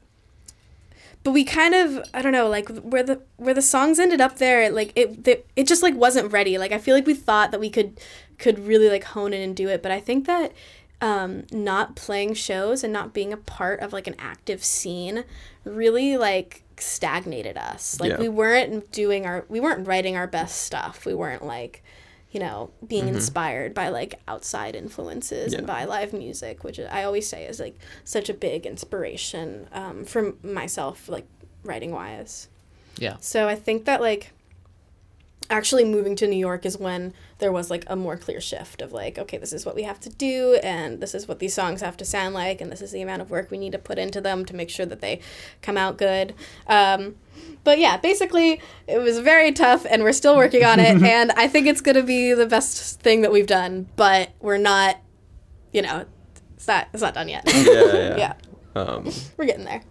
but 1.23 1.31
we 1.31 1.43
kind 1.43 1.73
of 1.75 2.03
I 2.13 2.21
don't 2.21 2.31
know 2.31 2.47
like 2.47 2.69
where 2.79 3.03
the 3.03 3.21
where 3.37 3.53
the 3.53 3.61
songs 3.61 3.99
ended 3.99 4.21
up 4.21 4.37
there 4.37 4.69
like 4.71 4.93
it 4.95 5.23
the, 5.25 5.43
it 5.55 5.67
just 5.67 5.83
like 5.83 5.95
wasn't 5.95 6.31
ready. 6.31 6.57
Like 6.57 6.71
I 6.71 6.77
feel 6.77 6.95
like 6.95 7.05
we 7.05 7.13
thought 7.13 7.51
that 7.51 7.59
we 7.59 7.69
could 7.69 7.99
could 8.37 8.59
really 8.59 8.89
like 8.89 9.03
hone 9.03 9.33
in 9.33 9.41
and 9.41 9.55
do 9.55 9.67
it, 9.67 9.83
but 9.83 9.91
I 9.91 9.99
think 9.99 10.25
that 10.27 10.53
um, 11.01 11.45
not 11.51 11.95
playing 11.95 12.33
shows 12.33 12.83
and 12.83 12.91
not 12.91 13.13
being 13.13 13.31
a 13.31 13.37
part 13.37 13.79
of 13.79 13.93
like 13.93 14.07
an 14.07 14.15
active 14.19 14.63
scene 14.63 15.23
really 15.63 16.17
like 16.17 16.63
stagnated 16.77 17.57
us. 17.57 17.99
Like 17.99 18.11
Yeah. 18.11 18.19
we 18.19 18.29
weren't 18.29 18.91
doing 18.91 19.25
our 19.25 19.45
we 19.49 19.59
weren't 19.59 19.87
writing 19.87 20.15
our 20.15 20.27
best 20.27 20.61
stuff. 20.61 21.05
We 21.05 21.13
weren't 21.13 21.45
like 21.45 21.83
you 22.31 22.39
know 22.39 22.69
being 22.87 23.07
inspired 23.07 23.73
by 23.73 23.89
like 23.89 24.19
outside 24.27 24.75
influences 24.75 25.53
and 25.53 25.65
by 25.65 25.85
live 25.85 26.13
music, 26.13 26.63
which 26.63 26.79
I 26.79 27.03
always 27.03 27.27
say 27.27 27.45
is 27.45 27.59
like 27.59 27.77
such 28.03 28.29
a 28.29 28.33
big 28.33 28.65
inspiration 28.65 29.67
um, 29.71 30.05
for 30.05 30.33
myself, 30.43 31.09
like 31.09 31.25
writing 31.63 31.91
wise. 31.91 32.47
yeah. 32.97 33.17
So 33.19 33.47
I 33.47 33.55
think 33.55 33.85
that 33.85 34.01
like 34.01 34.31
actually 35.49 35.83
moving 35.83 36.15
to 36.15 36.27
New 36.27 36.37
York 36.37 36.65
is 36.65 36.77
when 36.77 37.13
there 37.39 37.51
was 37.51 37.69
like 37.69 37.83
a 37.87 37.95
more 37.95 38.17
clear 38.17 38.39
shift 38.39 38.81
of 38.81 38.91
like, 38.91 39.17
okay, 39.17 39.37
this 39.37 39.51
is 39.51 39.65
what 39.65 39.75
we 39.75 39.83
have 39.83 39.99
to 40.01 40.09
do 40.09 40.59
and 40.63 41.01
this 41.01 41.15
is 41.15 41.27
what 41.27 41.39
these 41.39 41.53
songs 41.53 41.81
have 41.81 41.97
to 41.97 42.05
sound 42.05 42.35
like 42.35 42.61
and 42.61 42.71
this 42.71 42.81
is 42.81 42.91
the 42.91 43.01
amount 43.01 43.21
of 43.21 43.31
work 43.31 43.49
we 43.49 43.57
need 43.57 43.71
to 43.71 43.79
put 43.79 43.97
into 43.97 44.21
them 44.21 44.45
to 44.45 44.55
make 44.55 44.69
sure 44.69 44.85
that 44.85 45.01
they 45.01 45.19
come 45.61 45.77
out 45.77 45.97
good. 45.97 46.33
Um, 46.67 47.15
but 47.63 47.79
yeah, 47.79 47.97
basically 47.97 48.61
it 48.87 48.99
was 48.99 49.19
very 49.19 49.51
tough 49.51 49.85
and 49.89 50.03
we're 50.03 50.13
still 50.13 50.35
working 50.35 50.63
on 50.63 50.79
it 50.79 51.01
and 51.03 51.31
I 51.31 51.47
think 51.47 51.67
it's 51.67 51.81
gonna 51.81 52.03
be 52.03 52.33
the 52.33 52.45
best 52.45 52.99
thing 53.01 53.21
that 53.21 53.31
we've 53.31 53.47
done, 53.47 53.87
but 53.95 54.31
we're 54.39 54.57
not 54.57 54.97
you 55.71 55.81
know, 55.81 56.05
it's 56.55 56.67
not 56.67 56.87
it's 56.93 57.01
not 57.01 57.13
done 57.13 57.29
yet. 57.29 57.43
Yeah, 57.53 57.93
yeah. 57.93 58.17
yeah. 58.17 58.33
Um, 58.75 59.11
We're 59.35 59.45
getting 59.45 59.65
there. 59.65 59.81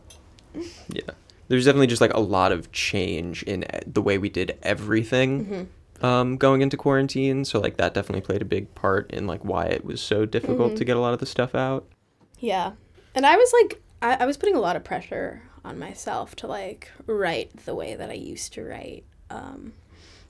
yeah. 0.88 1.10
There's 1.48 1.64
definitely 1.64 1.86
just 1.88 2.00
like 2.00 2.14
a 2.14 2.20
lot 2.20 2.52
of 2.52 2.70
change 2.72 3.42
in 3.44 3.64
e- 3.64 3.66
the 3.86 4.02
way 4.02 4.18
we 4.18 4.28
did 4.28 4.58
everything 4.62 5.44
Mm-hmm. 5.46 6.04
um, 6.04 6.36
going 6.36 6.60
into 6.62 6.76
quarantine. 6.76 7.44
So 7.44 7.58
like 7.60 7.76
that 7.78 7.94
definitely 7.94 8.20
played 8.22 8.42
a 8.42 8.44
big 8.46 8.74
part 8.74 9.10
in 9.10 9.26
like 9.26 9.44
why 9.44 9.64
it 9.66 9.84
was 9.84 10.00
so 10.00 10.24
difficult 10.26 10.68
Mm-hmm. 10.70 10.76
to 10.76 10.84
get 10.84 10.96
a 10.96 11.00
lot 11.00 11.12
of 11.14 11.20
the 11.20 11.26
stuff 11.26 11.54
out. 11.54 11.86
Yeah. 12.38 12.72
And 13.14 13.26
I 13.26 13.36
was 13.36 13.52
like, 13.62 13.82
I, 14.02 14.22
I 14.22 14.26
was 14.26 14.36
putting 14.36 14.54
a 14.56 14.60
lot 14.60 14.76
of 14.76 14.84
pressure 14.84 15.42
on 15.64 15.78
myself 15.78 16.36
to 16.36 16.46
like 16.46 16.90
write 17.06 17.56
the 17.64 17.74
way 17.74 17.96
that 17.96 18.10
I 18.10 18.14
used 18.14 18.52
to 18.54 18.62
write. 18.64 19.04
Um, 19.30 19.72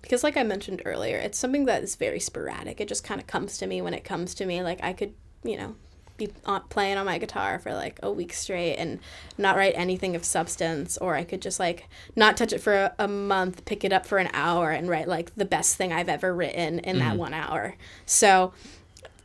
because, 0.00 0.22
like 0.22 0.36
I 0.36 0.44
mentioned 0.44 0.80
earlier, 0.84 1.16
it's 1.18 1.36
something 1.36 1.64
that 1.66 1.82
is 1.82 1.96
very 1.96 2.20
sporadic. 2.20 2.80
It 2.80 2.86
just 2.88 3.02
kind 3.04 3.20
of 3.20 3.26
comes 3.26 3.58
to 3.58 3.66
me 3.66 3.82
when 3.82 3.94
it 3.94 4.04
comes 4.04 4.32
to 4.36 4.46
me. 4.46 4.62
Like, 4.62 4.78
I 4.82 4.92
could, 4.92 5.12
you 5.42 5.56
know, 5.58 5.74
be 6.18 6.30
on, 6.44 6.62
playing 6.68 6.98
on 6.98 7.06
my 7.06 7.16
guitar 7.18 7.58
for 7.58 7.72
like 7.72 7.98
a 8.02 8.10
week 8.10 8.32
straight 8.34 8.76
and 8.76 8.98
not 9.38 9.56
write 9.56 9.72
anything 9.76 10.14
of 10.14 10.24
substance, 10.24 10.98
or 10.98 11.14
I 11.14 11.24
could 11.24 11.40
just 11.40 11.58
like 11.58 11.88
not 12.14 12.36
touch 12.36 12.52
it 12.52 12.58
for 12.60 12.74
a, 12.74 12.94
a 12.98 13.08
month, 13.08 13.64
pick 13.64 13.84
it 13.84 13.92
up 13.92 14.04
for 14.04 14.18
an 14.18 14.28
hour, 14.34 14.70
and 14.70 14.88
write 14.90 15.08
like 15.08 15.34
the 15.36 15.44
best 15.46 15.76
thing 15.76 15.92
I've 15.92 16.08
ever 16.08 16.34
written 16.34 16.80
in 16.80 16.98
that 16.98 17.16
one 17.16 17.32
hour. 17.32 17.76
So, 18.04 18.52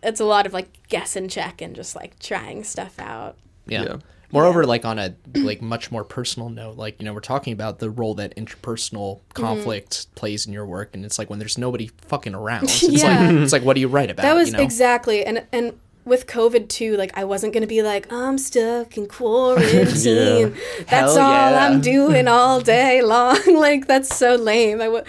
it's 0.02 0.20
a 0.20 0.26
lot 0.26 0.46
of 0.46 0.54
like 0.54 0.88
guess 0.88 1.16
and 1.16 1.30
check 1.30 1.62
and 1.62 1.76
just 1.76 1.96
like 1.96 2.20
trying 2.20 2.64
stuff 2.64 3.00
out. 3.00 3.38
Yeah. 3.66 3.84
Yeah. 3.84 3.96
Moreover, 4.32 4.66
like 4.66 4.84
on 4.84 4.98
a 4.98 5.14
like 5.36 5.62
much 5.62 5.92
more 5.92 6.04
personal 6.04 6.50
note, 6.50 6.76
like 6.76 7.00
you 7.00 7.06
know, 7.06 7.14
we're 7.14 7.20
talking 7.20 7.54
about 7.54 7.78
the 7.78 7.90
role 7.92 8.16
that 8.16 8.36
interpersonal 8.36 9.20
Mm-hmm. 9.20 9.42
conflict 9.44 10.14
plays 10.16 10.46
in 10.48 10.54
your 10.54 10.66
work, 10.66 10.90
and 10.94 11.06
it's 11.06 11.18
like 11.20 11.30
when 11.30 11.38
there's 11.40 11.58
nobody 11.58 11.90
fucking 12.08 12.34
around. 12.36 12.64
It's 12.70 12.82
Yeah. 12.84 13.20
like 13.28 13.36
it's 13.44 13.54
like 13.54 13.64
what 13.64 13.76
do 13.76 13.82
you 13.82 13.88
write 13.88 14.10
about? 14.10 14.24
That 14.24 14.36
was 14.36 14.50
you 14.50 14.58
know? 14.58 14.64
exactly 14.64 15.24
and 15.26 15.46
and 15.52 15.80
with 16.06 16.28
COVID 16.28 16.68
too, 16.70 16.98
like 16.98 17.18
I 17.18 17.24
wasn't 17.24 17.54
gonna 17.54 17.68
be 17.68 17.82
like 17.82 18.12
I'm 18.12 18.38
stuck 18.38 18.98
in 18.98 19.08
quarantine. 19.08 20.54
That's 20.88 20.90
Hell 21.16 21.20
all 21.20 21.52
yeah. 21.52 21.66
I'm 21.68 21.80
doing 21.82 22.28
all 22.28 22.60
day 22.62 23.02
long. 23.02 23.40
like 23.56 23.88
that's 23.88 24.16
so 24.16 24.36
lame. 24.36 24.82
I 24.82 24.86
w- 24.86 25.04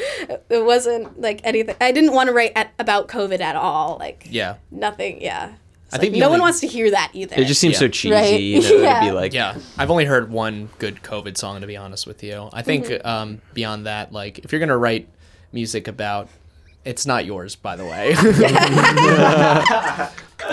it 0.49 0.65
wasn't 0.65 1.21
like 1.21 1.41
anything. 1.45 1.75
I 1.81 1.91
didn't 1.93 2.13
want 2.13 2.29
to 2.29 2.33
write 2.33 2.53
at, 2.55 2.73
about 2.79 3.09
COVID 3.09 3.41
at 3.41 3.57
all. 3.57 3.97
Like 3.99 4.27
yeah. 4.31 4.57
nothing. 4.71 5.21
Yeah. 5.21 5.55
It's 5.87 5.95
I 5.95 5.97
like, 5.97 6.01
think 6.03 6.15
the 6.15 6.21
no 6.21 6.31
one 6.31 6.41
wants 6.41 6.61
to 6.61 6.67
hear 6.67 6.91
that 6.93 7.11
either. 7.13 7.35
It 7.39 7.47
just 7.47 7.61
seems 7.61 7.75
Yeah. 7.75 7.79
so 7.81 7.89
cheesy, 7.89 8.15
Right. 8.15 8.41
you 8.41 8.61
know, 8.63 8.77
Yeah. 8.83 9.01
be 9.01 9.11
like, 9.11 9.35
Yeah, 9.35 9.59
I've 9.77 9.91
only 9.91 10.05
heard 10.05 10.31
one 10.31 10.69
good 10.79 11.03
COVID 11.03 11.37
song 11.37 11.61
to 11.61 11.67
be 11.67 11.77
honest 11.77 12.07
with 12.07 12.23
you. 12.23 12.49
I 12.53 12.63
think 12.63 12.87
Mm-hmm. 12.87 13.07
um, 13.07 13.41
beyond 13.53 13.87
that, 13.87 14.13
like 14.13 14.39
if 14.41 14.53
you're 14.53 14.61
gonna 14.61 14.79
write 14.79 15.09
music 15.53 15.89
about, 15.89 16.29
it's 16.85 17.07
not 17.07 17.25
yours, 17.25 17.57
by 17.57 17.77
the 17.77 17.85
way. 17.85 18.15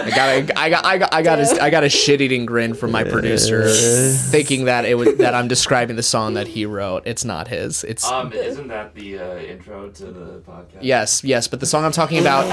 I 0.06 0.10
got 0.10 0.30
a, 0.30 0.60
I 0.60 0.70
got, 0.70 0.86
I 0.86 0.98
got, 0.98 1.14
I 1.14 1.22
got 1.22 1.40
a, 1.40 1.64
I 1.64 1.70
got 1.70 1.84
a 1.84 1.90
shit-eating 1.90 2.46
grin 2.46 2.74
from 2.74 2.92
my 2.92 3.04
producer, 3.04 3.70
thinking 4.30 4.66
that 4.66 4.86
it 4.86 4.96
was 4.96 5.16
that 5.18 5.34
I'm 5.34 5.48
describing 5.48 5.96
the 5.96 6.04
song 6.04 6.34
that 6.36 6.48
he 6.48 6.66
wrote. 6.66 7.04
It's 7.06 7.24
not 7.26 7.48
his. 7.48 7.84
It's 7.84 8.04
Um, 8.06 8.34
isn't 8.34 8.68
that 8.68 8.96
the 8.96 9.20
uh, 9.20 9.36
intro 9.38 9.90
to 9.90 10.06
the 10.06 10.40
podcast? 10.40 10.80
yes, 10.82 11.24
yes, 11.24 11.48
but 11.48 11.60
the 11.60 11.66
song 11.66 11.86
I'm 11.86 11.92
talking 11.92 12.20
about, 12.20 12.46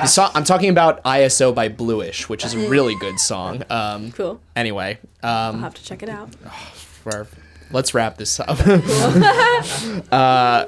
the 0.00 0.06
song 0.06 0.30
I'm 0.34 0.44
talking 0.44 0.70
about, 0.70 1.02
ISO 1.04 1.54
by 1.54 1.68
Bluish, 1.68 2.28
which 2.28 2.44
is 2.44 2.54
a 2.54 2.68
really 2.68 2.94
good 2.96 3.18
song. 3.18 3.62
Um, 3.70 4.12
cool. 4.12 4.40
anyway, 4.54 4.98
I'll 5.22 5.50
um, 5.50 5.60
have 5.60 5.74
to 5.74 5.84
check 5.84 6.02
it 6.02 6.08
out. 6.08 6.34
for, 6.74 7.26
let's 7.70 7.94
wrap 7.94 8.16
this 8.16 8.40
up. 8.40 8.58
uh, 10.12 10.66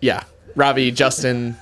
yeah, 0.00 0.24
Robbie, 0.54 0.90
Justin. 0.90 1.56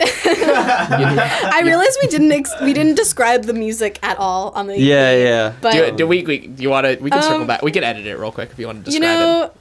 I 0.00 1.62
realized 1.64 1.98
we 2.02 2.08
didn't 2.08 2.32
ex- 2.32 2.54
we 2.62 2.72
didn't 2.72 2.96
describe 2.96 3.44
the 3.44 3.52
music 3.54 3.98
at 4.02 4.18
all 4.18 4.50
on 4.50 4.66
the 4.66 4.78
yeah, 4.78 4.94
EP, 4.96 5.24
yeah. 5.26 5.52
But 5.60 5.72
Do, 5.72 5.96
do 5.98 6.06
we, 6.06 6.22
we? 6.24 6.38
Do 6.46 6.62
you 6.62 6.70
want 6.70 6.86
to? 6.86 6.96
We 7.02 7.10
can 7.10 7.22
circle 7.22 7.42
Um, 7.42 7.46
back. 7.46 7.62
We 7.62 7.70
can 7.70 7.84
edit 7.84 8.06
it 8.06 8.16
real 8.18 8.32
quick 8.32 8.50
if 8.50 8.58
you 8.58 8.66
want 8.66 8.84
to 8.84 8.90
describe 8.90 9.02
you 9.02 9.08
know, 9.18 9.42
it. 9.44 9.52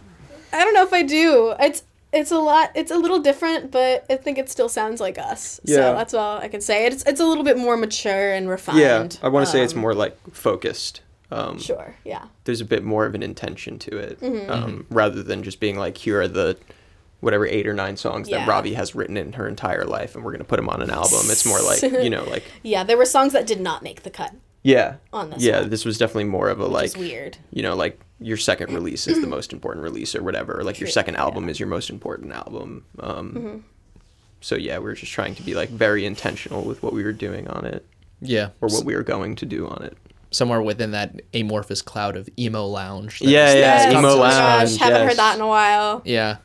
I 0.54 0.64
don't 0.64 0.74
know 0.74 0.84
if 0.84 0.94
I 0.94 1.04
do. 1.04 1.54
It's 1.60 1.84
it's 2.12 2.32
a 2.32 2.38
lot. 2.40 2.72
It's 2.76 2.92
a 2.92 2.98
little 2.98 3.20
different, 3.20 3.72
but 3.72 4.06
I 4.10 4.16
think 4.18 4.38
it 4.38 4.50
still 4.50 4.70
sounds 4.70 5.00
like 5.02 5.18
us. 5.18 5.60
Yeah. 5.64 5.76
So 5.76 5.82
that's 5.96 6.14
all 6.14 6.38
I 6.40 6.48
can 6.48 6.62
say. 6.62 6.86
It's 6.86 7.04
it's 7.04 7.20
a 7.20 7.26
little 7.26 7.44
bit 7.44 7.58
more 7.58 7.78
mature 7.78 8.34
and 8.34 8.50
refined. 8.50 8.80
Yeah, 8.80 9.08
I 9.26 9.30
want 9.30 9.46
to 9.46 9.52
say 9.52 9.64
it's 9.64 9.74
Um, 9.74 9.80
more 9.82 9.94
like 9.94 10.18
focused. 10.34 11.02
Um, 11.32 11.58
Sure. 11.60 11.96
Yeah. 12.06 12.26
There's 12.44 12.62
a 12.62 12.66
bit 12.66 12.84
more 12.84 13.08
of 13.08 13.16
an 13.16 13.24
intention 13.24 13.80
to 13.80 13.98
it, 13.98 14.20
Mm-hmm. 14.22 14.52
um, 14.52 14.86
rather 14.92 15.24
than 15.24 15.42
just 15.42 15.60
being 15.60 15.78
like, 15.80 15.98
here 15.98 16.22
are 16.22 16.28
the 16.28 16.58
whatever 17.24 17.46
eight 17.48 17.66
or 17.68 17.74
nine 17.74 17.98
songs 17.98 18.30
Yeah. 18.30 18.40
that 18.40 18.48
Robbie 18.48 18.74
has 18.74 18.94
written 18.96 19.18
in 19.18 19.34
her 19.34 19.48
entire 19.48 19.86
life, 19.86 20.16
and 20.16 20.24
we're 20.24 20.32
gonna 20.34 20.44
put 20.44 20.58
them 20.58 20.70
on 20.70 20.82
an 20.82 20.90
album. 20.90 21.20
It's 21.30 21.46
more 21.46 21.62
like 21.62 21.82
you 22.04 22.10
know, 22.10 22.24
like 22.26 22.44
Yeah. 22.64 22.84
There 22.84 22.98
were 22.98 23.06
songs 23.06 23.34
that 23.34 23.48
did 23.48 23.60
not 23.62 23.82
make 23.84 24.04
the 24.04 24.10
cut 24.10 24.34
yeah, 24.62 24.96
on 25.12 25.30
this. 25.32 25.42
yeah. 25.44 25.62
one, 25.62 25.70
This 25.70 25.84
was 25.86 25.98
definitely 25.98 26.26
more 26.26 26.50
of 26.50 26.60
a 26.60 26.64
which 26.70 26.72
like 26.72 26.98
weird. 26.98 27.38
you 27.52 27.62
know, 27.64 27.76
like 27.76 28.00
your 28.20 28.38
second 28.38 28.74
release 28.80 29.08
is 29.08 29.20
the 29.22 29.28
most 29.28 29.52
important 29.54 29.84
release 29.84 30.16
or 30.16 30.24
whatever. 30.24 30.60
Or 30.60 30.64
like 30.64 30.80
your 30.80 30.90
second 30.90 31.16
album 31.18 31.50
is 31.50 31.60
your 31.60 31.68
most 31.70 31.90
important 31.90 32.32
album. 32.34 32.86
Um, 33.00 33.64
So 34.42 34.56
yeah, 34.56 34.78
we 34.80 34.84
were 34.86 34.94
just 34.94 35.12
trying 35.14 35.36
to 35.36 35.42
be 35.44 35.54
like 35.56 35.70
very 35.70 36.06
intentional 36.06 36.64
with 36.64 36.84
what 36.84 36.92
we 36.94 37.04
were 37.04 37.14
doing 37.14 37.48
on 37.48 37.66
it 37.66 37.86
Yeah. 38.22 38.50
or 38.62 38.68
what 38.70 38.84
we 38.86 38.94
were 38.96 39.04
going 39.04 39.36
to 39.38 39.46
do 39.46 39.68
on 39.68 39.84
it. 39.84 39.98
Somewhere 40.32 40.62
within 40.62 40.92
that 40.92 41.22
amorphous 41.34 41.82
cloud 41.82 42.18
of 42.18 42.28
emo 42.40 42.66
lounge. 42.66 43.20
that 43.20 43.28
Yeah, 43.30 43.54
yeah, 43.54 43.60
Yes. 43.60 43.92
emo 43.94 44.10
Oh 44.10 44.18
my 44.18 44.30
lounge. 44.30 44.70
gosh, 44.72 44.78
haven't 44.80 45.00
yes. 45.02 45.10
heard 45.10 45.18
that 45.20 45.36
in 45.36 45.42
a 45.42 45.48
while. 45.48 46.02
Yeah. 46.06 46.38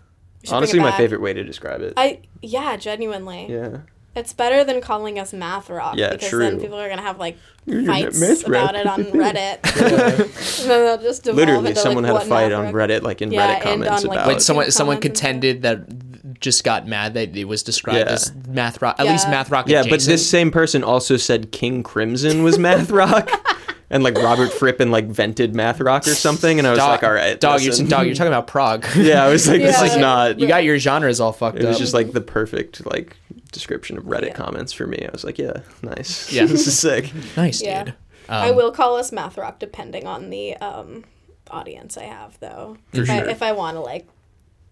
We 0.43 0.47
should 0.47 0.51
bring 0.51 0.57
Honestly, 0.57 0.80
my 0.80 0.93
favorite 0.97 1.20
way 1.20 1.32
to 1.32 1.43
describe 1.45 1.80
it. 1.82 1.95
I 1.97 2.20
yeah, 2.43 2.76
genuinely. 2.76 3.47
yeah. 3.49 3.78
It's 4.16 4.32
better 4.32 4.64
than 4.64 4.80
calling 4.80 5.16
us 5.18 5.32
math 5.32 5.70
rock 5.70 5.95
Yeah, 5.97 6.11
because 6.12 6.28
true. 6.30 6.41
then 6.41 6.59
people 6.61 6.76
are 6.78 6.89
gonna 6.89 7.03
have 7.03 7.18
like 7.20 7.36
You're 7.66 7.84
fights 7.84 8.43
about 8.43 8.74
it 8.74 8.86
on 8.86 9.05
Reddit. 9.12 9.59
and 10.62 10.70
then 10.70 10.84
they'll 10.84 10.99
just 10.99 11.22
devolve 11.22 11.36
Literally, 11.39 11.68
into, 11.70 11.80
someone 11.80 12.03
like, 12.05 12.12
had 12.14 12.22
a 12.22 12.28
fight 12.28 12.53
on 12.53 12.72
Reddit, 12.72 13.03
like 13.03 13.22
in 13.22 13.30
Yeah, 13.30 13.59
Reddit 13.59 13.62
comments 13.62 14.03
on, 14.05 14.09
like, 14.09 14.18
about. 14.18 14.28
Wait, 14.28 14.41
someone 14.43 14.70
someone 14.72 15.01
contended 15.01 15.62
that 15.62 16.41
just 16.41 16.64
got 16.64 16.86
mad 16.86 17.14
that 17.14 17.36
it 17.36 17.45
was 17.45 17.62
described 17.62 18.07
Yeah. 18.07 18.12
as 18.14 18.32
math 18.49 18.80
rock. 18.82 18.97
At 18.99 19.07
least 19.07 19.28
math 19.28 19.51
rock. 19.51 19.68
yeah, 19.68 19.84
but 19.89 20.01
this 20.01 20.28
same 20.28 20.51
person 20.51 20.82
also 20.82 21.16
said 21.16 21.53
King 21.53 21.82
Crimson 21.82 22.43
was 22.43 22.59
math 22.59 22.91
rock, 22.91 23.30
and 23.91 24.03
like 24.03 24.16
Robert 24.16 24.53
Fripp 24.53 24.80
and 24.80 24.91
like 24.93 25.07
vented 25.07 25.55
math 25.55 25.80
rock 25.80 26.07
or 26.07 26.14
something, 26.14 26.59
and 26.59 26.66
I 26.66 26.70
was 26.70 26.78
dog, 26.78 26.91
like, 26.91 27.03
all 27.05 27.12
right, 27.12 27.41
dog, 27.41 27.62
you're, 27.62 27.74
dog, 27.86 28.07
you're 28.07 28.14
talking 28.14 28.32
about 28.32 28.47
prog. 28.47 28.86
Yeah, 28.97 29.24
I 29.24 29.28
was 29.28 29.49
like, 29.49 29.61
this 29.61 29.80
is 29.80 29.97
not. 29.97 30.39
you 30.39 30.47
got 30.47 30.64
your 30.64 30.78
genres 30.78 31.20
all 31.20 31.32
fucked 31.32 31.57
up. 31.59 31.62
It 31.64 31.66
was 31.66 31.76
up. 31.76 31.80
just 31.80 31.95
like 31.95 32.12
the 32.12 32.20
perfect 32.20 32.84
like 32.86 33.16
description 33.53 33.97
of 33.97 34.05
Reddit 34.05 34.28
Yeah. 34.28 34.34
comments 34.34 34.72
for 34.72 34.86
me. 34.86 35.05
I 35.07 35.11
was 35.12 35.24
like, 35.24 35.39
yeah, 35.39 35.61
nice. 35.82 36.30
Yeah. 36.39 36.45
this 36.45 36.66
is 36.66 36.78
sick. 36.78 37.11
nice, 37.36 37.62
Yeah. 37.62 37.84
dude. 37.84 37.95
I 38.28 38.51
Um, 38.51 38.57
will 38.57 38.72
call 38.72 38.97
us 38.97 39.11
math 39.11 39.39
rock 39.39 39.59
depending 39.59 40.07
on 40.07 40.28
the 40.28 40.55
um, 40.59 41.05
audience 41.51 41.97
I 41.97 42.05
have 42.05 42.39
though. 42.41 42.76
For 42.93 43.01
if, 43.03 43.11
I, 43.11 43.18
if 43.20 43.43
I 43.43 43.53
want 43.53 43.76
to 43.76 43.80
like 43.80 44.07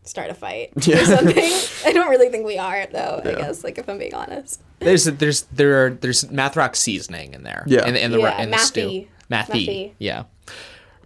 start 0.06 0.30
a 0.30 0.34
fight 0.34 0.72
Yeah. 0.86 1.00
or 1.00 1.04
something, 1.04 1.52
I 1.84 1.92
don't 1.92 2.08
really 2.10 2.28
think 2.28 2.46
we 2.46 2.58
are 2.58 2.86
though. 2.86 3.20
I 3.24 3.32
guess 3.32 3.64
like 3.64 3.78
if 3.78 3.88
I'm 3.88 3.98
being 3.98 4.14
honest. 4.14 4.60
There's 4.78 5.04
there's 5.04 5.42
there 5.44 5.86
are 5.86 5.90
there's 5.90 6.30
math 6.30 6.56
rock 6.56 6.76
seasoning 6.76 7.34
in 7.34 7.42
there. 7.42 7.64
Yeah. 7.66 7.86
in, 7.86 7.96
in 7.96 8.12
the 8.12 8.20
Yeah, 8.20 8.42
in 8.42 8.50
the 8.50 8.58
stew. 8.58 8.80
mathy. 8.80 9.08
Mathy. 9.30 9.66
Mathy. 9.66 9.92
Yeah. 9.98 10.24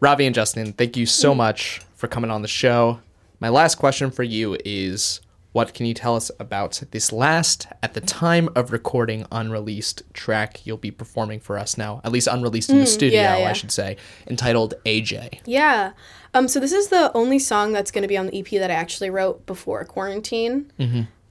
Raavi 0.01 0.27
and 0.27 0.35
Justin, 0.35 0.73
thank 0.73 0.97
you 0.97 1.07
so 1.07 1.33
hmm. 1.33 1.39
much 1.39 1.83
for 1.95 2.09
coming 2.09 2.31
on 2.31 2.43
the 2.43 2.49
show. 2.49 3.01
My 3.39 3.49
last 3.49 3.77
question 3.77 4.11
for 4.11 4.23
you 4.23 4.57
is 4.65 5.21
what 5.53 5.75
can 5.75 5.85
you 5.85 5.95
tell 5.95 6.15
us 6.15 6.31
about 6.39 6.81
this 6.93 7.13
last, 7.13 7.67
at 7.83 7.95
the 7.95 8.01
time 8.01 8.49
of 8.55 8.71
recording, 8.71 9.27
unreleased 9.33 10.03
track 10.13 10.65
you'll 10.65 10.77
be 10.77 10.93
performing 10.93 11.41
for 11.41 11.59
us 11.59 11.77
now? 11.77 12.01
At 12.05 12.13
least 12.13 12.29
unreleased 12.29 12.71
in 12.71 12.77
the 12.77 12.85
hmm, 12.85 12.89
studio, 12.89 13.21
yeah, 13.21 13.49
I 13.49 13.53
should 13.53 13.73
say, 13.73 13.97
entitled 14.29 14.75
AJ. 14.87 15.41
Yeah. 15.47 15.93
Um, 16.33 16.47
so 16.49 16.61
this 16.61 16.73
is 16.73 16.89
the 16.89 17.11
only 17.15 17.39
song 17.39 17.73
that's 17.73 17.91
going 17.91 18.03
to 18.03 18.09
be 18.09 18.17
on 18.17 18.27
the 18.27 18.39
EP 18.39 18.49
that 18.51 18.71
I 18.71 18.75
actually 18.75 19.11
wrote 19.11 19.47
before 19.47 19.85
quarantine. 19.85 20.71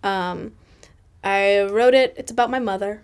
Um, 0.04 0.54
I 1.24 1.64
wrote 1.64 1.94
it. 1.94 2.14
It's 2.18 2.32
about 2.32 2.50
my 2.50 2.60
mother. 2.60 3.02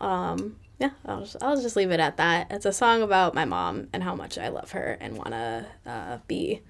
Um, 0.00 0.56
yeah, 0.78 0.90
I'll 1.06 1.20
just, 1.20 1.36
I'll 1.42 1.60
just 1.60 1.76
leave 1.76 1.90
it 1.90 2.00
at 2.00 2.16
that. 2.16 2.46
It's 2.50 2.64
a 2.66 2.72
song 2.72 3.02
about 3.02 3.34
my 3.34 3.44
mom 3.44 3.88
and 3.92 4.02
how 4.02 4.14
much 4.14 4.38
I 4.38 4.48
love 4.48 4.72
her 4.72 4.96
and 5.00 5.16
want 5.16 5.30
to 5.30 5.66
uh, 5.86 6.18
be 6.26 6.62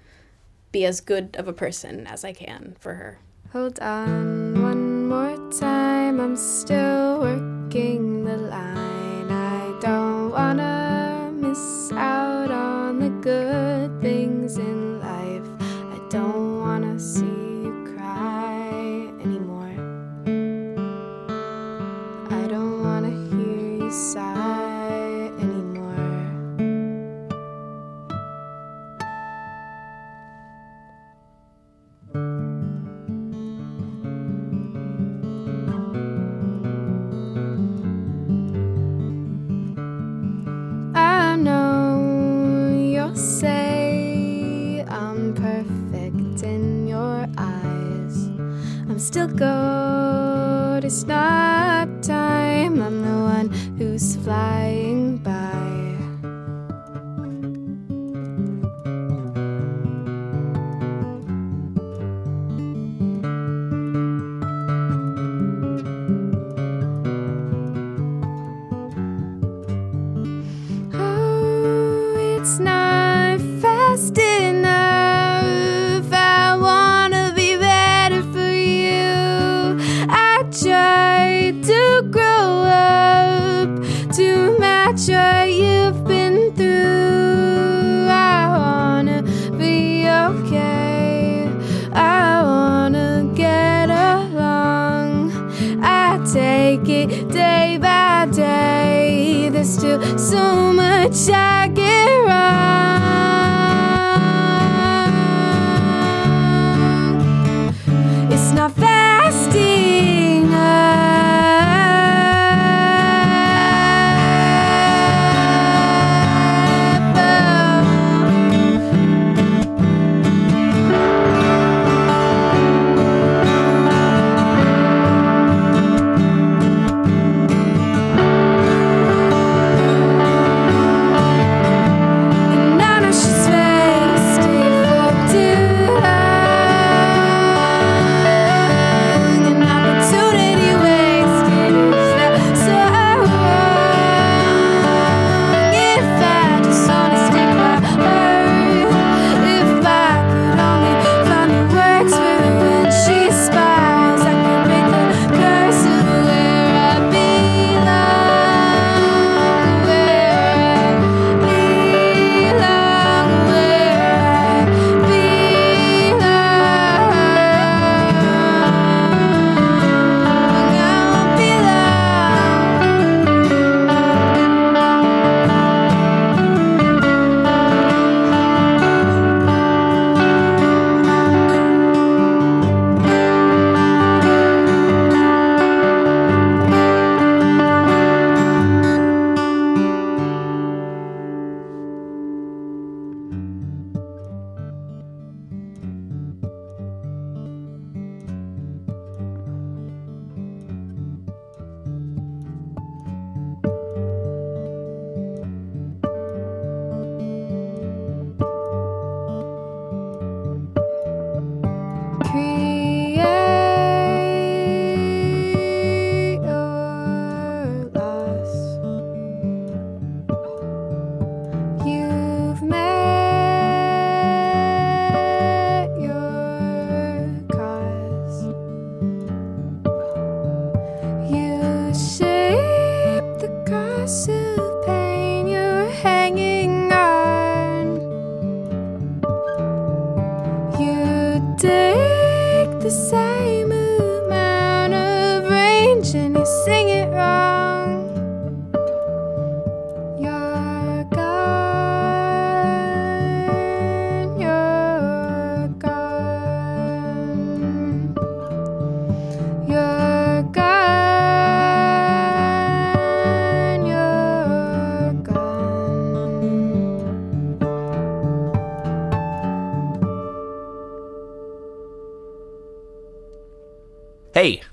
be 0.71 0.85
as 0.85 1.01
good 1.01 1.35
of 1.37 1.47
a 1.47 1.53
person 1.53 2.07
as 2.07 2.23
I 2.23 2.31
can 2.33 2.75
for 2.79 2.93
her. 2.93 3.19
Hold 3.51 3.79
on 3.79 4.61
one 4.61 5.07
more 5.09 5.51
time. 5.51 6.19
I'm 6.19 6.37
still 6.37 7.19
working 7.19 8.23
the 8.23 8.37
line. 8.37 9.31
I 9.31 9.77
don't 9.81 10.31
wanna 10.31 10.80
I'm 48.91 48.99
still 48.99 49.29
good, 49.29 50.83
it's 50.83 51.05
not 51.05 52.03
time. 52.03 52.81
I'm 52.81 53.01
the 53.01 53.23
one 53.23 53.49
who's 53.77 54.17
flying 54.17 55.15
by. 55.15 55.70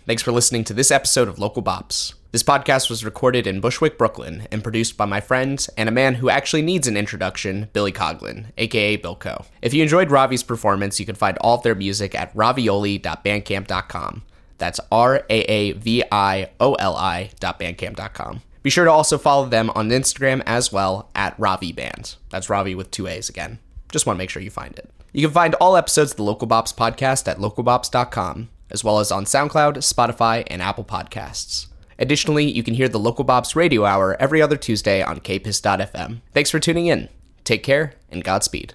Thanks 0.09 0.23
for 0.23 0.33
listening 0.33 0.65
to 0.65 0.73
this 0.73 0.91
episode 0.91 1.29
of 1.29 1.39
Local 1.39 1.63
Bops. 1.63 2.15
This 2.33 2.43
podcast 2.43 2.89
was 2.89 3.05
recorded 3.05 3.47
in 3.47 3.61
Bushwick, 3.61 3.99
Brooklyn, 3.99 4.49
and 4.51 4.63
produced 4.63 4.97
by 4.97 5.05
my 5.05 5.21
friends 5.21 5.69
and 5.77 5.87
a 5.87 5.93
man 5.93 6.15
who 6.15 6.31
actually 6.31 6.63
needs 6.63 6.89
an 6.89 6.97
introduction, 6.97 7.69
Billy 7.75 7.93
Coglin, 7.93 8.47
aka 8.57 8.97
Bilko. 8.97 9.45
If 9.61 9.75
you 9.75 9.83
enjoyed 9.83 10.09
Raavi's 10.09 10.43
performance, 10.43 10.99
you 10.99 11.05
can 11.05 11.15
find 11.15 11.37
all 11.43 11.59
of 11.59 11.63
their 11.63 11.75
music 11.75 12.15
at 12.15 12.35
raavioli.bandcamp.com. 12.35 14.23
That's 14.57 14.81
R 14.91 15.27
A 15.29 15.41
A 15.41 15.73
V 15.73 16.03
I 16.11 16.49
O 16.59 16.73
L 16.73 16.97
I.bandcamp.com. 16.97 18.41
Be 18.63 18.71
sure 18.71 18.87
to 18.87 18.91
also 18.91 19.19
follow 19.19 19.47
them 19.47 19.69
on 19.75 19.91
Instagram 19.91 20.43
as 20.47 20.73
well 20.73 21.11
at 21.15 21.37
Raavi 21.37 21.77
Band. 21.77 22.15
That's 22.31 22.49
Ravi 22.49 22.75
with 22.75 22.91
two 22.91 23.09
A's 23.09 23.29
again. 23.29 23.59
Just 23.93 24.07
want 24.07 24.17
to 24.17 24.23
make 24.23 24.31
sure 24.31 24.41
you 24.41 24.49
find 24.49 24.79
it. 24.79 24.89
You 25.13 25.27
can 25.27 25.35
find 25.35 25.55
all 25.57 25.77
episodes 25.77 26.13
of 26.13 26.17
the 26.17 26.23
Local 26.23 26.49
Bops 26.49 26.75
podcast 26.75 27.29
at 27.29 27.37
localbops.com, 27.37 28.49
as 28.71 28.85
well 28.85 28.99
as 28.99 29.11
on 29.11 29.25
SoundCloud, 29.25 29.79
Spotify, 29.79 30.45
and 30.47 30.63
Apple 30.63 30.85
Podcasts. 30.85 31.67
Additionally, 31.99 32.51
you 32.51 32.63
can 32.63 32.75
hear 32.75 32.89
the 32.89 32.99
Local 32.99 33.25
Bops 33.25 33.57
radio 33.57 33.85
hour 33.85 34.17
every 34.21 34.41
other 34.41 34.57
Tuesday 34.57 35.03
on 35.03 35.21
kpiss.fm. 35.21 36.21
Thanks 36.33 36.51
for 36.51 36.61
tuning 36.61 36.87
in. 36.87 37.09
Take 37.45 37.63
care 37.63 37.95
and 38.11 38.23
Godspeed. 38.23 38.75